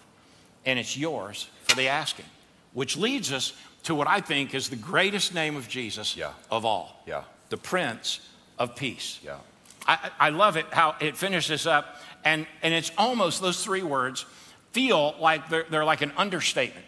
And 0.64 0.79
it's 0.79 0.96
yours 0.96 1.48
for 1.64 1.74
the 1.74 1.88
asking, 1.88 2.24
which 2.72 2.96
leads 2.96 3.33
us 3.33 3.52
to 3.83 3.94
what 3.94 4.07
I 4.07 4.20
think 4.20 4.55
is 4.55 4.68
the 4.68 4.76
greatest 4.76 5.35
name 5.35 5.57
of 5.57 5.68
Jesus 5.68 6.16
yeah. 6.16 6.33
of 6.50 6.64
all. 6.64 7.02
Yeah. 7.05 7.24
The 7.50 7.57
Prince 7.57 8.20
of 8.59 8.76
Peace. 8.76 9.18
Yeah. 9.24 9.38
I, 9.87 10.11
I 10.18 10.29
love 10.31 10.57
it 10.57 10.66
how 10.72 10.96
it 11.01 11.16
finishes 11.16 11.66
up, 11.66 11.97
and, 12.24 12.47
and 12.62 12.74
it's 12.74 12.91
almost 12.99 13.41
those 13.41 13.62
three 13.62 13.82
words 13.82 14.26
feel 14.72 15.14
like 15.20 15.49
they're, 15.49 15.64
they're 15.70 15.84
like 15.84 16.03
an 16.03 16.12
understatement. 16.16 16.84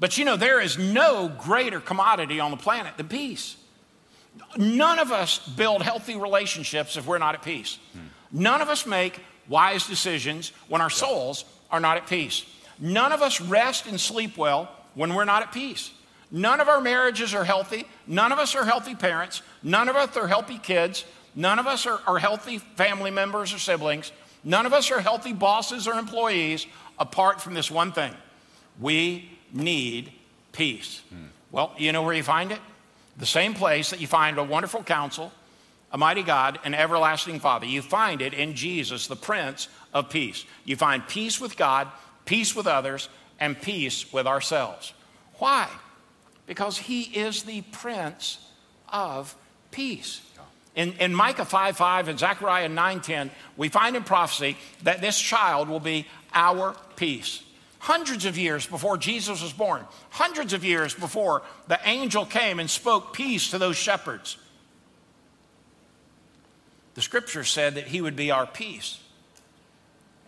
But 0.00 0.16
you 0.18 0.24
know, 0.24 0.36
there 0.36 0.60
is 0.60 0.78
no 0.78 1.28
greater 1.38 1.80
commodity 1.80 2.40
on 2.40 2.50
the 2.50 2.56
planet 2.56 2.96
than 2.96 3.08
peace. 3.08 3.56
None 4.56 4.98
of 4.98 5.12
us 5.12 5.38
build 5.38 5.82
healthy 5.82 6.16
relationships 6.16 6.96
if 6.96 7.06
we're 7.06 7.18
not 7.18 7.34
at 7.34 7.42
peace. 7.42 7.78
Hmm. 7.92 8.40
None 8.42 8.60
of 8.60 8.68
us 8.68 8.86
make 8.86 9.20
wise 9.48 9.86
decisions 9.86 10.52
when 10.68 10.80
our 10.80 10.90
souls 10.90 11.44
are 11.70 11.80
not 11.80 11.96
at 11.96 12.06
peace. 12.06 12.44
None 12.78 13.12
of 13.12 13.22
us 13.22 13.40
rest 13.40 13.86
and 13.86 14.00
sleep 14.00 14.36
well 14.36 14.70
when 14.94 15.14
we're 15.14 15.24
not 15.24 15.42
at 15.42 15.52
peace. 15.52 15.90
None 16.30 16.60
of 16.60 16.68
our 16.68 16.80
marriages 16.80 17.34
are 17.34 17.44
healthy. 17.44 17.86
None 18.06 18.32
of 18.32 18.38
us 18.38 18.54
are 18.54 18.64
healthy 18.64 18.94
parents. 18.94 19.42
None 19.62 19.88
of 19.88 19.96
us 19.96 20.16
are 20.16 20.28
healthy 20.28 20.58
kids. 20.58 21.04
None 21.38 21.60
of 21.60 21.68
us 21.68 21.86
are, 21.86 22.00
are 22.04 22.18
healthy 22.18 22.58
family 22.58 23.12
members 23.12 23.54
or 23.54 23.60
siblings. 23.60 24.10
None 24.42 24.66
of 24.66 24.72
us 24.72 24.90
are 24.90 24.98
healthy 24.98 25.32
bosses 25.32 25.86
or 25.86 25.92
employees 25.92 26.66
apart 26.98 27.40
from 27.40 27.54
this 27.54 27.70
one 27.70 27.92
thing 27.92 28.12
we 28.80 29.30
need 29.52 30.10
peace. 30.50 31.00
Hmm. 31.10 31.26
Well, 31.52 31.72
you 31.78 31.92
know 31.92 32.02
where 32.02 32.14
you 32.14 32.24
find 32.24 32.50
it? 32.50 32.58
The 33.16 33.26
same 33.26 33.54
place 33.54 33.90
that 33.90 34.00
you 34.00 34.08
find 34.08 34.36
a 34.36 34.42
wonderful 34.42 34.82
counsel, 34.82 35.30
a 35.92 35.98
mighty 35.98 36.24
God, 36.24 36.58
an 36.64 36.74
everlasting 36.74 37.38
Father. 37.38 37.66
You 37.66 37.82
find 37.82 38.20
it 38.20 38.34
in 38.34 38.54
Jesus, 38.54 39.06
the 39.06 39.14
Prince 39.14 39.68
of 39.94 40.10
Peace. 40.10 40.44
You 40.64 40.74
find 40.74 41.06
peace 41.06 41.40
with 41.40 41.56
God, 41.56 41.86
peace 42.24 42.56
with 42.56 42.66
others, 42.66 43.08
and 43.38 43.60
peace 43.62 44.12
with 44.12 44.26
ourselves. 44.26 44.92
Why? 45.34 45.68
Because 46.48 46.78
He 46.78 47.02
is 47.02 47.44
the 47.44 47.60
Prince 47.62 48.38
of 48.88 49.36
Peace. 49.70 50.20
In, 50.78 50.92
in 51.00 51.12
Micah 51.12 51.44
5 51.44 51.76
5 51.76 52.06
and 52.06 52.16
Zechariah 52.20 52.68
9 52.68 53.00
10, 53.00 53.30
we 53.56 53.68
find 53.68 53.96
in 53.96 54.04
prophecy 54.04 54.56
that 54.84 55.00
this 55.00 55.18
child 55.18 55.68
will 55.68 55.80
be 55.80 56.06
our 56.32 56.76
peace. 56.94 57.42
Hundreds 57.80 58.24
of 58.24 58.38
years 58.38 58.64
before 58.64 58.96
Jesus 58.96 59.42
was 59.42 59.52
born, 59.52 59.82
hundreds 60.10 60.52
of 60.52 60.64
years 60.64 60.94
before 60.94 61.42
the 61.66 61.80
angel 61.84 62.24
came 62.24 62.60
and 62.60 62.70
spoke 62.70 63.12
peace 63.12 63.50
to 63.50 63.58
those 63.58 63.76
shepherds, 63.76 64.38
the 66.94 67.02
scripture 67.02 67.42
said 67.42 67.74
that 67.74 67.88
he 67.88 68.00
would 68.00 68.14
be 68.14 68.30
our 68.30 68.46
peace 68.46 69.00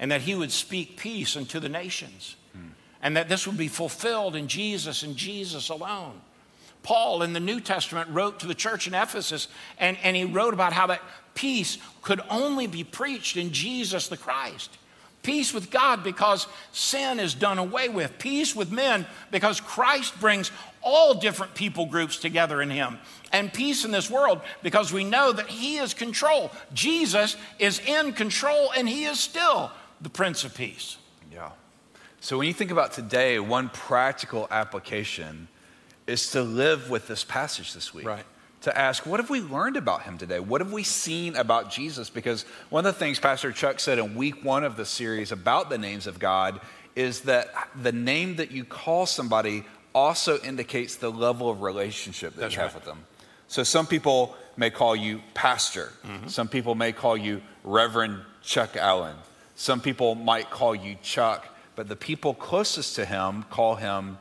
and 0.00 0.10
that 0.10 0.22
he 0.22 0.34
would 0.34 0.50
speak 0.50 0.96
peace 0.96 1.36
unto 1.36 1.60
the 1.60 1.68
nations 1.68 2.34
hmm. 2.54 2.70
and 3.00 3.16
that 3.16 3.28
this 3.28 3.46
would 3.46 3.56
be 3.56 3.68
fulfilled 3.68 4.34
in 4.34 4.48
Jesus 4.48 5.04
and 5.04 5.14
Jesus 5.14 5.68
alone. 5.68 6.20
Paul 6.82 7.22
in 7.22 7.32
the 7.32 7.40
New 7.40 7.60
Testament 7.60 8.08
wrote 8.10 8.40
to 8.40 8.46
the 8.46 8.54
church 8.54 8.86
in 8.86 8.94
Ephesus, 8.94 9.48
and, 9.78 9.98
and 10.02 10.16
he 10.16 10.24
wrote 10.24 10.54
about 10.54 10.72
how 10.72 10.86
that 10.86 11.02
peace 11.34 11.78
could 12.02 12.20
only 12.30 12.66
be 12.66 12.84
preached 12.84 13.36
in 13.36 13.52
Jesus 13.52 14.08
the 14.08 14.16
Christ. 14.16 14.78
Peace 15.22 15.52
with 15.52 15.70
God 15.70 16.02
because 16.02 16.46
sin 16.72 17.20
is 17.20 17.34
done 17.34 17.58
away 17.58 17.90
with. 17.90 18.18
Peace 18.18 18.56
with 18.56 18.72
men 18.72 19.06
because 19.30 19.60
Christ 19.60 20.18
brings 20.18 20.50
all 20.82 21.12
different 21.14 21.54
people 21.54 21.84
groups 21.84 22.16
together 22.16 22.62
in 22.62 22.70
Him. 22.70 22.98
And 23.30 23.52
peace 23.52 23.84
in 23.84 23.90
this 23.90 24.10
world 24.10 24.40
because 24.62 24.92
we 24.92 25.04
know 25.04 25.30
that 25.32 25.46
He 25.46 25.76
is 25.76 25.92
control. 25.92 26.50
Jesus 26.72 27.36
is 27.58 27.80
in 27.80 28.14
control 28.14 28.72
and 28.74 28.88
He 28.88 29.04
is 29.04 29.20
still 29.20 29.70
the 30.00 30.08
Prince 30.08 30.44
of 30.44 30.54
Peace. 30.54 30.96
Yeah. 31.30 31.50
So 32.20 32.38
when 32.38 32.46
you 32.46 32.54
think 32.54 32.70
about 32.70 32.92
today, 32.92 33.38
one 33.38 33.68
practical 33.68 34.48
application 34.50 35.48
is 36.10 36.30
to 36.32 36.42
live 36.42 36.90
with 36.90 37.06
this 37.06 37.24
passage 37.24 37.72
this 37.72 37.94
week. 37.94 38.06
Right 38.06 38.24
to 38.62 38.76
ask, 38.76 39.06
what 39.06 39.20
have 39.20 39.30
we 39.30 39.40
learned 39.40 39.76
about 39.76 40.02
him 40.02 40.18
today? 40.18 40.38
What 40.38 40.60
have 40.60 40.72
we 40.72 40.82
seen 40.82 41.34
about 41.36 41.70
Jesus? 41.70 42.10
Because 42.10 42.44
one 42.68 42.84
of 42.84 42.94
the 42.94 42.98
things 42.98 43.18
Pastor 43.18 43.52
Chuck 43.52 43.80
said 43.80 43.98
in 43.98 44.14
week 44.14 44.44
one 44.44 44.64
of 44.64 44.76
the 44.76 44.84
series 44.84 45.32
about 45.32 45.70
the 45.70 45.78
names 45.78 46.06
of 46.06 46.18
God 46.18 46.60
is 46.94 47.22
that 47.22 47.48
the 47.80 47.92
name 47.92 48.36
that 48.36 48.50
you 48.50 48.64
call 48.64 49.06
somebody 49.06 49.64
also 49.94 50.38
indicates 50.40 50.96
the 50.96 51.10
level 51.10 51.50
of 51.50 51.62
relationship 51.62 52.34
that 52.34 52.40
That's 52.40 52.54
you 52.54 52.60
have 52.60 52.74
right. 52.74 52.76
with 52.76 52.84
them. 52.84 53.04
So 53.48 53.62
some 53.62 53.86
people 53.86 54.36
may 54.56 54.70
call 54.70 54.94
you 54.94 55.22
pastor, 55.34 55.92
mm-hmm. 56.06 56.28
some 56.28 56.46
people 56.46 56.74
may 56.74 56.92
call 56.92 57.16
you 57.16 57.42
Reverend 57.64 58.20
Chuck 58.42 58.76
Allen, 58.76 59.16
some 59.56 59.80
people 59.80 60.14
might 60.14 60.50
call 60.50 60.74
you 60.74 60.96
Chuck, 61.02 61.48
but 61.74 61.88
the 61.88 61.96
people 61.96 62.34
closest 62.34 62.94
to 62.96 63.04
him 63.04 63.44
call 63.50 63.76
him 63.76 64.18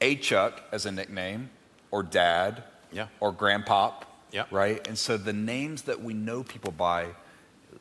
A 0.00 0.16
Chuck 0.16 0.62
as 0.72 0.86
a 0.86 0.92
nickname 0.92 1.50
or 1.90 2.02
dad 2.02 2.64
yeah. 2.92 3.06
or 3.20 3.32
grandpop, 3.32 4.02
yeah. 4.32 4.44
right? 4.50 4.86
And 4.86 4.96
so 4.96 5.16
the 5.16 5.32
names 5.32 5.82
that 5.82 6.02
we 6.02 6.14
know 6.14 6.42
people 6.42 6.72
by 6.72 7.08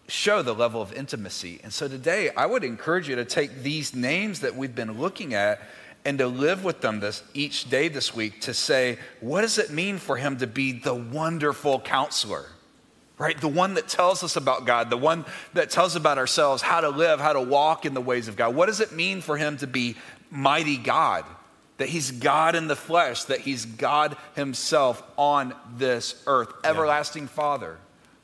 show 0.08 0.42
the 0.42 0.54
level 0.54 0.82
of 0.82 0.94
intimacy. 0.94 1.60
And 1.64 1.72
so 1.72 1.88
today, 1.88 2.32
I 2.36 2.46
would 2.46 2.64
encourage 2.64 3.08
you 3.08 3.16
to 3.16 3.26
take 3.26 3.62
these 3.64 3.94
names 3.94 4.42
that 4.42 4.56
we've 4.56 4.74
been 4.74 5.00
looking 5.00 5.34
at 5.34 5.62
and 6.06 6.18
to 6.18 6.28
live 6.28 6.64
with 6.64 6.82
them 6.82 7.00
this 7.00 7.24
each 7.34 7.70
day 7.70 7.88
this 7.88 8.16
week 8.16 8.42
to 8.42 8.54
say, 8.54 8.98
what 9.20 9.42
does 9.42 9.58
it 9.58 9.72
mean 9.72 9.98
for 9.98 10.18
him 10.18 10.38
to 10.38 10.48
be 10.48 10.72
the 10.72 10.94
wonderful 10.94 11.80
counselor? 11.80 12.46
Right? 13.18 13.40
The 13.40 13.50
one 13.50 13.74
that 13.74 13.90
tells 13.90 14.24
us 14.24 14.38
about 14.38 14.66
God, 14.66 14.90
the 14.90 14.98
one 14.98 15.26
that 15.54 15.70
tells 15.70 15.98
about 15.98 16.18
ourselves, 16.18 16.62
how 16.62 16.80
to 16.82 16.90
live, 16.90 17.20
how 17.20 17.34
to 17.34 17.42
walk 17.42 17.86
in 17.86 17.94
the 17.94 18.02
ways 18.02 18.30
of 18.30 18.38
God. 18.38 18.56
What 18.56 18.68
does 18.68 18.80
it 18.80 18.94
mean 18.94 19.20
for 19.20 19.36
him 19.38 19.58
to 19.58 19.68
be 19.68 19.98
mighty 20.32 20.78
God? 20.78 21.26
That 21.80 21.90
he's 21.90 22.12
God 22.12 22.56
in 22.56 22.68
the 22.68 22.76
flesh, 22.76 23.24
that 23.24 23.40
he's 23.40 23.66
God 23.66 24.16
himself 24.36 25.02
on 25.18 25.56
this 25.78 26.22
earth, 26.28 26.54
everlasting 26.64 27.24
yeah. 27.24 27.30
Father, 27.30 27.78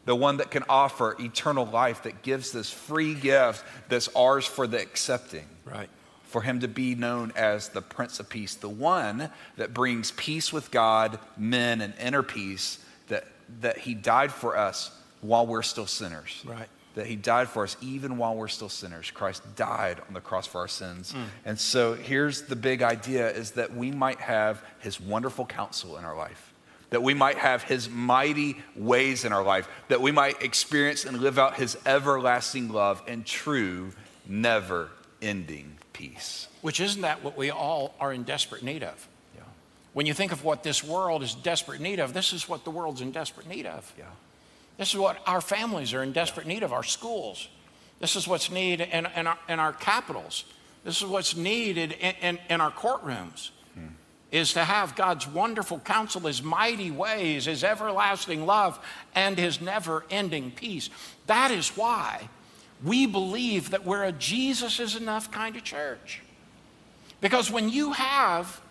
the 0.03 0.15
one 0.15 0.37
that 0.37 0.51
can 0.51 0.63
offer 0.69 1.15
eternal 1.19 1.65
life, 1.65 2.03
that 2.03 2.21
gives 2.21 2.51
this 2.51 2.69
free 2.69 3.15
gift 3.15 3.63
that's 3.89 4.09
ours 4.09 4.45
for 4.45 4.67
the 4.67 4.79
accepting. 4.79 5.45
Right. 5.63 5.89
For 6.25 6.41
him 6.41 6.59
to 6.59 6.67
be 6.67 6.95
known 6.95 7.31
as 7.37 7.69
the 7.69 7.81
Prince 7.81 8.19
of 8.19 8.27
Peace, 8.27 8.55
the 8.55 8.69
one 8.69 9.29
that 9.55 9.73
brings 9.73 10.11
peace 10.11 10.51
with 10.51 10.69
God, 10.69 11.17
men, 11.37 11.79
and 11.79 11.93
inner 11.97 12.23
peace, 12.23 12.79
that, 13.07 13.25
that 13.61 13.79
he 13.79 13.93
died 13.93 14.33
for 14.33 14.57
us 14.57 14.91
while 15.21 15.47
we're 15.47 15.63
still 15.63 15.87
sinners. 15.87 16.43
Right 16.45 16.67
that 16.95 17.05
he 17.05 17.15
died 17.15 17.47
for 17.47 17.63
us 17.63 17.77
even 17.81 18.17
while 18.17 18.35
we're 18.35 18.47
still 18.47 18.69
sinners. 18.69 19.11
Christ 19.11 19.43
died 19.55 20.01
on 20.07 20.13
the 20.13 20.21
cross 20.21 20.47
for 20.47 20.61
our 20.61 20.67
sins. 20.67 21.13
Mm. 21.13 21.25
And 21.45 21.59
so 21.59 21.93
here's 21.93 22.43
the 22.43 22.55
big 22.55 22.81
idea 22.81 23.29
is 23.29 23.51
that 23.51 23.75
we 23.75 23.91
might 23.91 24.19
have 24.19 24.63
his 24.79 24.99
wonderful 24.99 25.45
counsel 25.45 25.97
in 25.97 26.05
our 26.05 26.15
life. 26.15 26.53
That 26.91 27.03
we 27.03 27.13
might 27.13 27.37
have 27.37 27.63
his 27.63 27.89
mighty 27.89 28.57
ways 28.75 29.25
in 29.25 29.33
our 29.33 29.43
life, 29.43 29.67
that 29.89 30.01
we 30.01 30.11
might 30.11 30.41
experience 30.41 31.03
and 31.03 31.19
live 31.19 31.37
out 31.37 31.55
his 31.55 31.77
everlasting 31.85 32.69
love 32.69 33.03
and 33.07 33.25
true, 33.25 33.91
never 34.25 34.89
ending 35.21 35.77
peace. 35.91 36.47
Which 36.61 36.79
isn't 36.79 37.01
that 37.01 37.23
what 37.23 37.37
we 37.37 37.49
all 37.51 37.95
are 37.99 38.13
in 38.13 38.23
desperate 38.23 38.63
need 38.63 38.83
of? 38.83 39.07
Yeah. 39.35 39.41
When 39.93 40.05
you 40.05 40.13
think 40.13 40.31
of 40.31 40.45
what 40.45 40.63
this 40.63 40.83
world 40.83 41.23
is 41.23 41.35
desperate 41.35 41.81
need 41.81 41.99
of, 41.99 42.13
this 42.13 42.31
is 42.31 42.47
what 42.47 42.63
the 42.63 42.71
world's 42.71 43.01
in 43.01 43.11
desperate 43.11 43.47
need 43.47 43.65
of. 43.65 43.91
Yeah. 43.97 44.05
This 44.77 44.89
is 44.89 44.97
what 44.97 45.17
our 45.25 45.41
families 45.41 45.93
are 45.93 46.03
in 46.03 46.11
desperate 46.11 46.47
need 46.47 46.63
of, 46.63 46.73
our 46.73 46.83
schools. 46.83 47.47
This 47.99 48.15
is 48.15 48.27
what's 48.27 48.51
needed 48.51 48.89
in, 48.91 49.07
in, 49.15 49.27
our, 49.27 49.37
in 49.47 49.59
our 49.59 49.73
capitals. 49.73 50.45
This 50.83 51.01
is 51.01 51.07
what's 51.07 51.35
needed 51.35 51.93
in, 51.93 52.15
in, 52.21 52.39
in 52.49 52.61
our 52.61 52.71
courtrooms. 52.71 53.51
Hmm. 53.73 53.87
Is 54.31 54.53
to 54.53 54.63
have 54.65 54.95
God's 54.95 55.27
wonderful 55.27 55.79
counsel, 55.79 56.21
His 56.21 56.43
mighty 56.43 56.91
ways, 56.91 57.45
His 57.45 57.63
everlasting 57.63 58.45
love, 58.45 58.79
and 59.13 59.37
His 59.37 59.61
never 59.61 60.03
ending 60.09 60.51
peace. 60.51 60.89
That 61.27 61.51
is 61.51 61.69
why 61.69 62.29
we 62.83 63.05
believe 63.05 63.69
that 63.69 63.85
we're 63.85 64.03
a 64.03 64.11
Jesus 64.11 64.79
is 64.79 64.95
enough 64.95 65.31
kind 65.31 65.55
of 65.55 65.63
church. 65.63 66.21
Because 67.21 67.49
when 67.49 67.69
you 67.69 67.93
have 67.93 68.61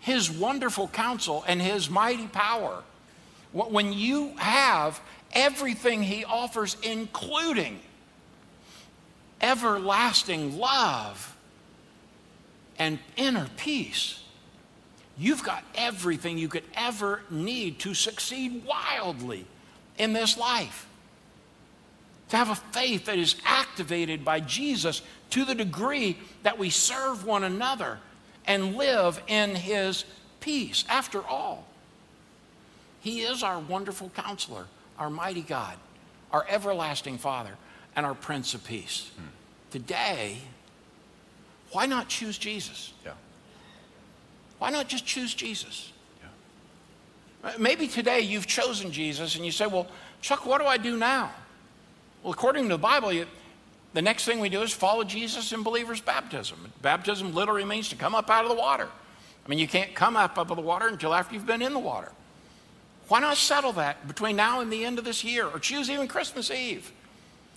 His 0.00 0.30
wonderful 0.30 0.88
counsel 0.88 1.44
and 1.46 1.60
His 1.60 1.90
mighty 1.90 2.26
power, 2.26 2.82
when 3.52 3.92
you 3.92 4.34
have 4.38 5.00
everything 5.34 6.02
he 6.02 6.24
offers, 6.24 6.76
including 6.82 7.80
everlasting 9.40 10.58
love 10.58 11.36
and 12.78 12.98
inner 13.16 13.48
peace. 13.56 14.22
You've 15.16 15.44
got 15.44 15.62
everything 15.74 16.38
you 16.38 16.48
could 16.48 16.64
ever 16.74 17.22
need 17.30 17.78
to 17.80 17.94
succeed 17.94 18.64
wildly 18.64 19.46
in 19.98 20.12
this 20.12 20.36
life. 20.36 20.86
To 22.30 22.36
have 22.36 22.50
a 22.50 22.56
faith 22.56 23.04
that 23.04 23.18
is 23.18 23.36
activated 23.44 24.24
by 24.24 24.40
Jesus 24.40 25.02
to 25.30 25.44
the 25.44 25.54
degree 25.54 26.18
that 26.42 26.58
we 26.58 26.70
serve 26.70 27.24
one 27.24 27.44
another 27.44 27.98
and 28.46 28.76
live 28.76 29.22
in 29.28 29.54
his 29.54 30.04
peace. 30.40 30.84
After 30.88 31.22
all, 31.22 31.66
he 33.00 33.20
is 33.20 33.42
our 33.42 33.60
wonderful 33.60 34.10
counselor 34.10 34.66
our 34.98 35.10
mighty 35.10 35.42
God, 35.42 35.76
our 36.32 36.46
everlasting 36.48 37.18
Father, 37.18 37.56
and 37.96 38.04
our 38.04 38.14
Prince 38.14 38.54
of 38.54 38.64
Peace. 38.64 39.10
Hmm. 39.16 39.26
Today, 39.70 40.38
why 41.72 41.86
not 41.86 42.08
choose 42.08 42.38
Jesus? 42.38 42.92
Yeah. 43.04 43.12
Why 44.58 44.70
not 44.70 44.88
just 44.88 45.04
choose 45.04 45.34
Jesus? 45.34 45.92
Yeah. 47.42 47.52
Maybe 47.58 47.88
today 47.88 48.20
you've 48.20 48.46
chosen 48.46 48.92
Jesus 48.92 49.36
and 49.36 49.44
you 49.44 49.50
say, 49.50 49.66
Well, 49.66 49.88
Chuck, 50.20 50.46
what 50.46 50.60
do 50.60 50.66
I 50.66 50.76
do 50.76 50.96
now? 50.96 51.32
Well, 52.22 52.32
according 52.32 52.64
to 52.64 52.68
the 52.70 52.78
Bible, 52.78 53.12
you, 53.12 53.26
the 53.92 54.02
next 54.02 54.24
thing 54.24 54.40
we 54.40 54.48
do 54.48 54.62
is 54.62 54.72
follow 54.72 55.04
Jesus 55.04 55.52
in 55.52 55.62
believer's 55.62 56.00
baptism. 56.00 56.72
Baptism 56.80 57.34
literally 57.34 57.64
means 57.64 57.88
to 57.90 57.96
come 57.96 58.14
up 58.14 58.30
out 58.30 58.44
of 58.44 58.50
the 58.50 58.56
water. 58.56 58.88
I 59.44 59.48
mean, 59.48 59.58
you 59.58 59.68
can't 59.68 59.94
come 59.94 60.16
up 60.16 60.38
out 60.38 60.50
of 60.50 60.56
the 60.56 60.62
water 60.62 60.88
until 60.88 61.12
after 61.12 61.34
you've 61.34 61.46
been 61.46 61.60
in 61.60 61.74
the 61.74 61.78
water. 61.78 62.10
Why 63.08 63.20
not 63.20 63.36
settle 63.36 63.72
that 63.74 64.08
between 64.08 64.36
now 64.36 64.60
and 64.60 64.72
the 64.72 64.84
end 64.84 64.98
of 64.98 65.04
this 65.04 65.22
year 65.24 65.46
or 65.46 65.58
choose 65.58 65.90
even 65.90 66.08
Christmas 66.08 66.50
Eve? 66.50 66.90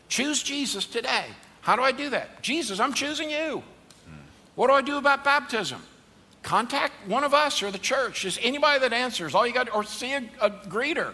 Choose 0.09 0.43
Jesus 0.43 0.85
today. 0.85 1.25
How 1.61 1.75
do 1.75 1.81
I 1.81 1.91
do 1.91 2.09
that? 2.09 2.41
Jesus, 2.41 2.79
I'm 2.79 2.93
choosing 2.93 3.29
you. 3.29 3.63
What 4.55 4.67
do 4.67 4.73
I 4.73 4.81
do 4.81 4.97
about 4.97 5.23
baptism? 5.23 5.81
Contact 6.41 6.93
one 7.07 7.23
of 7.23 7.33
us 7.33 7.61
or 7.61 7.71
the 7.71 7.77
church, 7.77 8.21
just 8.21 8.39
anybody 8.41 8.79
that 8.79 8.93
answers. 8.93 9.35
All 9.35 9.45
you 9.45 9.53
got, 9.53 9.73
or 9.73 9.83
see 9.83 10.13
a, 10.13 10.23
a 10.41 10.49
greeter 10.49 11.13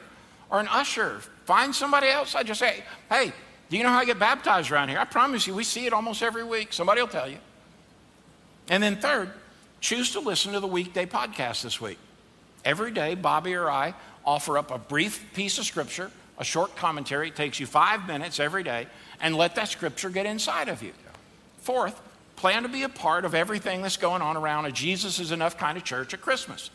or 0.50 0.60
an 0.60 0.68
usher. 0.68 1.22
Find 1.46 1.74
somebody 1.74 2.08
else. 2.08 2.36
I 2.36 2.44
just 2.44 2.60
say, 2.60 2.84
hey, 3.10 3.34
do 3.70 3.78
you 3.78 3.84
know 3.84 3.90
how 3.90 4.00
I 4.00 4.06
get 4.06 4.20
baptized 4.20 4.72
around 4.72 4.90
here? 4.90 5.00
I 5.00 5.06
promise 5.06 5.48
you, 5.48 5.56
we 5.56 5.64
see 5.64 5.86
it 5.86 5.94
almost 5.94 6.22
every 6.22 6.44
week. 6.44 6.72
Somebody 6.72 7.02
will 7.02 7.08
tell 7.08 7.28
you. 7.28 7.38
And 8.70 8.82
then, 8.82 8.98
third, 8.98 9.32
choose 9.82 10.12
to 10.12 10.20
listen 10.20 10.54
to 10.54 10.60
the 10.60 10.68
weekday 10.68 11.06
podcast 11.06 11.64
this 11.64 11.82
week. 11.82 11.98
Every 12.64 12.92
day, 12.92 13.16
Bobby 13.16 13.56
or 13.56 13.70
I 13.70 13.94
offer 14.26 14.58
up 14.58 14.72
a 14.72 14.78
brief 14.78 15.26
piece 15.34 15.58
of 15.58 15.66
scripture 15.66 16.12
a 16.38 16.44
short 16.44 16.76
commentary. 16.76 17.30
It 17.30 17.36
takes 17.36 17.60
you 17.60 17.66
five 17.66 18.08
minutes 18.08 18.40
every 18.40 18.64
day, 18.64 18.88
and 19.22 19.36
let 19.36 19.56
that 19.56 19.70
scripture 19.70 20.10
get 20.10 20.26
inside 20.26 20.70
of 20.70 20.82
you. 20.82 20.92
Fourth, 21.60 22.02
plan 22.36 22.64
to 22.64 22.70
be 22.70 22.84
a 22.84 22.90
part 22.90 23.26
of 23.26 23.36
everything 23.36 23.82
that's 23.82 23.98
going 23.98 24.22
on 24.22 24.36
around 24.36 24.66
a 24.66 24.72
Jesus 24.72 25.20
is 25.20 25.32
enough 25.32 25.58
kind 25.58 25.78
of 25.78 25.84
church 25.84 26.14
at 26.14 26.22
Christmas. 26.22 26.70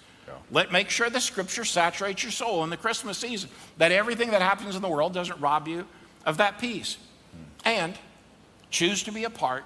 Let 0.51 0.73
make 0.73 0.91
sure 0.91 1.09
the 1.09 1.21
scripture 1.21 1.65
saturates 1.65 2.23
your 2.23 2.33
soul 2.33 2.63
in 2.63 2.71
the 2.71 2.77
Christmas 2.77 3.19
season, 3.19 3.51
that 3.79 3.93
everything 3.93 4.31
that 4.31 4.43
happens 4.43 4.77
in 4.77 4.83
the 4.83 4.89
world 4.89 5.15
doesn't 5.15 5.41
rob 5.41 5.67
you 5.67 5.87
of 6.27 6.37
that 6.37 6.59
peace. 6.59 6.97
Hmm. 7.33 7.69
And 7.69 7.95
choose 8.71 9.03
to 9.05 9.13
be 9.13 9.25
a 9.25 9.31
part 9.31 9.65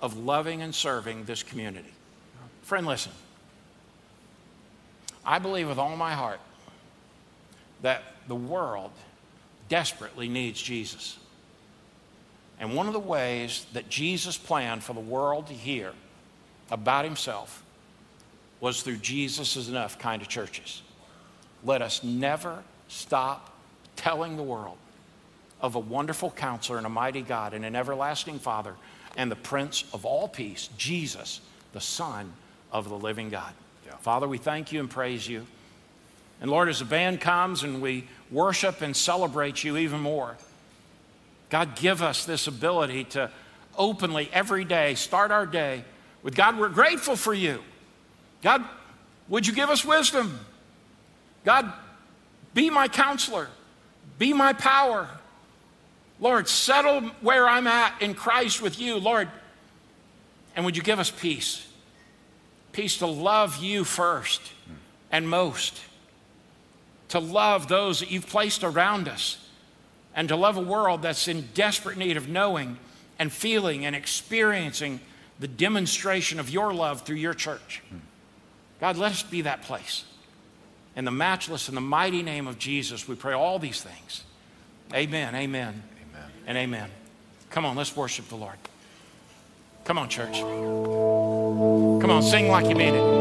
of 0.00 0.16
loving 0.16 0.62
and 0.62 0.74
serving 0.74 1.24
this 1.24 1.42
community. 1.42 1.92
Friend, 2.62 2.84
listen. 2.86 3.12
I 5.24 5.38
believe 5.38 5.68
with 5.68 5.78
all 5.78 5.96
my 5.96 6.14
heart 6.14 6.40
that 7.82 8.02
the 8.28 8.34
world 8.34 8.92
desperately 9.68 10.28
needs 10.28 10.60
Jesus. 10.60 11.18
And 12.58 12.74
one 12.74 12.86
of 12.86 12.92
the 12.92 12.98
ways 12.98 13.66
that 13.72 13.88
Jesus 13.88 14.36
planned 14.36 14.84
for 14.84 14.92
the 14.92 15.00
world 15.00 15.46
to 15.46 15.54
hear 15.54 15.92
about 16.70 17.04
himself 17.04 17.64
was 18.60 18.82
through 18.82 18.98
Jesus 18.98 19.56
is 19.56 19.68
enough 19.68 19.98
kind 19.98 20.20
of 20.20 20.28
churches. 20.28 20.82
Let 21.64 21.80
us 21.80 22.04
never 22.04 22.62
stop 22.88 23.54
telling 23.96 24.36
the 24.36 24.42
world 24.42 24.76
of 25.60 25.74
a 25.74 25.78
wonderful 25.78 26.30
counselor 26.30 26.76
and 26.78 26.86
a 26.86 26.90
mighty 26.90 27.22
God 27.22 27.54
and 27.54 27.64
an 27.64 27.74
everlasting 27.74 28.38
Father 28.38 28.74
and 29.16 29.30
the 29.30 29.36
Prince 29.36 29.84
of 29.92 30.04
all 30.04 30.28
peace, 30.28 30.68
Jesus, 30.76 31.40
the 31.72 31.80
Son 31.80 32.32
of 32.72 32.88
the 32.88 32.96
living 32.96 33.30
God. 33.30 33.52
Yeah. 33.86 33.96
Father, 33.96 34.28
we 34.28 34.38
thank 34.38 34.72
you 34.72 34.80
and 34.80 34.88
praise 34.88 35.26
you. 35.26 35.46
And 36.40 36.50
Lord, 36.50 36.68
as 36.68 36.78
the 36.78 36.84
band 36.84 37.20
comes 37.20 37.62
and 37.62 37.82
we 37.82 38.06
worship 38.30 38.80
and 38.80 38.96
celebrate 38.96 39.62
you 39.62 39.76
even 39.76 40.00
more, 40.00 40.36
God, 41.50 41.76
give 41.76 42.02
us 42.02 42.24
this 42.24 42.46
ability 42.46 43.04
to 43.04 43.30
openly 43.76 44.28
every 44.32 44.64
day 44.64 44.94
start 44.94 45.30
our 45.30 45.46
day 45.46 45.84
with 46.22 46.34
God, 46.34 46.58
we're 46.58 46.68
grateful 46.68 47.16
for 47.16 47.32
you. 47.32 47.60
God, 48.42 48.64
would 49.28 49.46
you 49.46 49.54
give 49.54 49.70
us 49.70 49.84
wisdom? 49.84 50.38
God, 51.44 51.72
be 52.52 52.70
my 52.70 52.88
counselor, 52.88 53.48
be 54.18 54.32
my 54.32 54.52
power. 54.52 55.08
Lord, 56.18 56.48
settle 56.48 57.00
where 57.22 57.48
I'm 57.48 57.66
at 57.66 58.02
in 58.02 58.12
Christ 58.12 58.60
with 58.60 58.78
you, 58.78 58.96
Lord. 58.98 59.28
And 60.54 60.64
would 60.64 60.76
you 60.76 60.82
give 60.82 60.98
us 60.98 61.10
peace? 61.10 61.66
Peace 62.72 62.98
to 62.98 63.06
love 63.06 63.56
you 63.56 63.84
first 63.84 64.42
and 65.10 65.28
most, 65.28 65.80
to 67.10 67.18
love 67.18 67.68
those 67.68 68.00
that 68.00 68.10
you've 68.10 68.26
placed 68.26 68.64
around 68.64 69.08
us, 69.08 69.36
and 70.14 70.28
to 70.28 70.36
love 70.36 70.56
a 70.56 70.62
world 70.62 71.02
that's 71.02 71.28
in 71.28 71.48
desperate 71.54 71.96
need 71.96 72.16
of 72.16 72.28
knowing 72.28 72.78
and 73.18 73.32
feeling 73.32 73.84
and 73.84 73.94
experiencing 73.94 75.00
the 75.38 75.48
demonstration 75.48 76.40
of 76.40 76.50
your 76.50 76.72
love 76.72 77.02
through 77.02 77.16
your 77.16 77.34
church. 77.34 77.82
God, 78.80 78.96
let 78.96 79.12
us 79.12 79.22
be 79.22 79.42
that 79.42 79.62
place. 79.62 80.04
In 80.96 81.04
the 81.04 81.10
matchless 81.10 81.68
and 81.68 81.76
the 81.76 81.82
mighty 81.82 82.22
name 82.22 82.46
of 82.46 82.58
Jesus, 82.58 83.06
we 83.06 83.14
pray 83.14 83.34
all 83.34 83.58
these 83.58 83.82
things. 83.82 84.24
Amen, 84.92 85.34
amen, 85.34 85.82
amen. 86.02 86.30
and 86.46 86.58
amen. 86.58 86.90
Come 87.50 87.64
on, 87.64 87.76
let's 87.76 87.94
worship 87.96 88.28
the 88.28 88.36
Lord. 88.36 88.56
Come 89.84 89.98
on, 89.98 90.08
church. 90.08 90.40
Come 90.40 92.10
on, 92.10 92.22
sing 92.22 92.48
like 92.48 92.68
you 92.68 92.74
mean 92.74 92.94
it. 92.94 93.19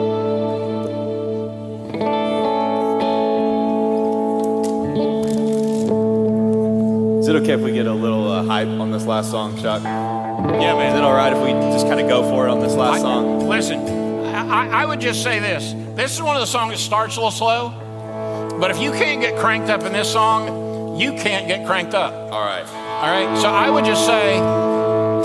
It 7.29 7.35
okay 7.41 7.53
if 7.53 7.61
we 7.61 7.71
get 7.71 7.85
a 7.85 7.93
little 7.93 8.31
uh, 8.31 8.43
hype 8.43 8.67
on 8.67 8.91
this 8.91 9.05
last 9.05 9.31
song, 9.31 9.55
Chuck? 9.57 9.83
Yeah, 9.83 10.75
man. 10.75 10.93
Is 10.93 10.99
it 10.99 11.03
all 11.03 11.13
right 11.13 11.31
if 11.31 11.41
we 11.43 11.51
just 11.71 11.87
kind 11.87 11.99
of 11.99 12.07
go 12.07 12.23
for 12.29 12.47
it 12.47 12.49
on 12.49 12.59
this 12.59 12.75
last 12.75 12.99
I, 12.99 13.01
song? 13.01 13.47
Listen, 13.47 13.79
I, 14.25 14.81
I 14.81 14.85
would 14.85 14.99
just 14.99 15.21
say 15.21 15.39
this. 15.39 15.73
This 15.95 16.13
is 16.13 16.21
one 16.21 16.35
of 16.35 16.41
the 16.41 16.47
songs 16.47 16.71
that 16.71 16.79
starts 16.79 17.17
a 17.17 17.19
little 17.19 17.31
slow, 17.31 18.57
but 18.59 18.71
if 18.71 18.79
you 18.79 18.91
can't 18.91 19.21
get 19.21 19.37
cranked 19.37 19.69
up 19.69 19.83
in 19.83 19.93
this 19.93 20.11
song, 20.11 20.97
you 20.99 21.11
can't 21.13 21.47
get 21.47 21.65
cranked 21.65 21.93
up. 21.93 22.13
All 22.13 22.41
right. 22.41 22.65
All 22.67 23.07
right. 23.07 23.41
So 23.41 23.49
I 23.49 23.69
would 23.69 23.85
just 23.85 24.05
say, 24.05 24.39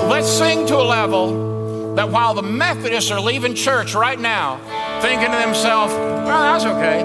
let's 0.06 0.28
sing 0.28 0.66
to 0.66 0.76
a 0.76 0.82
level 0.82 1.94
that 1.94 2.10
while 2.10 2.34
the 2.34 2.42
Methodists 2.42 3.10
are 3.10 3.20
leaving 3.20 3.54
church 3.54 3.94
right 3.94 4.18
now, 4.18 4.58
thinking 5.00 5.30
to 5.30 5.36
themselves, 5.36 5.92
well, 5.94 6.42
that's 6.42 6.64
okay. 6.64 7.04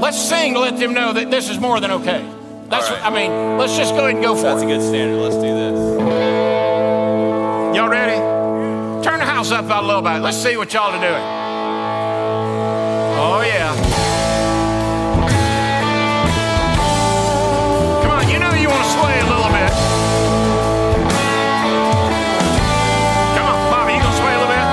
Let's 0.00 0.20
sing 0.20 0.54
to 0.54 0.60
let 0.60 0.78
them 0.78 0.94
know 0.94 1.12
that 1.12 1.30
this 1.30 1.50
is 1.50 1.58
more 1.58 1.80
than 1.80 1.90
okay. 1.90 2.37
That's 2.68 2.90
right. 2.90 3.00
what, 3.00 3.12
I 3.12 3.14
mean, 3.14 3.56
let's 3.56 3.74
just 3.78 3.94
go 3.94 4.00
ahead 4.00 4.16
and 4.16 4.22
go 4.22 4.36
for 4.36 4.42
That's 4.42 4.62
it. 4.62 4.66
That's 4.66 4.76
a 4.76 4.76
good 4.76 4.88
standard. 4.88 5.22
Let's 5.22 5.36
do 5.36 5.40
this. 5.40 5.78
Y'all 7.74 7.88
ready? 7.88 8.20
Turn 9.02 9.20
the 9.20 9.24
house 9.24 9.50
up 9.52 9.64
a 9.70 9.80
little 9.86 10.02
bit. 10.02 10.20
Let's 10.20 10.36
see 10.36 10.54
what 10.58 10.74
y'all 10.74 10.92
are 10.92 11.00
doing. 11.00 11.24
Oh, 13.16 13.40
yeah. 13.40 13.72
Come 18.02 18.10
on, 18.12 18.28
you 18.28 18.38
know 18.38 18.52
you 18.52 18.68
want 18.68 18.84
to 18.84 18.90
sway 19.00 19.16
a 19.16 19.24
little 19.24 19.48
bit. 19.48 19.72
Come 23.32 23.46
on, 23.48 23.56
Bobby, 23.72 23.94
you 23.94 24.00
going 24.04 24.12
to 24.12 24.20
sway 24.20 24.34
a 24.34 24.38
little 24.44 24.52
bit? 24.52 24.66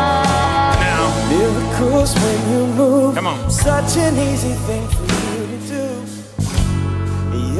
Now, 0.84 1.16
Miracles 1.32 2.12
when 2.16 2.40
you 2.52 2.68
move. 2.76 3.16
Come 3.16 3.28
on. 3.28 3.50
Such 3.50 3.96
an 3.96 4.18
easy 4.18 4.52
thing 4.68 5.05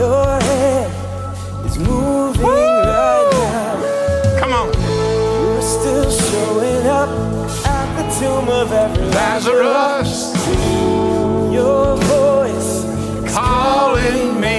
Your 0.06 0.40
hand 0.40 1.66
is 1.66 1.80
moving 1.80 2.44
right 2.44 3.28
now. 3.34 4.40
come 4.40 4.54
on. 4.54 4.68
You're 4.72 5.62
still 5.64 6.12
showing 6.12 6.86
up 6.86 7.10
at 7.66 7.88
the 7.98 8.06
tomb 8.20 8.48
of 8.48 8.72
every 8.72 9.08
Lazarus. 9.18 10.12
Your 11.52 11.98
voice 11.98 12.72
calling 13.34 14.40
me 14.40 14.56